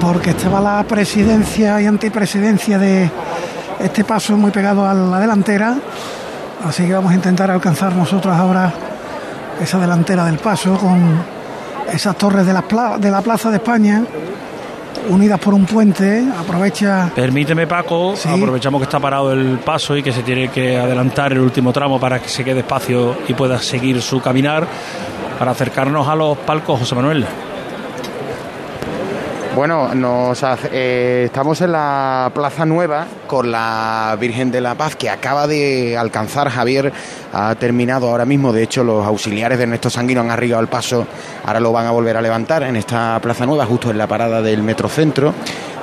porque 0.00 0.30
estaba 0.30 0.60
la 0.60 0.82
presidencia 0.84 1.80
y 1.80 1.86
antipresidencia 1.86 2.78
de 2.78 3.10
este 3.80 4.04
paso 4.04 4.36
muy 4.36 4.50
pegado 4.50 4.86
a 4.88 4.94
la 4.94 5.20
delantera. 5.20 5.76
Así 6.66 6.86
que 6.86 6.94
vamos 6.94 7.12
a 7.12 7.14
intentar 7.14 7.50
alcanzar 7.50 7.94
nosotros 7.94 8.34
ahora 8.34 8.72
esa 9.60 9.78
delantera 9.78 10.24
del 10.24 10.38
paso 10.38 10.76
con 10.78 11.22
esas 11.92 12.16
torres 12.16 12.46
de 12.46 12.52
la, 12.52 12.62
pla- 12.62 12.96
de 12.98 13.10
la 13.10 13.20
Plaza 13.20 13.50
de 13.50 13.56
España 13.56 14.02
unidas 15.08 15.38
por 15.40 15.54
un 15.54 15.64
puente. 15.66 16.24
Aprovecha. 16.38 17.10
Permíteme, 17.14 17.66
Paco, 17.66 18.14
aprovechamos 18.28 18.80
que 18.80 18.84
está 18.84 19.00
parado 19.00 19.32
el 19.32 19.58
paso 19.58 19.96
y 19.96 20.02
que 20.02 20.12
se 20.12 20.22
tiene 20.22 20.48
que 20.48 20.78
adelantar 20.78 21.32
el 21.32 21.40
último 21.40 21.72
tramo 21.72 21.98
para 21.98 22.18
que 22.20 22.28
se 22.28 22.44
quede 22.44 22.60
espacio 22.60 23.16
y 23.28 23.34
pueda 23.34 23.58
seguir 23.60 24.00
su 24.02 24.20
caminar 24.20 24.66
para 25.40 25.52
acercarnos 25.52 26.06
a 26.06 26.14
los 26.14 26.36
palcos, 26.36 26.80
José 26.80 26.94
Manuel. 26.94 27.24
Bueno, 29.56 29.94
nos 29.94 30.44
eh, 30.70 31.22
estamos 31.24 31.58
en 31.62 31.72
la 31.72 32.30
Plaza 32.34 32.66
Nueva 32.66 33.06
con 33.26 33.50
la 33.50 34.18
Virgen 34.20 34.50
de 34.50 34.60
la 34.60 34.74
Paz 34.74 34.96
que 34.96 35.08
acaba 35.08 35.46
de 35.46 35.96
alcanzar 35.96 36.50
Javier, 36.50 36.92
ha 37.32 37.54
terminado 37.54 38.10
ahora 38.10 38.26
mismo, 38.26 38.52
de 38.52 38.64
hecho 38.64 38.84
los 38.84 39.06
auxiliares 39.06 39.56
de 39.56 39.64
Ernesto 39.64 39.88
Sanguino 39.88 40.20
han 40.20 40.30
arribado 40.30 40.60
al 40.60 40.68
paso, 40.68 41.06
ahora 41.46 41.58
lo 41.58 41.72
van 41.72 41.86
a 41.86 41.90
volver 41.90 42.18
a 42.18 42.20
levantar 42.20 42.64
en 42.64 42.76
esta 42.76 43.18
Plaza 43.22 43.46
Nueva, 43.46 43.64
justo 43.64 43.90
en 43.90 43.96
la 43.96 44.06
parada 44.06 44.42
del 44.42 44.62
Metrocentro, 44.62 45.32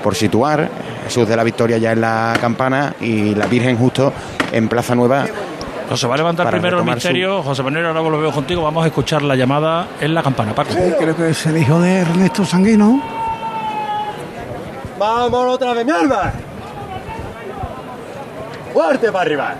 por 0.04 0.14
situar, 0.14 0.70
Jesús 1.06 1.28
de 1.28 1.36
la 1.36 1.44
Victoria 1.44 1.80
ya 1.80 1.94
en 1.94 2.02
la 2.02 2.38
campana 2.40 2.94
y 3.02 3.34
la 3.34 3.48
Virgen 3.48 3.76
justo 3.76 4.14
en 4.52 4.70
Plaza 4.70 4.94
Nueva. 4.94 5.26
No 5.90 5.96
se 5.96 6.06
va 6.08 6.16
a 6.16 6.18
levantar 6.18 6.50
primero 6.50 6.80
el 6.80 6.86
su- 6.86 6.92
misterio. 6.92 7.44
José 7.44 7.64
Manuel, 7.64 7.86
ahora 7.86 8.02
lo 8.02 8.20
veo 8.20 8.32
contigo. 8.32 8.62
Vamos 8.64 8.84
a 8.84 8.88
escuchar 8.88 9.22
la 9.22 9.36
llamada 9.36 9.88
en 10.02 10.14
la 10.14 10.22
campana, 10.22 10.54
Paco. 10.54 10.72
creo 11.00 11.16
que 11.16 11.30
es 11.30 11.46
el 11.46 11.58
hijo 11.58 11.80
de 11.80 12.00
Ernesto 12.00 12.44
Sanguino 12.46 13.02
Vámonos 15.00 15.56
otra 15.56 15.74
vez, 15.74 15.86
mi 15.86 15.92
alma. 15.92 16.34
Fuerte 18.74 19.12
para 19.12 19.22
arriba. 19.24 19.56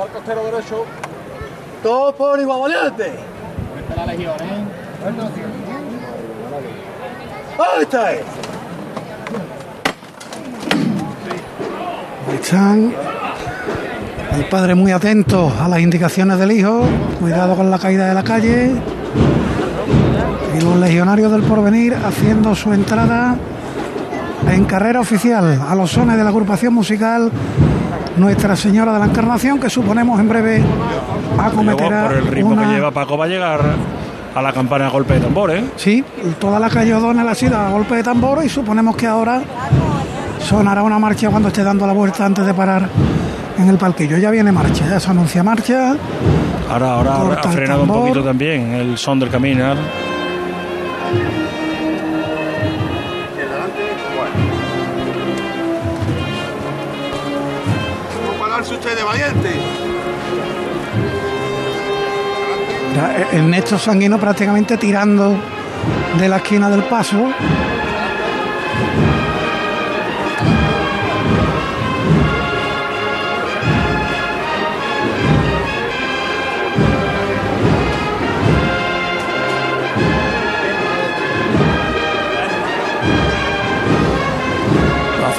Al 0.00 0.08
costero 0.08 0.44
derecho. 0.44 0.84
Todo 1.82 2.14
por 2.14 2.38
igual 2.38 2.60
valiente. 2.60 3.12
la 3.96 4.06
legión, 4.06 4.34
¿eh? 4.40 4.64
Ahí 7.58 7.82
está. 7.82 8.12
eh. 8.14 8.24
Están 12.34 12.94
el 14.34 14.44
padre 14.46 14.74
muy 14.74 14.92
atento 14.92 15.52
a 15.60 15.68
las 15.68 15.80
indicaciones 15.80 16.38
del 16.38 16.52
hijo, 16.52 16.84
cuidado 17.20 17.54
con 17.56 17.70
la 17.70 17.78
caída 17.78 18.06
de 18.06 18.14
la 18.14 18.22
calle. 18.22 18.72
Y 20.58 20.60
los 20.62 20.76
legionarios 20.76 21.32
del 21.32 21.42
porvenir 21.42 21.94
haciendo 21.94 22.54
su 22.54 22.72
entrada 22.72 23.36
en 24.50 24.64
carrera 24.64 25.00
oficial 25.00 25.60
a 25.68 25.74
los 25.74 25.90
sones 25.90 26.16
de 26.16 26.22
la 26.24 26.30
agrupación 26.30 26.74
musical 26.74 27.30
Nuestra 28.16 28.56
Señora 28.56 28.92
de 28.92 28.98
la 28.98 29.06
Encarnación, 29.06 29.58
que 29.58 29.70
suponemos 29.70 30.20
en 30.20 30.28
breve 30.28 30.62
acometerá 31.38 32.04
por 32.08 32.16
el 32.16 32.26
ritmo 32.26 32.50
una- 32.52 32.62
que 32.68 32.74
lleva 32.74 32.90
Paco, 32.90 33.16
va 33.16 33.24
a 33.24 33.28
llegar 33.28 33.60
a 34.34 34.42
la 34.42 34.52
campana 34.52 34.86
a 34.86 34.90
golpe 34.90 35.14
de 35.14 35.20
tambor, 35.20 35.50
¿eh? 35.50 35.64
Sí, 35.76 36.04
toda 36.38 36.58
la 36.60 36.68
calle 36.68 36.94
O'Donnell 36.94 37.28
ha 37.28 37.34
sido 37.34 37.56
a 37.56 37.70
golpe 37.70 37.94
de 37.96 38.02
tambor 38.02 38.44
y 38.44 38.48
suponemos 38.50 38.96
que 38.96 39.06
ahora 39.06 39.40
sonará 40.40 40.82
una 40.82 40.98
marcha 40.98 41.30
cuando 41.30 41.48
esté 41.48 41.62
dando 41.62 41.86
la 41.86 41.92
vuelta 41.94 42.26
antes 42.26 42.44
de 42.44 42.52
parar 42.52 42.88
en 43.62 43.70
el 43.70 43.78
palquillo. 43.78 44.18
Ya 44.18 44.30
viene 44.30 44.52
marcha, 44.52 44.86
ya 44.88 45.00
se 45.00 45.10
anuncia 45.10 45.42
marcha. 45.42 45.96
Ahora, 46.68 46.94
ahora 46.94 47.14
Corta 47.16 47.48
ha 47.48 47.52
frenado 47.52 47.82
un 47.82 47.88
poquito 47.88 48.22
también 48.22 48.72
el 48.74 48.98
son 48.98 49.18
del 49.18 49.30
caminar. 49.30 49.76
Usted 58.62 58.96
de 58.96 59.02
valiente. 59.02 59.50
Eh, 62.96 63.26
Ernesto 63.32 63.76
Sanguino 63.76 64.18
prácticamente 64.18 64.76
tirando 64.78 65.36
de 66.18 66.28
la 66.28 66.36
esquina 66.36 66.70
del 66.70 66.84
paso. 66.84 67.28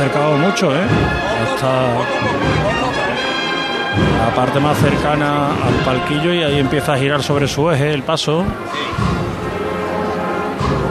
Acercado 0.03 0.37
mucho, 0.37 0.75
¿eh? 0.75 0.83
Hasta 1.43 1.71
la 4.25 4.35
parte 4.35 4.59
más 4.59 4.77
cercana 4.77 5.47
al 5.47 5.75
palquillo 5.85 6.33
y 6.33 6.43
ahí 6.43 6.59
empieza 6.59 6.93
a 6.93 6.97
girar 6.97 7.23
sobre 7.23 7.47
su 7.47 7.71
eje 7.71 7.93
el 7.93 8.03
paso. 8.03 8.43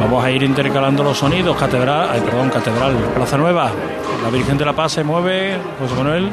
Vamos 0.00 0.24
a 0.24 0.30
ir 0.30 0.42
intercalando 0.42 1.04
los 1.04 1.18
sonidos. 1.18 1.58
Catedral, 1.58 2.08
ay, 2.10 2.22
perdón, 2.22 2.48
Catedral, 2.48 2.94
Plaza 3.14 3.36
Nueva. 3.36 3.70
La 4.22 4.30
Virgen 4.30 4.56
de 4.56 4.64
la 4.64 4.72
Paz 4.72 4.92
se 4.92 5.04
mueve, 5.04 5.58
José 5.78 5.94
Manuel. 5.94 6.30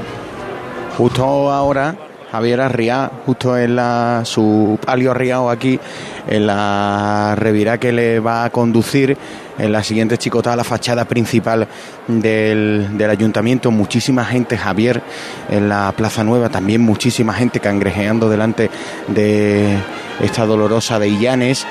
Justo 0.98 1.52
ahora 1.52 1.96
Javier 2.32 2.62
Arriá, 2.62 3.12
justo 3.26 3.58
en 3.58 3.76
la, 3.76 4.22
su 4.24 4.80
palio 4.86 5.12
arriado 5.12 5.50
aquí, 5.50 5.80
en 6.28 6.48
la 6.48 7.36
revirá 7.36 7.78
que 7.78 7.92
le 7.92 8.20
va 8.20 8.46
a 8.46 8.50
conducir 8.52 9.18
en 9.60 9.72
la 9.72 9.84
siguiente 9.84 10.18
chicotada 10.18 10.56
la 10.56 10.64
fachada 10.64 11.06
principal 11.06 11.68
del, 12.08 12.98
del 12.98 13.10
ayuntamiento. 13.10 13.72
Muchísima 13.72 14.26
gente, 14.26 14.58
Javier, 14.58 15.02
en 15.50 15.70
la 15.70 15.92
Plaza 15.92 16.24
Nueva, 16.24 16.50
también 16.50 16.82
muchísima 16.82 17.34
gente 17.34 17.60
cangrejeando 17.60 18.30
delante 18.30 18.72
de 19.08 19.78
esta 20.22 20.46
dolorosa 20.46 21.00
de 21.00 21.10
Illanes, 21.10 21.68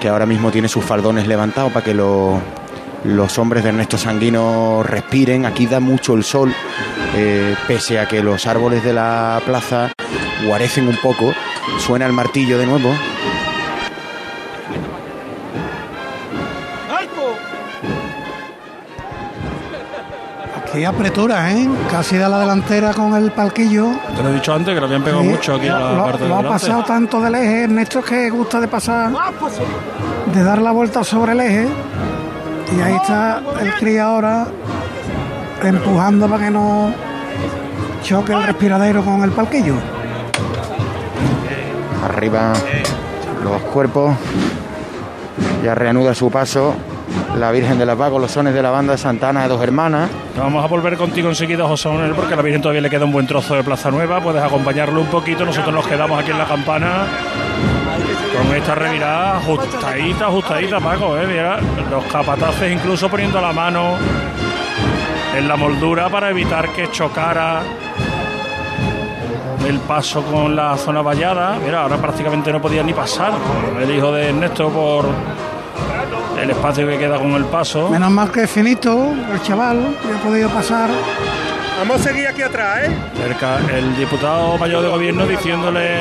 que 0.00 0.08
ahora 0.08 0.26
mismo 0.26 0.50
tiene 0.50 0.68
sus 0.68 0.84
faldones 0.84 1.26
levantados 1.26 1.72
para 1.72 1.84
que 1.84 1.94
lo, 1.94 2.40
los 3.04 3.38
hombres 3.38 3.62
de 3.62 3.70
Ernesto 3.70 3.98
Sanguino 3.98 4.82
respiren. 4.82 5.46
Aquí 5.46 5.66
da 5.66 5.80
mucho 5.80 6.14
el 6.14 6.24
sol, 6.24 6.54
eh, 7.16 7.54
pese 7.66 7.98
a 7.98 8.08
que 8.08 8.22
los 8.22 8.46
árboles 8.46 8.82
de 8.84 8.92
la 8.92 9.40
plaza 9.44 9.92
guarecen 10.46 10.88
un 10.88 10.96
poco. 10.96 11.32
Suena 11.78 12.06
el 12.06 12.12
martillo 12.12 12.58
de 12.58 12.66
nuevo. 12.66 12.92
Qué 20.72 20.86
apretura, 20.86 21.52
¿eh? 21.52 21.68
Casi 21.90 22.16
da 22.16 22.30
la 22.30 22.38
delantera 22.38 22.94
con 22.94 23.14
el 23.14 23.30
palquillo. 23.30 23.88
Te 24.16 24.22
lo 24.22 24.30
he 24.30 24.34
dicho 24.34 24.54
antes 24.54 24.72
que 24.72 24.80
lo 24.80 24.86
habían 24.86 25.04
pegado 25.04 25.22
Sí, 25.22 25.28
mucho 25.28 25.54
aquí 25.54 25.66
en 25.66 25.72
la 25.74 25.92
lo, 25.92 26.04
parte 26.04 26.22
de 26.22 26.28
lo 26.30 26.36
ha 26.36 26.42
pasado 26.48 26.84
tanto 26.84 27.20
del 27.20 27.34
eje, 27.34 27.64
Ernesto 27.64 27.98
es 27.98 28.04
que 28.06 28.30
gusta 28.30 28.58
de 28.58 28.68
pasar, 28.68 29.12
de 30.32 30.42
dar 30.42 30.62
la 30.62 30.70
vuelta 30.70 31.04
sobre 31.04 31.32
el 31.32 31.40
eje. 31.40 31.68
Y 32.74 32.80
ahí 32.80 32.94
está 32.94 33.42
el 33.60 33.74
cría 33.74 34.04
ahora 34.04 34.46
empujando 35.62 36.26
para 36.26 36.44
que 36.46 36.50
no 36.50 36.94
choque 38.02 38.32
el 38.32 38.42
respiradero 38.42 39.04
con 39.04 39.22
el 39.22 39.30
palquillo. 39.30 39.74
Arriba 42.02 42.54
los 43.44 43.60
cuerpos. 43.62 44.14
Ya 45.62 45.74
reanuda 45.74 46.14
su 46.14 46.30
paso. 46.30 46.74
La 47.36 47.50
Virgen 47.50 47.78
de 47.78 47.86
la 47.86 47.96
Paz 47.96 48.12
sones 48.30 48.54
de 48.54 48.62
la 48.62 48.70
banda 48.70 48.92
de 48.92 48.98
Santana 48.98 49.42
de 49.42 49.48
dos 49.48 49.62
hermanas. 49.62 50.10
Vamos 50.36 50.64
a 50.64 50.68
volver 50.68 50.96
contigo 50.96 51.28
enseguida, 51.28 51.66
José 51.66 51.88
Manuel, 51.88 52.14
porque 52.14 52.34
a 52.34 52.36
la 52.36 52.42
Virgen 52.42 52.62
todavía 52.62 52.80
le 52.80 52.90
queda 52.90 53.04
un 53.04 53.12
buen 53.12 53.26
trozo 53.26 53.54
de 53.54 53.64
Plaza 53.64 53.90
Nueva. 53.90 54.20
Puedes 54.20 54.42
acompañarlo 54.42 55.00
un 55.00 55.06
poquito. 55.08 55.44
Nosotros 55.44 55.74
nos 55.74 55.86
quedamos 55.86 56.18
aquí 56.20 56.30
en 56.30 56.38
la 56.38 56.46
campana 56.46 57.04
con 58.36 58.56
esta 58.56 58.74
revirada 58.74 59.38
ajustadita, 59.38 60.26
ajustadita, 60.26 60.80
Paco. 60.80 61.16
¿eh? 61.18 61.26
Mira, 61.26 61.58
los 61.90 62.04
capataces 62.04 62.72
incluso 62.72 63.08
poniendo 63.08 63.40
la 63.40 63.52
mano 63.52 63.96
en 65.36 65.48
la 65.48 65.56
moldura 65.56 66.08
para 66.08 66.30
evitar 66.30 66.68
que 66.70 66.90
chocara 66.90 67.62
el 69.66 69.78
paso 69.80 70.22
con 70.22 70.54
la 70.54 70.76
zona 70.76 71.02
vallada. 71.02 71.58
Mira, 71.64 71.82
ahora 71.82 71.96
prácticamente 71.96 72.52
no 72.52 72.60
podía 72.60 72.82
ni 72.82 72.92
pasar 72.92 73.32
el 73.80 73.90
hijo 73.90 74.12
de 74.12 74.28
Ernesto 74.28 74.68
por 74.70 75.06
el 76.40 76.50
espacio 76.50 76.86
que 76.86 76.98
queda 76.98 77.18
con 77.18 77.32
el 77.32 77.44
paso. 77.46 77.90
Menos 77.90 78.10
mal 78.10 78.30
que 78.30 78.42
es 78.44 78.50
finito, 78.50 79.14
el 79.32 79.42
chaval, 79.42 79.96
ya 80.08 80.16
ha 80.16 80.20
podido 80.20 80.48
pasar. 80.50 80.90
Vamos 81.78 82.00
a 82.00 82.04
seguir 82.10 82.26
aquí 82.26 82.42
atrás, 82.42 82.84
¿eh? 82.84 82.90
Cerca 83.16 83.58
el 83.74 83.96
diputado 83.96 84.56
mayor 84.58 84.82
de 84.82 84.88
gobierno 84.88 85.26
diciéndole 85.26 86.00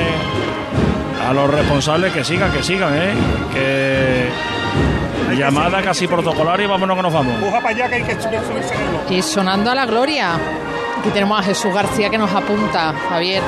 a 1.28 1.34
los 1.34 1.50
responsables 1.50 2.14
que 2.14 2.24
sigan, 2.24 2.52
que 2.52 2.64
sigan, 2.64 2.94
¿eh? 2.96 3.14
Que 3.54 4.30
llamada 5.36 5.82
casi 5.82 6.08
protocolaria 6.08 6.66
y 6.66 6.70
vámonos 6.70 6.96
que 6.96 7.04
nos 7.04 7.14
vamos. 7.14 7.34
Puja 7.40 7.58
para 7.58 7.70
allá 7.70 7.90
que 7.90 7.96
hay 7.96 8.04
que 8.04 8.14
subirse 8.22 8.74
Y 9.10 9.22
sonando 9.22 9.72
a 9.72 9.76
la 9.76 9.86
gloria. 9.86 10.36
Aquí 11.00 11.10
tenemos 11.14 11.40
a 11.40 11.44
Jesús 11.44 11.74
García 11.74 12.10
que 12.10 12.18
nos 12.18 12.32
apunta, 12.34 12.94
Javier. 13.10 13.42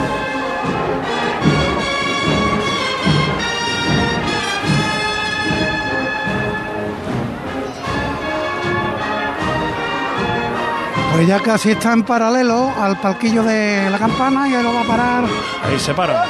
Pues 11.13 11.27
ya 11.27 11.39
casi 11.39 11.71
está 11.71 11.93
en 11.93 12.03
paralelo 12.03 12.71
al 12.79 12.99
palquillo 12.99 13.43
de 13.43 13.87
la 13.89 13.97
campana 13.97 14.47
y 14.49 14.55
ahí 14.55 14.63
lo 14.63 14.73
va 14.73 14.81
a 14.81 14.83
parar 14.83 15.23
Ahí 15.63 15.79
se 15.79 15.93
para. 15.93 16.25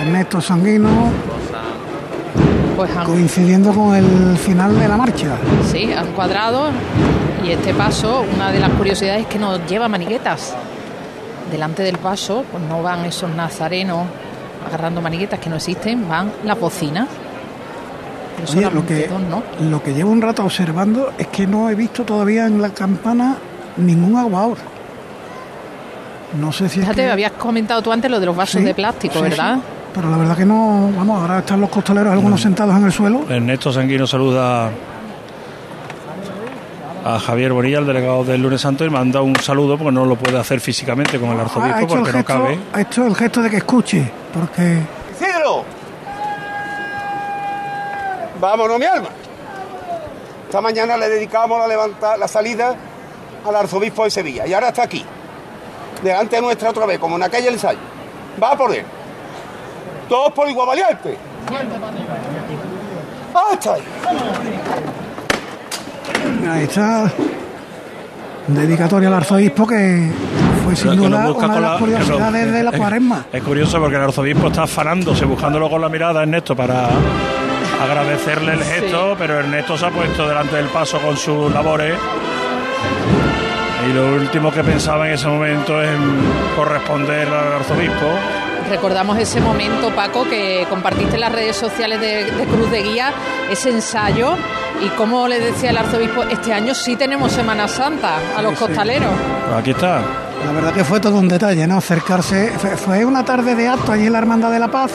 Ernesto 0.00 0.40
Sanguino, 0.40 1.10
Pues 2.76 2.96
han, 2.96 3.04
coincidiendo 3.06 3.72
con 3.72 3.94
el 3.94 4.36
final 4.36 4.78
de 4.78 4.88
la 4.88 4.96
marcha. 4.96 5.36
sí, 5.70 5.92
han 5.92 6.08
cuadrado. 6.12 6.70
Y 7.44 7.50
este 7.50 7.74
paso, 7.74 8.24
una 8.34 8.50
de 8.50 8.60
las 8.60 8.70
curiosidades 8.70 9.22
es 9.22 9.26
que 9.26 9.38
no 9.38 9.64
lleva 9.66 9.88
maniguetas. 9.88 10.54
Delante 11.50 11.82
del 11.82 11.98
paso, 11.98 12.44
pues 12.50 12.62
no 12.64 12.82
van 12.82 13.04
esos 13.04 13.30
nazarenos 13.30 14.06
agarrando 14.66 15.00
maniguetas 15.00 15.38
que 15.40 15.50
no 15.50 15.56
existen, 15.56 16.08
van 16.08 16.32
las 16.44 16.58
bocinas. 16.58 17.08
Pero 18.36 18.52
Oye, 18.52 18.70
lo 18.70 18.86
que, 18.86 19.06
dos, 19.08 19.20
¿no? 19.22 19.42
lo 19.70 19.82
que 19.82 19.92
llevo 19.94 20.10
un 20.10 20.22
rato 20.22 20.44
observando 20.44 21.12
es 21.18 21.26
que 21.28 21.46
no 21.46 21.68
he 21.70 21.74
visto 21.74 22.02
todavía 22.04 22.46
en 22.46 22.60
la 22.62 22.70
campana 22.70 23.36
ningún 23.76 24.16
aguador. 24.16 24.56
No 26.40 26.50
sé 26.50 26.68
si 26.68 26.80
es 26.80 26.86
Fíjate, 26.86 27.02
que- 27.04 27.10
habías 27.10 27.32
comentado 27.32 27.82
tú 27.82 27.92
antes 27.92 28.10
lo 28.10 28.18
de 28.18 28.26
los 28.26 28.34
vasos 28.36 28.60
Sí, 28.60 28.64
de 28.66 28.74
plástico, 28.74 29.14
sí, 29.16 29.20
¿verdad? 29.22 29.56
sí. 29.56 29.60
Pero 29.94 30.10
la 30.10 30.16
verdad 30.16 30.36
que 30.36 30.46
no, 30.46 30.90
vamos, 30.96 31.20
ahora 31.20 31.40
están 31.40 31.60
los 31.60 31.68
costaleros 31.68 32.10
algunos 32.12 32.40
sentados 32.40 32.74
en 32.76 32.84
el 32.84 32.92
suelo. 32.92 33.24
Ernesto 33.28 33.70
Sanguino 33.70 34.06
saluda 34.06 34.70
a 37.04 37.18
Javier 37.18 37.52
Bonilla, 37.52 37.80
el 37.80 37.86
delegado 37.86 38.24
del 38.24 38.40
lunes 38.40 38.60
santo, 38.60 38.84
y 38.84 38.90
manda 38.90 39.20
un 39.20 39.36
saludo 39.36 39.76
porque 39.76 39.92
no 39.92 40.06
lo 40.06 40.16
puede 40.16 40.38
hacer 40.38 40.60
físicamente 40.60 41.18
con 41.18 41.30
el 41.30 41.38
Ha 41.40 41.42
arzobispo 41.42 41.80
el 41.80 41.86
porque 41.88 42.12
no 42.12 42.24
cabe. 42.24 42.58
ha 42.72 42.80
hecho 42.80 43.06
el 43.06 43.14
gesto 43.14 43.42
de 43.42 43.50
que 43.50 43.56
escuche, 43.58 44.10
porque 44.32 44.78
¡Isidro! 45.20 45.64
Vámonos, 48.42 48.76
mi 48.76 48.84
alma. 48.86 49.08
Esta 50.46 50.60
mañana 50.60 50.96
le 50.96 51.08
dedicamos 51.08 51.60
la, 51.60 51.68
levanta- 51.68 52.16
la 52.16 52.26
salida 52.26 52.74
al 53.46 53.54
arzobispo 53.56 54.02
de 54.02 54.10
Sevilla 54.10 54.46
y 54.48 54.52
ahora 54.52 54.68
está 54.70 54.82
aquí, 54.82 55.04
delante 56.02 56.34
de 56.36 56.42
nuestra 56.42 56.70
otra 56.70 56.84
vez, 56.86 56.98
como 56.98 57.14
en 57.14 57.22
aquel 57.22 57.46
ensayo. 57.46 57.78
Va 58.42 58.56
por 58.56 58.74
él. 58.74 58.84
Todos 60.08 60.32
por 60.32 60.48
igual 60.48 60.66
valiente. 60.66 61.16
¡Ah, 63.32 63.50
está 63.52 63.74
ahí! 63.74 63.82
ahí 66.50 66.62
está 66.64 67.12
dedicatoria 68.48 69.08
al 69.08 69.14
arzobispo 69.14 69.66
que 69.68 70.10
fue 70.64 70.74
sin 70.74 70.96
duda 70.96 71.28
busca 71.28 71.46
una 71.46 71.54
de 71.54 71.60
con 71.60 71.62
las 71.62 71.72
la- 71.72 71.78
curiosidades 71.78 72.52
de 72.52 72.62
la 72.64 72.70
es- 72.70 72.76
cuaresma. 72.76 73.24
Es 73.32 73.42
curioso 73.44 73.78
porque 73.78 73.96
el 73.96 74.02
arzobispo 74.02 74.48
está 74.48 74.64
afanándose, 74.64 75.24
buscándolo 75.26 75.70
con 75.70 75.80
la 75.80 75.88
mirada, 75.88 76.22
Ernesto, 76.22 76.56
para 76.56 76.88
agradecerle 77.82 78.52
el 78.54 78.62
gesto, 78.64 79.14
pero 79.18 79.38
Ernesto 79.38 79.76
se 79.76 79.86
ha 79.86 79.90
puesto 79.90 80.26
delante 80.28 80.56
del 80.56 80.66
paso 80.66 80.98
con 81.00 81.16
sus 81.16 81.52
labores. 81.52 81.96
Y 83.88 83.92
lo 83.92 84.14
último 84.14 84.52
que 84.52 84.62
pensaba 84.62 85.08
en 85.08 85.14
ese 85.14 85.26
momento 85.26 85.82
es 85.82 85.90
corresponder 86.56 87.26
al 87.28 87.52
arzobispo. 87.54 88.06
Recordamos 88.70 89.18
ese 89.18 89.40
momento, 89.40 89.90
Paco, 89.90 90.24
que 90.28 90.64
compartiste 90.70 91.14
en 91.16 91.20
las 91.20 91.32
redes 91.32 91.56
sociales 91.56 92.00
de, 92.00 92.24
de 92.30 92.44
Cruz 92.46 92.70
de 92.70 92.82
Guía, 92.82 93.12
ese 93.50 93.70
ensayo, 93.70 94.36
y 94.80 94.88
como 94.90 95.26
le 95.28 95.40
decía 95.40 95.70
el 95.70 95.76
arzobispo, 95.78 96.22
este 96.22 96.52
año 96.52 96.74
sí 96.74 96.94
tenemos 96.96 97.32
Semana 97.32 97.66
Santa 97.68 98.18
a 98.36 98.40
los 98.40 98.52
Sí, 98.52 98.58
sí. 98.58 98.64
costaleros. 98.66 99.10
Pues 99.48 99.58
aquí 99.60 99.70
está. 99.72 100.00
La 100.44 100.52
verdad 100.52 100.72
que 100.72 100.84
fue 100.84 101.00
todo 101.00 101.16
un 101.16 101.28
detalle, 101.28 101.66
¿no? 101.66 101.78
Acercarse. 101.78 102.52
Fue, 102.76 103.04
una 103.04 103.24
tarde 103.24 103.54
de 103.54 103.68
acto 103.68 103.92
allí 103.92 104.06
en 104.06 104.12
la 104.12 104.18
Hermandad 104.18 104.50
de 104.50 104.58
la 104.58 104.68
Paz, 104.68 104.92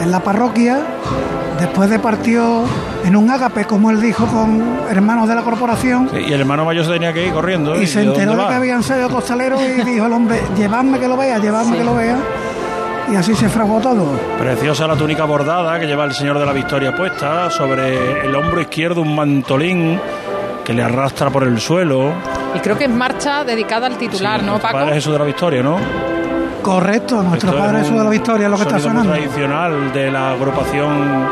en 0.00 0.10
la 0.10 0.20
parroquia. 0.20 0.80
Después 1.60 1.88
de 1.88 1.98
partió 1.98 2.64
en 3.04 3.16
un 3.16 3.30
ágape, 3.30 3.64
como 3.64 3.90
él 3.90 4.00
dijo, 4.00 4.26
con 4.26 4.62
hermanos 4.90 5.28
de 5.28 5.34
la 5.34 5.42
corporación. 5.42 6.10
Sí, 6.12 6.18
y 6.28 6.32
el 6.32 6.40
hermano 6.40 6.64
mayor 6.64 6.84
se 6.84 6.92
tenía 6.92 7.12
que 7.12 7.26
ir 7.26 7.32
corriendo. 7.32 7.80
Y 7.80 7.86
se 7.86 8.00
¿de 8.00 8.06
dónde 8.06 8.22
enteró 8.22 8.42
de 8.42 8.48
que 8.48 8.54
habían 8.54 8.82
sido 8.82 9.08
costaleros 9.08 9.60
y 9.62 9.82
dijo 9.84 10.06
el 10.06 10.12
hombre, 10.12 10.42
llevadme 10.56 10.98
que 10.98 11.08
lo 11.08 11.16
vea, 11.16 11.38
llevadme 11.38 11.78
que 11.78 11.84
lo 11.84 11.94
vea. 11.94 12.18
Y 13.10 13.14
así 13.14 13.34
se 13.34 13.48
fraguó 13.48 13.80
todo. 13.80 14.18
Preciosa 14.38 14.86
la 14.86 14.96
túnica 14.96 15.24
bordada 15.24 15.78
que 15.78 15.86
lleva 15.86 16.04
el 16.04 16.12
Señor 16.12 16.38
de 16.38 16.44
la 16.44 16.52
Victoria 16.52 16.94
puesta 16.94 17.50
sobre 17.50 18.26
el 18.26 18.34
hombro 18.34 18.60
izquierdo 18.60 19.00
un 19.00 19.14
mantolín 19.14 20.00
que 20.64 20.74
le 20.74 20.82
arrastra 20.82 21.30
por 21.30 21.44
el 21.44 21.60
suelo. 21.60 22.12
Y 22.56 22.60
creo 22.60 22.78
que 22.78 22.84
es 22.84 22.90
marcha 22.90 23.44
dedicada 23.44 23.86
al 23.86 23.98
titular, 23.98 24.42
¿no, 24.42 24.52
Nuestro 24.52 24.70
Paco? 24.70 24.78
Padre 24.78 24.94
Jesús 24.94 25.12
de 25.12 25.18
la 25.18 25.24
Victoria, 25.26 25.62
¿no? 25.62 25.76
Correcto, 26.62 27.22
nuestro 27.22 27.50
Esto 27.50 27.60
Padre 27.60 27.76
es 27.76 27.82
Jesús 27.84 27.98
de 27.98 28.04
la 28.04 28.10
Victoria, 28.10 28.48
lo 28.48 28.56
que 28.56 28.62
está 28.62 28.78
sonando. 28.78 29.12
tradicional 29.12 29.92
de 29.92 30.10
la 30.10 30.30
agrupación 30.30 31.26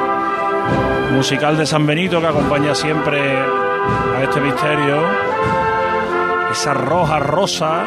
musical 1.17 1.57
de 1.57 1.65
San 1.65 1.87
Benito 1.87 2.21
que 2.21 2.27
acompaña 2.27 2.75
siempre 2.75 3.21
a 3.39 4.23
este 4.23 4.39
misterio. 4.41 5.03
Esas 6.53 6.77
rojas 6.77 7.23
rosas 7.23 7.87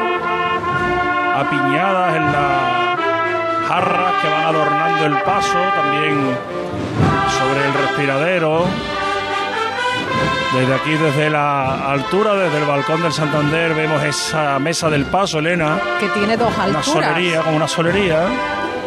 apiñadas 1.36 2.16
en 2.16 2.22
las 2.24 2.98
jarras 3.68 4.14
que 4.20 4.28
van 4.28 4.46
adornando 4.46 5.06
el 5.06 5.22
paso, 5.22 5.58
también 5.76 6.36
sobre 7.38 7.66
el 7.66 7.72
respiradero. 7.72 8.64
Desde 10.54 10.74
aquí, 10.74 10.94
desde 10.94 11.28
la 11.30 11.90
altura, 11.92 12.34
desde 12.34 12.58
el 12.58 12.64
balcón 12.64 13.02
del 13.02 13.12
Santander, 13.12 13.74
vemos 13.74 14.02
esa 14.02 14.58
mesa 14.58 14.88
del 14.88 15.04
paso, 15.04 15.40
Elena. 15.40 15.78
Que 16.00 16.08
tiene 16.08 16.36
dos 16.36 16.50
Una 16.54 16.64
alturas. 16.64 16.86
solería, 16.86 17.42
como 17.42 17.56
una 17.56 17.68
solería. 17.68 18.22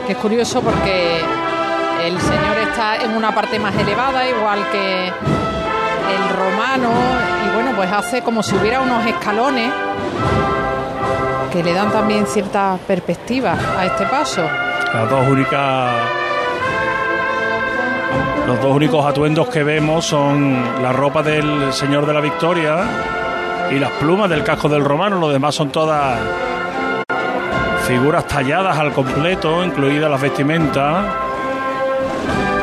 Que 0.08 0.14
es 0.14 0.18
curioso 0.18 0.62
porque 0.62 1.22
el 2.04 2.20
señor 2.20 2.58
está 2.58 2.96
en 2.98 3.12
una 3.16 3.34
parte 3.34 3.60
más 3.60 3.76
elevada, 3.76 4.28
igual 4.28 4.68
que 4.72 5.08
el 5.08 6.30
romano, 6.36 6.90
y 7.46 7.54
bueno, 7.54 7.72
pues 7.76 7.92
hace 7.92 8.22
como 8.24 8.42
si 8.42 8.56
hubiera 8.56 8.82
unos 8.82 9.06
escalones 9.06 9.72
que 11.54 11.64
le 11.64 11.74
dan 11.74 11.92
también 11.92 12.26
cierta 12.26 12.78
perspectiva 12.88 13.56
a 13.78 13.86
este 13.86 14.06
paso. 14.08 14.42
Las 14.94 15.10
dos 15.10 15.28
únicas. 15.28 15.92
Los 18.48 18.62
dos 18.62 18.76
únicos 18.76 19.06
atuendos 19.06 19.48
que 19.50 19.64
vemos 19.64 20.06
son 20.06 20.82
la 20.82 20.92
ropa 20.92 21.24
del 21.24 21.72
Señor 21.72 22.06
de 22.06 22.14
la 22.14 22.22
Victoria 22.22 22.84
y 23.72 23.80
las 23.80 23.92
plumas 23.92 24.30
del 24.30 24.44
casco 24.44 24.68
del 24.68 24.84
romano. 24.84 25.20
Los 25.20 25.32
demás 25.32 25.56
son 25.56 25.70
todas 25.70 26.20
figuras 27.88 28.28
talladas 28.28 28.78
al 28.78 28.92
completo, 28.94 29.64
incluidas 29.64 30.10
las 30.10 30.22
vestimentas. 30.22 31.06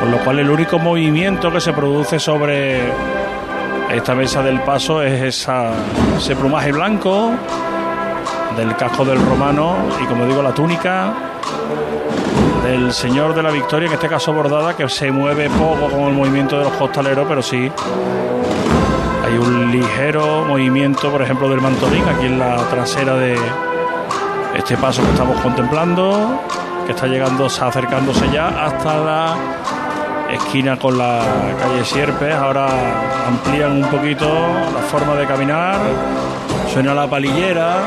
Con 0.00 0.10
lo 0.10 0.18
cual 0.18 0.38
el 0.40 0.50
único 0.50 0.78
movimiento 0.78 1.50
que 1.50 1.60
se 1.60 1.72
produce 1.72 2.18
sobre 2.18 2.92
esta 3.90 4.14
mesa 4.14 4.42
del 4.42 4.60
paso 4.60 5.02
es 5.02 5.22
esa, 5.22 5.70
ese 6.16 6.36
plumaje 6.36 6.72
blanco 6.72 7.32
del 8.56 8.76
casco 8.76 9.04
del 9.04 9.18
romano 9.24 9.76
y 10.02 10.06
como 10.06 10.26
digo 10.26 10.42
la 10.42 10.52
túnica 10.52 11.14
del 12.68 12.92
Señor 12.92 13.34
de 13.34 13.42
la 13.42 13.50
Victoria, 13.50 13.86
en 13.86 13.94
este 13.94 14.08
caso 14.08 14.30
bordada, 14.34 14.76
que 14.76 14.86
se 14.90 15.10
mueve 15.10 15.48
poco 15.48 15.88
con 15.88 16.00
el 16.02 16.12
movimiento 16.12 16.58
de 16.58 16.64
los 16.64 16.72
costaleros, 16.74 17.26
pero 17.26 17.42
sí 17.42 17.70
hay 19.24 19.38
un 19.38 19.70
ligero 19.72 20.44
movimiento, 20.44 21.10
por 21.10 21.22
ejemplo, 21.22 21.48
del 21.48 21.62
mantolín 21.62 22.04
aquí 22.06 22.26
en 22.26 22.38
la 22.38 22.56
trasera 22.68 23.14
de 23.14 23.38
este 24.54 24.76
paso 24.76 25.02
que 25.02 25.08
estamos 25.08 25.40
contemplando, 25.40 26.42
que 26.84 26.92
está 26.92 27.06
llegando, 27.06 27.46
acercándose 27.46 28.30
ya 28.30 28.48
hasta 28.48 28.98
la 28.98 29.36
esquina 30.30 30.78
con 30.78 30.98
la 30.98 31.20
calle 31.58 31.84
Sierpes. 31.86 32.34
Ahora 32.34 32.68
amplían 33.26 33.82
un 33.82 33.90
poquito 33.90 34.26
la 34.26 34.80
forma 34.90 35.14
de 35.14 35.26
caminar, 35.26 35.78
suena 36.70 36.92
la 36.92 37.08
palillera. 37.08 37.78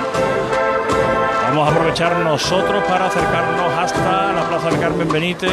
Vamos 1.52 1.68
a 1.68 1.72
aprovechar 1.74 2.18
nosotros 2.20 2.82
para 2.88 3.08
acercarnos 3.08 3.78
hasta 3.78 4.32
la 4.32 4.48
Plaza 4.48 4.70
del 4.70 4.80
Carmen 4.80 5.10
Benítez. 5.10 5.52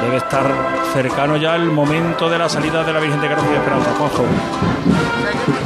Debe 0.00 0.16
estar 0.18 0.46
cercano 0.94 1.36
ya 1.36 1.56
el 1.56 1.64
momento 1.64 2.30
de 2.30 2.38
la 2.38 2.48
salida 2.48 2.84
de 2.84 2.92
la 2.92 3.00
Virgen 3.00 3.20
de 3.20 3.26
Gracia 3.26 3.50
y 3.52 3.56
Esperanza. 3.56 3.90
Juanjo. 3.98 4.24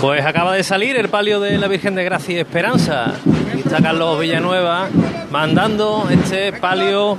Pues 0.01 0.25
acaba 0.25 0.55
de 0.55 0.64
salir 0.64 0.97
el 0.97 1.11
palio 1.11 1.39
de 1.39 1.59
la 1.59 1.68
Virgen 1.68 1.95
de 1.97 2.05
Gracia 2.05 2.37
y 2.37 2.39
Esperanza. 2.39 3.12
Y 3.55 3.59
está 3.59 3.83
Carlos 3.83 4.18
Villanueva 4.18 4.89
mandando 5.31 6.09
este 6.11 6.55
palio 6.55 7.18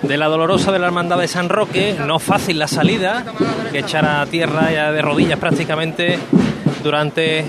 de 0.00 0.16
la 0.16 0.28
Dolorosa 0.28 0.72
de 0.72 0.78
la 0.78 0.86
Hermandad 0.86 1.18
de 1.18 1.28
San 1.28 1.50
Roque. 1.50 1.96
No 2.06 2.18
fácil 2.18 2.58
la 2.58 2.66
salida, 2.66 3.26
que 3.72 3.80
echar 3.80 4.06
a 4.06 4.24
tierra 4.24 4.72
ya 4.72 4.90
de 4.90 5.02
rodillas 5.02 5.38
prácticamente 5.38 6.18
durante 6.82 7.44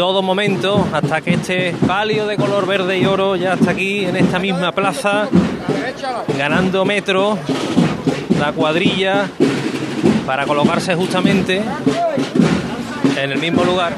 todo 0.00 0.22
momento 0.22 0.88
hasta 0.94 1.20
que 1.20 1.34
este 1.34 1.74
palio 1.86 2.26
de 2.26 2.38
color 2.38 2.66
verde 2.66 2.98
y 2.98 3.04
oro 3.04 3.36
ya 3.36 3.52
está 3.52 3.72
aquí 3.72 4.06
en 4.06 4.16
esta 4.16 4.38
misma 4.38 4.72
plaza 4.72 5.28
ganando 6.38 6.86
metro 6.86 7.36
la 8.38 8.50
cuadrilla 8.52 9.28
para 10.24 10.46
colocarse 10.46 10.94
justamente 10.94 11.62
en 13.14 13.30
el 13.30 13.38
mismo 13.38 13.62
lugar. 13.62 13.92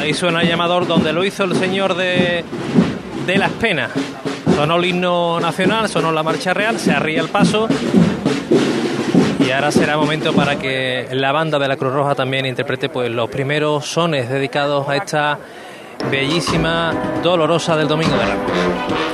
Ahí 0.00 0.12
suena 0.12 0.40
el 0.40 0.48
llamador 0.48 0.88
donde 0.88 1.12
lo 1.12 1.24
hizo 1.24 1.44
el 1.44 1.54
señor 1.54 1.94
de, 1.94 2.44
de 3.28 3.38
las 3.38 3.52
penas. 3.52 3.92
Sonó 4.56 4.74
el 4.74 4.86
himno 4.86 5.38
nacional, 5.38 5.88
sonó 5.88 6.10
la 6.10 6.24
marcha 6.24 6.52
real, 6.52 6.80
se 6.80 6.90
arría 6.90 7.20
el 7.20 7.28
paso. 7.28 7.68
Y 9.46 9.52
ahora 9.52 9.70
será 9.70 9.96
momento 9.96 10.32
para 10.32 10.58
que 10.58 11.06
la 11.12 11.30
banda 11.30 11.60
de 11.60 11.68
la 11.68 11.76
Cruz 11.76 11.92
Roja 11.92 12.16
también 12.16 12.46
interprete 12.46 12.88
pues, 12.88 13.08
los 13.12 13.30
primeros 13.30 13.86
sones 13.86 14.28
dedicados 14.28 14.88
a 14.88 14.96
esta 14.96 15.38
bellísima 16.10 16.92
dolorosa 17.22 17.76
del 17.76 17.86
Domingo 17.86 18.16
de 18.16 18.26
Ramos. 18.26 18.50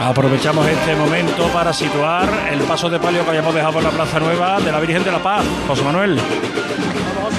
Aprovechamos 0.00 0.66
este 0.66 0.96
momento 0.96 1.48
para 1.48 1.74
situar 1.74 2.26
el 2.50 2.60
paso 2.60 2.88
de 2.88 2.98
palio 2.98 3.24
que 3.24 3.28
habíamos 3.28 3.54
dejado 3.54 3.76
en 3.76 3.84
la 3.84 3.90
Plaza 3.90 4.20
Nueva 4.20 4.58
de 4.58 4.72
la 4.72 4.80
Virgen 4.80 5.04
de 5.04 5.12
la 5.12 5.18
Paz. 5.18 5.44
José 5.68 5.82
Manuel. 5.82 6.18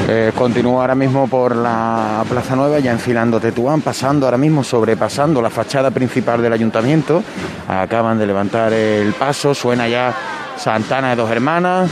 Eh, 0.07 0.31
continúa 0.35 0.81
ahora 0.81 0.95
mismo 0.95 1.27
por 1.27 1.55
la 1.55 2.23
Plaza 2.29 2.55
Nueva, 2.55 2.77
ya 2.77 2.91
enfilando 2.91 3.39
Tetuán, 3.39 3.81
pasando 3.81 4.27
ahora 4.27 4.37
mismo, 4.37 4.63
sobrepasando 4.63 5.41
la 5.41 5.49
fachada 5.49 5.89
principal 5.89 6.43
del 6.43 6.53
ayuntamiento. 6.53 7.23
Acaban 7.67 8.19
de 8.19 8.27
levantar 8.27 8.71
el 8.71 9.13
paso, 9.13 9.55
suena 9.55 9.87
ya 9.87 10.13
Santana 10.57 11.09
de 11.09 11.15
Dos 11.15 11.31
Hermanas, 11.31 11.89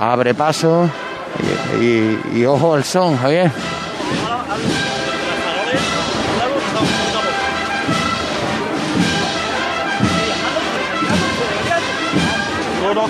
abre 0.00 0.34
paso 0.34 0.88
y, 1.80 1.84
y- 1.84 2.20
y 2.40 2.44
ojo 2.46 2.74
al 2.74 2.84
son, 2.84 3.16
Javier. 3.18 3.50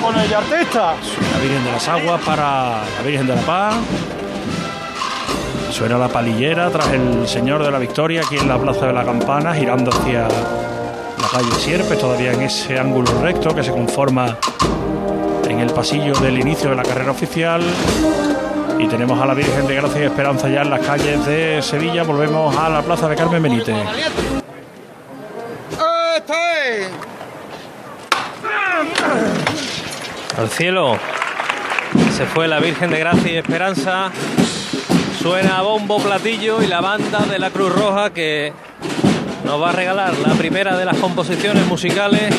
Con 0.03 0.14
el 0.18 0.34
artista. 0.34 0.95
La 1.32 1.38
Virgen 1.41 1.64
de 1.64 1.72
las 1.72 1.88
Aguas 1.88 2.20
para 2.24 2.82
la 2.97 3.03
Virgen 3.05 3.26
de 3.26 3.34
la 3.34 3.43
Paz. 3.43 3.74
Suena 5.70 5.99
la 5.99 6.09
palillera 6.09 6.70
tras 6.70 6.88
el 6.93 7.26
Señor 7.26 7.62
de 7.64 7.70
la 7.70 7.78
Victoria 7.78 8.22
aquí 8.24 8.36
en 8.36 8.49
la 8.49 8.59
Plaza 8.59 8.86
de 8.86 8.93
la 8.93 9.05
Campana, 9.05 9.55
girando 9.55 9.91
hacia 9.91 10.22
la 10.22 11.28
calle 11.32 11.51
Sierpes, 11.59 11.99
todavía 11.99 12.32
en 12.32 12.43
ese 12.43 12.78
ángulo 12.78 13.20
recto 13.22 13.55
que 13.55 13.62
se 13.62 13.70
conforma 13.70 14.36
en 15.61 15.69
el 15.69 15.75
pasillo 15.75 16.15
del 16.21 16.39
inicio 16.39 16.71
de 16.71 16.77
la 16.77 16.83
carrera 16.83 17.11
oficial. 17.11 17.61
Y 18.79 18.87
tenemos 18.89 19.21
a 19.21 19.27
la 19.27 19.35
Virgen 19.35 19.67
de 19.67 19.75
Gracia 19.75 20.01
y 20.01 20.05
Esperanza 20.05 20.49
ya 20.49 20.63
en 20.63 20.71
las 20.71 20.81
calles 20.81 21.27
de 21.27 21.61
Sevilla. 21.61 22.03
Volvemos 22.03 22.57
a 22.57 22.71
la 22.71 22.83
Plaza 22.83 23.09
de 23.09 23.17
Carmen 23.17 23.43
Benítez. 23.43 23.77
Al 30.39 30.49
cielo 30.49 30.97
se 32.17 32.25
fue 32.25 32.49
la 32.49 32.59
Virgen 32.59 32.91
de 32.91 32.99
Gracia 32.99 33.33
y 33.33 33.37
Esperanza. 33.37 34.11
Suena 35.21 35.61
bombo, 35.61 35.99
platillo 35.99 36.63
y 36.63 36.69
la 36.69 36.81
banda 36.81 37.19
de 37.27 37.39
la 37.39 37.51
Cruz 37.51 37.75
Roja 37.75 38.11
que 38.11 38.55
nos 39.45 39.61
va 39.61 39.71
a 39.71 39.73
regalar 39.73 40.15
la 40.27 40.33
primera 40.35 40.79
de 40.79 40.87
las 40.87 40.97
composiciones 40.97 41.67
musicales 41.67 42.35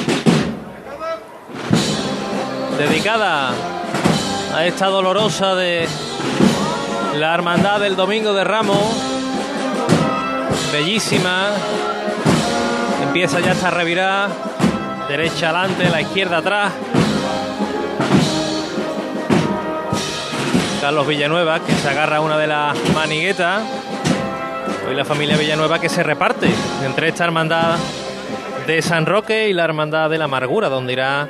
dedicada 2.78 3.52
a 4.56 4.66
esta 4.66 4.88
dolorosa 4.88 5.56
de 5.56 5.88
la 7.16 7.34
Hermandad 7.34 7.80
del 7.80 7.96
Domingo 7.96 8.34
de 8.34 8.44
Ramos. 8.44 8.84
Bellísima. 10.72 11.50
Empieza 13.04 13.40
ya 13.40 13.52
esta 13.52 13.70
revirada. 13.70 14.30
Derecha 15.08 15.50
adelante, 15.50 15.90
la 15.90 16.02
izquierda 16.02 16.38
atrás. 16.38 16.74
Carlos 20.80 21.06
Villanueva, 21.06 21.60
que 21.60 21.74
se 21.74 21.90
agarra 21.90 22.18
a 22.18 22.22
una 22.22 22.38
de 22.38 22.48
las 22.48 22.78
maniguetas. 22.94 23.62
Hoy 24.88 24.96
la 24.96 25.06
familia 25.06 25.38
Villanueva 25.38 25.80
que 25.80 25.90
se 25.90 26.04
reparte 26.04 26.50
entre 26.84 27.10
esta 27.10 27.24
hermandad 27.24 27.78
de 28.66 28.82
San 28.82 29.06
Roque 29.06 29.50
y 29.50 29.54
la 29.54 29.64
hermandad 29.64 30.10
de 30.10 30.18
la 30.18 30.26
Amargura, 30.26 30.70
donde 30.70 30.94
irá 30.94 31.28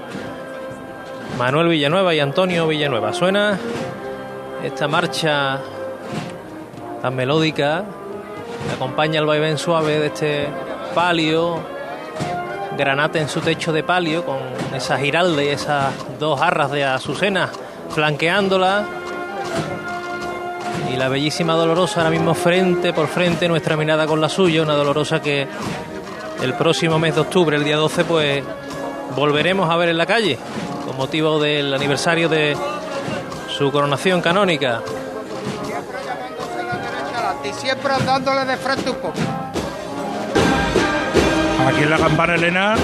Manuel 1.41 1.69
Villanueva 1.69 2.13
y 2.13 2.19
Antonio 2.19 2.67
Villanueva. 2.67 3.13
Suena 3.13 3.57
esta 4.63 4.87
marcha 4.87 5.59
tan 7.01 7.15
melódica 7.15 7.83
que 8.67 8.75
acompaña 8.75 9.19
el 9.19 9.25
vaivén 9.25 9.57
suave 9.57 9.97
de 9.97 10.05
este 10.05 10.47
palio, 10.93 11.59
granate 12.77 13.17
en 13.21 13.27
su 13.27 13.41
techo 13.41 13.73
de 13.73 13.81
palio, 13.81 14.23
con 14.23 14.37
esa 14.75 14.99
giralda 14.99 15.43
y 15.43 15.47
esas 15.47 15.95
dos 16.19 16.39
jarras 16.39 16.69
de 16.69 16.83
azucena 16.83 17.49
flanqueándola. 17.89 18.85
Y 20.93 20.95
la 20.95 21.09
bellísima 21.09 21.55
Dolorosa 21.55 22.01
ahora 22.01 22.11
mismo 22.11 22.35
frente 22.35 22.93
por 22.93 23.07
frente, 23.07 23.47
nuestra 23.47 23.75
mirada 23.75 24.05
con 24.05 24.21
la 24.21 24.29
suya, 24.29 24.61
una 24.61 24.75
Dolorosa 24.75 25.23
que 25.23 25.47
el 26.43 26.53
próximo 26.53 26.99
mes 26.99 27.15
de 27.15 27.21
octubre, 27.21 27.57
el 27.57 27.63
día 27.63 27.77
12, 27.77 28.05
pues 28.05 28.43
volveremos 29.15 29.71
a 29.71 29.75
ver 29.75 29.89
en 29.89 29.97
la 29.97 30.05
calle, 30.05 30.37
con 30.91 30.97
motivo 30.97 31.39
del 31.39 31.73
aniversario 31.73 32.27
de 32.27 32.57
su 33.47 33.71
coronación 33.71 34.21
canónica. 34.21 34.81
Y 37.43 37.53
siempre 37.53 37.93
dándole 38.05 38.43
de 38.43 38.57
frente 38.57 38.89
un 38.89 38.97
poco. 38.97 39.13
Aquí 41.65 41.83
en 41.83 41.89
la 41.89 41.97
campana 41.97 42.35
Elena 42.35 42.75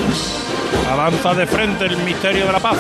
avanza 0.90 1.34
de 1.34 1.48
frente 1.48 1.86
el 1.86 1.98
misterio 1.98 2.46
de 2.46 2.52
la 2.54 2.60
paz. 2.60 2.78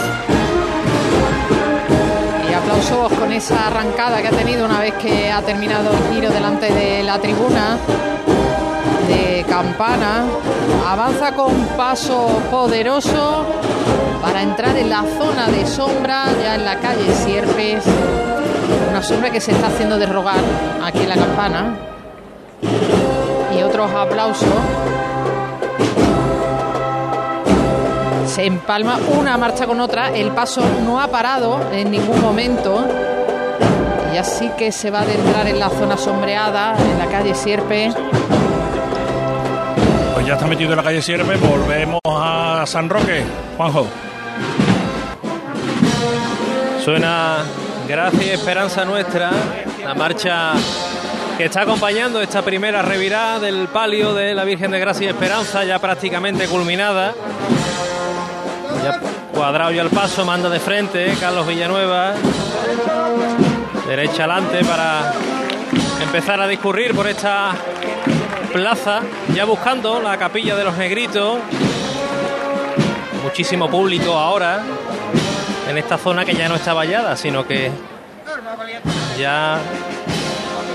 Y 2.49 2.53
aplausos 2.53 3.11
con 3.19 3.31
esa 3.33 3.67
arrancada 3.67 4.21
que 4.21 4.29
ha 4.29 4.31
tenido 4.31 4.65
una 4.65 4.79
vez 4.79 4.93
que 4.93 5.29
ha 5.29 5.41
terminado 5.41 5.91
el 5.91 6.15
giro 6.15 6.29
delante 6.29 6.71
de 6.73 7.03
la 7.03 7.19
tribuna 7.19 7.77
de 9.07 9.45
Campana. 9.47 10.25
Avanza 10.87 11.31
con 11.33 11.53
paso 11.77 12.27
poderoso 12.51 13.45
para 14.21 14.41
entrar 14.41 14.75
en 14.77 14.89
la 14.89 15.03
zona 15.17 15.47
de 15.47 15.65
sombra, 15.65 16.25
ya 16.41 16.55
en 16.55 16.65
la 16.65 16.79
calle 16.79 17.13
Sierpes. 17.13 17.83
Una 18.89 19.01
sombra 19.01 19.29
que 19.29 19.39
se 19.39 19.51
está 19.51 19.67
haciendo 19.67 19.97
derrogar 19.97 20.39
aquí 20.83 20.99
en 20.99 21.09
la 21.09 21.15
Campana. 21.15 21.75
Y 23.57 23.63
otros 23.63 23.91
aplausos. 23.91 24.47
Se 28.27 28.45
empalma 28.45 28.99
una 29.17 29.37
marcha 29.37 29.65
con 29.65 29.79
otra. 29.79 30.09
El 30.09 30.31
paso 30.31 30.61
no 30.85 30.99
ha 30.99 31.07
parado 31.07 31.59
en 31.71 31.89
ningún 31.89 32.21
momento. 32.21 32.85
Y 34.13 34.17
así 34.17 34.49
que 34.57 34.71
se 34.71 34.91
va 34.91 34.99
a 34.99 35.01
adentrar 35.03 35.47
en 35.47 35.59
la 35.59 35.69
zona 35.69 35.97
sombreada, 35.97 36.75
en 36.77 36.99
la 36.99 37.05
calle 37.05 37.35
Sierpe. 37.35 37.91
Ya 40.27 40.33
está 40.33 40.45
metido 40.45 40.71
en 40.71 40.75
la 40.75 40.83
calle 40.83 41.01
Sierpe, 41.01 41.37
volvemos 41.37 42.01
a 42.05 42.65
San 42.67 42.89
Roque. 42.89 43.23
Juanjo. 43.55 43.87
Suena 46.83 47.45
Gracia 47.87 48.25
y 48.25 48.29
Esperanza 48.31 48.83
Nuestra, 48.83 49.31
la 49.85 49.95
marcha 49.95 50.51
que 51.37 51.45
está 51.45 51.61
acompañando 51.61 52.21
esta 52.21 52.41
primera 52.41 52.81
revirada 52.81 53.39
del 53.39 53.69
palio 53.69 54.13
de 54.13 54.35
la 54.35 54.43
Virgen 54.43 54.69
de 54.71 54.81
Gracia 54.81 55.05
y 55.05 55.09
Esperanza, 55.11 55.63
ya 55.63 55.79
prácticamente 55.79 56.45
culminada. 56.47 57.13
Cuadrado 59.33 59.71
ya 59.71 59.81
el 59.81 59.89
paso, 59.89 60.25
manda 60.25 60.49
de 60.49 60.59
frente 60.59 61.15
Carlos 61.21 61.47
Villanueva. 61.47 62.11
Derecha 63.87 64.25
adelante 64.25 64.65
para 64.65 65.13
empezar 66.03 66.41
a 66.41 66.47
discurrir 66.47 66.93
por 66.93 67.07
esta 67.07 67.53
plaza, 68.47 69.01
ya 69.33 69.45
buscando 69.45 70.01
la 70.01 70.17
capilla 70.17 70.55
de 70.55 70.63
los 70.63 70.77
negritos. 70.77 71.37
Muchísimo 73.23 73.69
público 73.69 74.13
ahora 74.13 74.61
en 75.69 75.77
esta 75.77 75.97
zona 75.97 76.23
que 76.25 76.33
ya 76.33 76.47
no 76.47 76.55
está 76.55 76.73
vallada, 76.73 77.15
sino 77.17 77.45
que 77.45 77.71
ya 79.19 79.59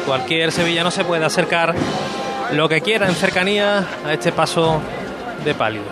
cualquier 0.07 0.53
sevillano 0.53 0.91
se 0.91 1.05
puede 1.05 1.25
acercar 1.25 1.75
lo 2.53 2.69
que 2.69 2.81
quiera 2.81 3.09
en 3.09 3.15
cercanía 3.15 3.87
a 4.05 4.13
este 4.13 4.33
paso 4.33 4.81
de 5.45 5.55
pálido. 5.55 5.85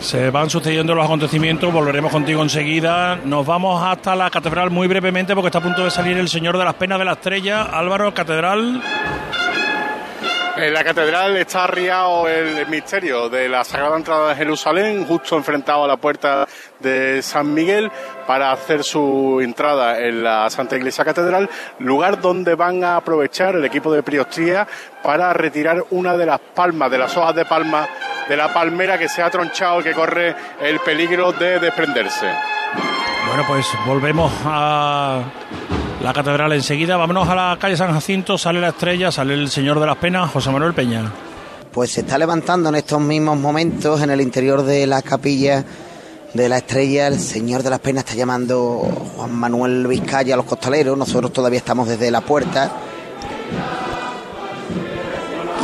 Se 0.00 0.30
van 0.30 0.48
sucediendo 0.48 0.94
los 0.94 1.04
acontecimientos, 1.04 1.72
volveremos 1.72 2.12
contigo 2.12 2.42
enseguida. 2.42 3.16
Nos 3.24 3.44
vamos 3.46 3.82
hasta 3.82 4.14
la 4.14 4.30
catedral 4.30 4.70
muy 4.70 4.86
brevemente 4.86 5.34
porque 5.34 5.48
está 5.48 5.58
a 5.58 5.62
punto 5.62 5.84
de 5.84 5.90
salir 5.90 6.16
el 6.18 6.28
Señor 6.28 6.56
de 6.56 6.64
las 6.64 6.74
Penas 6.74 6.98
de 6.98 7.04
la 7.04 7.12
Estrella. 7.12 7.62
Álvaro, 7.62 8.14
catedral. 8.14 8.80
En 10.58 10.74
la 10.74 10.82
catedral 10.82 11.36
está 11.36 11.64
arriado 11.64 12.26
el 12.26 12.66
misterio 12.66 13.28
de 13.28 13.48
la 13.48 13.62
Sagrada 13.62 13.96
Entrada 13.96 14.30
de 14.30 14.34
Jerusalén, 14.34 15.06
justo 15.06 15.36
enfrentado 15.36 15.84
a 15.84 15.86
la 15.86 15.98
puerta 15.98 16.48
de 16.80 17.22
San 17.22 17.54
Miguel, 17.54 17.88
para 18.26 18.50
hacer 18.50 18.82
su 18.82 19.38
entrada 19.40 20.00
en 20.00 20.24
la 20.24 20.50
Santa 20.50 20.76
Iglesia 20.76 21.04
Catedral, 21.04 21.48
lugar 21.78 22.20
donde 22.20 22.56
van 22.56 22.82
a 22.82 22.96
aprovechar 22.96 23.54
el 23.54 23.64
equipo 23.64 23.92
de 23.92 24.02
Priostría 24.02 24.66
para 25.00 25.32
retirar 25.32 25.84
una 25.90 26.16
de 26.16 26.26
las 26.26 26.40
palmas, 26.40 26.90
de 26.90 26.98
las 26.98 27.16
hojas 27.16 27.36
de 27.36 27.44
palma 27.44 27.88
de 28.28 28.36
la 28.36 28.52
palmera 28.52 28.98
que 28.98 29.08
se 29.08 29.22
ha 29.22 29.30
tronchado, 29.30 29.80
que 29.80 29.92
corre 29.92 30.34
el 30.60 30.80
peligro 30.80 31.30
de 31.30 31.60
desprenderse. 31.60 32.34
Bueno, 33.28 33.44
pues 33.46 33.64
volvemos 33.86 34.32
a 34.44 35.22
la 36.02 36.12
catedral 36.12 36.52
enseguida. 36.52 36.96
Vámonos 36.96 37.28
a 37.28 37.34
la 37.34 37.58
calle 37.60 37.76
San 37.76 37.92
Jacinto, 37.92 38.38
sale 38.38 38.60
la 38.60 38.68
estrella, 38.68 39.10
sale 39.10 39.34
el 39.34 39.50
Señor 39.50 39.80
de 39.80 39.86
las 39.86 39.96
Penas, 39.96 40.30
José 40.30 40.50
Manuel 40.50 40.74
Peña. 40.74 41.12
Pues 41.72 41.92
se 41.92 42.00
está 42.00 42.18
levantando 42.18 42.68
en 42.68 42.76
estos 42.76 43.00
mismos 43.00 43.38
momentos 43.38 44.00
en 44.02 44.10
el 44.10 44.20
interior 44.20 44.62
de 44.62 44.86
la 44.86 45.02
capilla 45.02 45.64
de 46.32 46.48
la 46.48 46.58
estrella. 46.58 47.08
El 47.08 47.18
Señor 47.18 47.62
de 47.62 47.70
las 47.70 47.80
Penas 47.80 48.04
está 48.04 48.16
llamando 48.16 48.80
Juan 49.16 49.34
Manuel 49.34 49.86
Vizcaya 49.86 50.34
a 50.34 50.36
los 50.36 50.46
costaleros. 50.46 50.96
Nosotros 50.96 51.32
todavía 51.32 51.58
estamos 51.58 51.88
desde 51.88 52.10
la 52.10 52.20
puerta. 52.20 52.70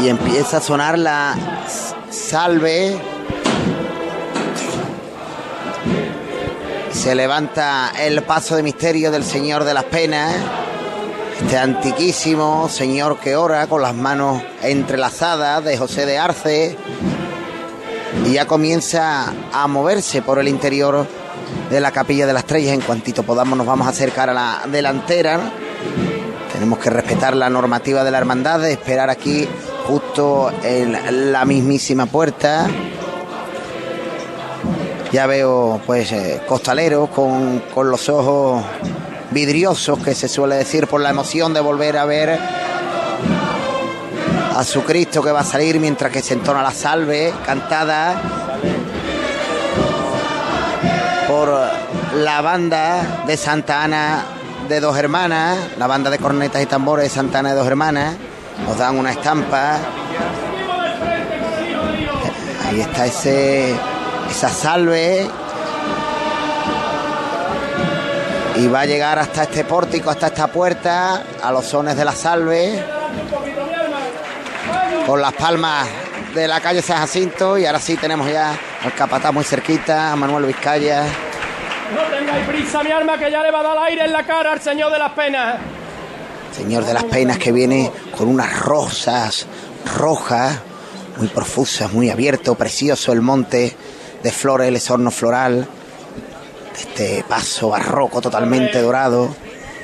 Y 0.03 0.09
empieza 0.09 0.59
a 0.59 0.61
sonar 0.61 0.99
la 0.99 1.37
salve. 2.11 3.14
Se 6.95 7.15
levanta 7.15 7.93
el 8.01 8.23
paso 8.23 8.57
de 8.57 8.63
misterio 8.63 9.11
del 9.11 9.25
Señor 9.25 9.65
de 9.65 9.75
las 9.75 9.85
Penas. 9.85 10.35
Este 11.39 11.59
antiquísimo 11.59 12.69
señor 12.71 13.19
que 13.19 13.37
ora 13.37 13.67
con 13.67 13.83
las 13.83 13.95
manos 13.95 14.41
entrelazadas 14.63 15.63
de 15.65 15.77
José 15.77 16.07
de 16.07 16.17
Arce. 16.17 16.79
Y 18.25 18.33
ya 18.33 18.47
comienza 18.47 19.35
a 19.53 19.67
moverse 19.67 20.23
por 20.23 20.39
el 20.39 20.49
interior 20.49 21.07
de 21.69 21.81
la 21.81 21.91
capilla 21.91 22.27
de 22.27 22.33
las 22.33 22.45
estrellas. 22.45 22.73
En 22.73 22.81
cuantito 22.81 23.23
podamos 23.25 23.59
nos 23.59 23.67
vamos 23.67 23.87
a 23.87 23.91
acercar 23.91 24.31
a 24.31 24.35
la 24.35 24.63
delantera. 24.71 25.41
Tenemos 26.53 26.79
que 26.79 26.91
respetar 26.91 27.37
la 27.37 27.51
normativa 27.51 28.05
de 28.05 28.11
la 28.13 28.19
hermandad, 28.19 28.61
de 28.61 28.73
esperar 28.73 29.11
aquí 29.11 29.47
justo 29.87 30.51
en 30.63 31.33
la 31.33 31.45
mismísima 31.45 32.07
puerta. 32.07 32.67
Ya 35.15 35.29
veo 35.29 35.81
pues 35.87 36.11
eh, 36.11 36.43
costaleros 36.45 37.09
con, 37.11 37.61
con 37.73 37.89
los 37.89 38.09
ojos 38.09 38.65
vidriosos 39.31 40.01
que 40.01 40.13
se 40.13 40.27
suele 40.27 40.57
decir 40.57 40.89
por 40.89 41.01
la 41.01 41.11
emoción 41.11 41.55
de 41.55 41.61
volver 41.61 41.97
a 41.99 42.05
ver 42.05 42.37
a 44.57 44.65
su 44.65 44.83
Cristo 44.83 45.23
que 45.23 45.31
va 45.31 45.43
a 45.43 45.45
salir 45.45 45.79
mientras 45.79 46.11
que 46.11 46.21
se 46.21 46.35
entona 46.35 46.65
la 46.65 46.73
salve 46.73 47.33
cantada 47.47 48.21
por 51.29 51.61
la 52.17 52.41
banda 52.41 53.23
de 53.25 53.37
Santa 53.37 53.85
Ana 53.85 54.25
de 54.69 54.81
Dos 54.81 54.99
Hermanas, 54.99 55.57
la 55.79 55.87
banda 55.87 56.11
de 56.11 56.19
cornetas 56.19 56.61
y 56.61 56.67
tambores 56.67 57.05
de 57.05 57.11
Santa 57.11 57.39
Ana 57.39 57.51
de 57.51 57.55
Dos 57.55 57.69
Hermanas. 57.69 58.17
Nos 58.67 58.77
dan 58.77 58.99
una 58.99 59.13
estampa. 59.13 59.79
Ahí 62.67 62.81
está 62.81 63.07
ese 63.07 63.77
esa 64.35 64.49
salve 64.49 65.29
y 68.57 68.67
va 68.67 68.81
a 68.81 68.85
llegar 68.85 69.17
hasta 69.17 69.45
este 69.45 69.63
pórtico, 69.63 70.11
hasta 70.11 70.27
esta 70.27 70.49
puerta, 70.49 71.23
a 71.41 71.53
los 71.53 71.65
sones 71.65 71.97
de 71.97 72.05
la 72.05 72.11
salve, 72.11 72.85
con 75.07 75.21
las 75.21 75.33
palmas 75.35 75.87
de 76.35 76.49
la 76.49 76.61
calle 76.61 76.83
San 76.83 76.99
Jacinto 76.99 77.57
y 77.57 77.65
ahora 77.65 77.79
sí 77.79 77.97
tenemos 77.97 78.29
ya 78.29 78.59
al 78.83 78.93
capataz 78.95 79.33
muy 79.33 79.45
cerquita, 79.45 80.11
a 80.11 80.17
Manuel 80.17 80.47
Vizcaya. 80.47 81.05
No 81.95 82.03
tengáis 82.19 82.49
prisa, 82.49 82.83
mi 82.83 82.91
alma, 82.91 83.17
que 83.17 83.31
ya 83.31 83.41
le 83.41 83.53
va 83.53 83.61
a 83.61 83.63
dar 83.63 83.79
aire 83.85 84.05
en 84.05 84.13
la 84.13 84.27
cara 84.27 84.51
al 84.51 84.61
Señor 84.61 84.91
de 84.91 84.99
las 84.99 85.13
Penas. 85.13 85.59
Señor 86.51 86.85
de 86.85 86.93
las 86.93 87.05
Penas 87.05 87.39
que 87.39 87.53
viene 87.53 87.89
con 88.19 88.27
unas 88.27 88.59
rosas 88.59 89.47
rojas, 89.97 90.59
muy 91.19 91.29
profusas, 91.29 91.93
muy 91.93 92.11
abierto, 92.11 92.57
precioso 92.57 93.13
el 93.13 93.21
monte 93.21 93.77
de 94.25 94.33
flores, 94.33 94.69
el 94.69 94.77
esorno 94.77 95.11
floral, 95.11 95.69
este 96.75 97.23
paso 97.29 97.69
barroco 97.69 98.23
totalmente 98.23 98.81
dorado. 98.81 99.37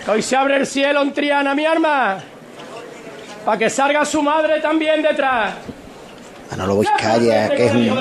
Hoy 0.09 0.23
se 0.23 0.35
abre 0.35 0.57
el 0.57 0.67
cielo 0.67 1.03
en 1.03 1.13
Triana, 1.13 1.55
mi 1.55 1.67
arma, 1.67 2.19
para 3.45 3.59
que 3.59 3.69
salga 3.69 4.03
su 4.07 4.23
madre 4.23 4.61
también 4.61 5.03
detrás. 5.03 5.53
Manolo 6.51 6.79
Vizcaya, 6.79 7.51
que 7.51 7.67
es 7.67 7.75
un 7.75 7.95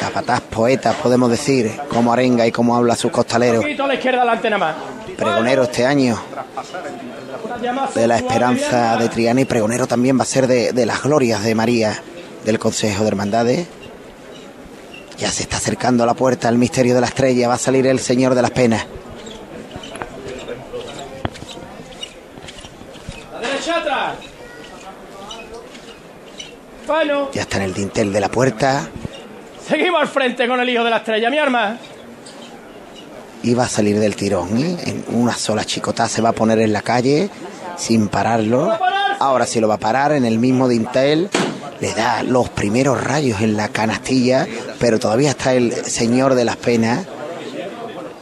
capataz 0.00 0.40
poeta, 0.40 0.94
podemos 0.94 1.30
decir, 1.30 1.70
como 1.90 2.14
arenga 2.14 2.46
y 2.46 2.50
como 2.50 2.74
habla 2.74 2.94
a 2.94 2.96
sus 2.96 3.12
costaleros. 3.12 3.62
Pregonero 5.16 5.64
este 5.64 5.84
año 5.84 6.18
de 7.94 8.06
la 8.06 8.16
esperanza 8.16 8.96
de 8.96 9.10
Triana 9.10 9.42
y 9.42 9.44
pregonero 9.44 9.86
también 9.86 10.18
va 10.18 10.22
a 10.22 10.26
ser 10.26 10.46
de, 10.46 10.72
de 10.72 10.86
las 10.86 11.02
glorias 11.02 11.44
de 11.44 11.54
María 11.54 12.02
del 12.46 12.58
Consejo 12.58 13.02
de 13.02 13.08
Hermandades. 13.08 13.68
Ya 15.18 15.30
se 15.30 15.42
está 15.42 15.56
acercando 15.58 16.02
a 16.02 16.06
la 16.06 16.14
puerta 16.14 16.48
el 16.48 16.58
misterio 16.58 16.94
de 16.94 17.00
la 17.00 17.06
estrella. 17.06 17.48
Va 17.48 17.54
a 17.54 17.58
salir 17.58 17.86
el 17.86 18.00
Señor 18.00 18.34
de 18.34 18.42
las 18.42 18.50
Penas. 18.50 18.86
Ya 27.32 27.42
está 27.42 27.56
en 27.56 27.62
el 27.62 27.74
dintel 27.74 28.12
de 28.12 28.20
la 28.20 28.28
puerta. 28.28 28.88
seguimos 29.66 30.00
al 30.00 30.08
frente 30.08 30.46
con 30.46 30.60
el 30.60 30.68
hijo 30.68 30.84
de 30.84 30.90
la 30.90 30.98
estrella, 30.98 31.30
mi 31.30 31.38
arma. 31.38 31.78
Y 33.42 33.54
va 33.54 33.64
a 33.64 33.68
salir 33.68 33.98
del 33.98 34.16
tirón. 34.16 34.56
¿eh? 34.58 34.76
En 34.86 35.04
una 35.08 35.34
sola 35.34 35.64
chicotá 35.64 36.08
se 36.08 36.22
va 36.22 36.30
a 36.30 36.32
poner 36.32 36.58
en 36.60 36.72
la 36.72 36.82
calle 36.82 37.30
sin 37.76 38.08
pararlo. 38.08 38.78
Ahora 39.18 39.46
sí 39.46 39.60
lo 39.60 39.68
va 39.68 39.74
a 39.74 39.78
parar 39.78 40.12
en 40.12 40.24
el 40.24 40.38
mismo 40.38 40.68
dintel. 40.68 41.30
Le 41.84 41.92
da 41.92 42.22
los 42.22 42.48
primeros 42.48 42.98
rayos 43.04 43.42
en 43.42 43.58
la 43.58 43.68
canastilla, 43.68 44.46
pero 44.80 44.98
todavía 44.98 45.28
está 45.28 45.52
el 45.52 45.70
Señor 45.84 46.34
de 46.34 46.46
las 46.46 46.56
Penas 46.56 47.06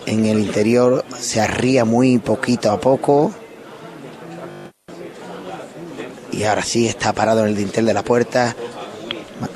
en 0.05 0.27
el 0.27 0.41
interior 0.41 1.05
se 1.17 1.41
arría 1.41 1.85
muy 1.85 2.19
poquito 2.19 2.73
a 2.73 2.81
poco. 2.81 3.33
Y 6.33 6.43
ahora 6.43 6.63
sí 6.65 6.89
está 6.89 7.13
parado 7.13 7.43
en 7.43 7.51
el 7.51 7.57
dintel 7.57 7.87
de 7.87 7.95
la 7.95 8.03
puerta. 8.03 8.57
Ma- 9.41 9.49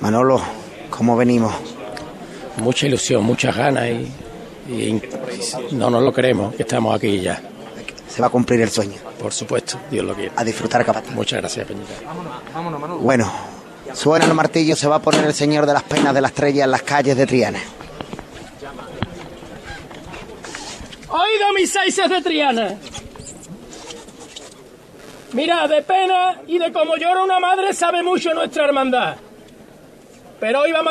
Manolo, 0.00 0.40
¿cómo 0.90 1.16
venimos? 1.16 1.52
Mucha 2.58 2.86
ilusión, 2.86 3.24
muchas 3.24 3.56
ganas 3.56 3.86
y, 3.88 4.12
y 4.72 5.02
no 5.72 5.90
nos 5.90 6.04
lo 6.04 6.12
creemos 6.12 6.54
que 6.54 6.62
estamos 6.62 6.94
aquí 6.94 7.20
ya. 7.20 7.42
Se 8.08 8.20
va 8.20 8.28
a 8.28 8.30
cumplir 8.30 8.60
el 8.60 8.70
sueño. 8.70 9.00
Por 9.24 9.32
supuesto, 9.32 9.80
Dios 9.90 10.04
lo 10.04 10.14
quiere. 10.14 10.32
A 10.36 10.44
disfrutar 10.44 10.84
capataz. 10.84 11.10
Muchas 11.14 11.40
gracias, 11.40 11.66
Peñita. 11.66 11.94
Bueno, 13.00 13.32
suena 13.94 14.26
el 14.26 14.34
martillo, 14.34 14.76
se 14.76 14.86
va 14.86 14.96
a 14.96 14.98
poner 14.98 15.24
el 15.24 15.32
señor 15.32 15.64
de 15.64 15.72
las 15.72 15.82
penas 15.82 16.12
de 16.12 16.20
la 16.20 16.28
estrella 16.28 16.64
en 16.64 16.70
las 16.70 16.82
calles 16.82 17.16
de 17.16 17.26
Triana. 17.26 17.58
Oído 21.08 21.52
mis 21.56 21.72
seises 21.72 22.10
de 22.10 22.20
Triana. 22.20 22.74
Mira, 25.32 25.68
de 25.68 25.80
pena 25.80 26.42
y 26.46 26.58
de 26.58 26.70
como 26.70 26.94
llora 26.96 27.24
una 27.24 27.40
madre 27.40 27.72
sabe 27.72 28.02
mucho 28.02 28.34
nuestra 28.34 28.66
hermandad. 28.66 29.16
Pero 30.38 30.60
hoy 30.60 30.72
vamos 30.72 30.82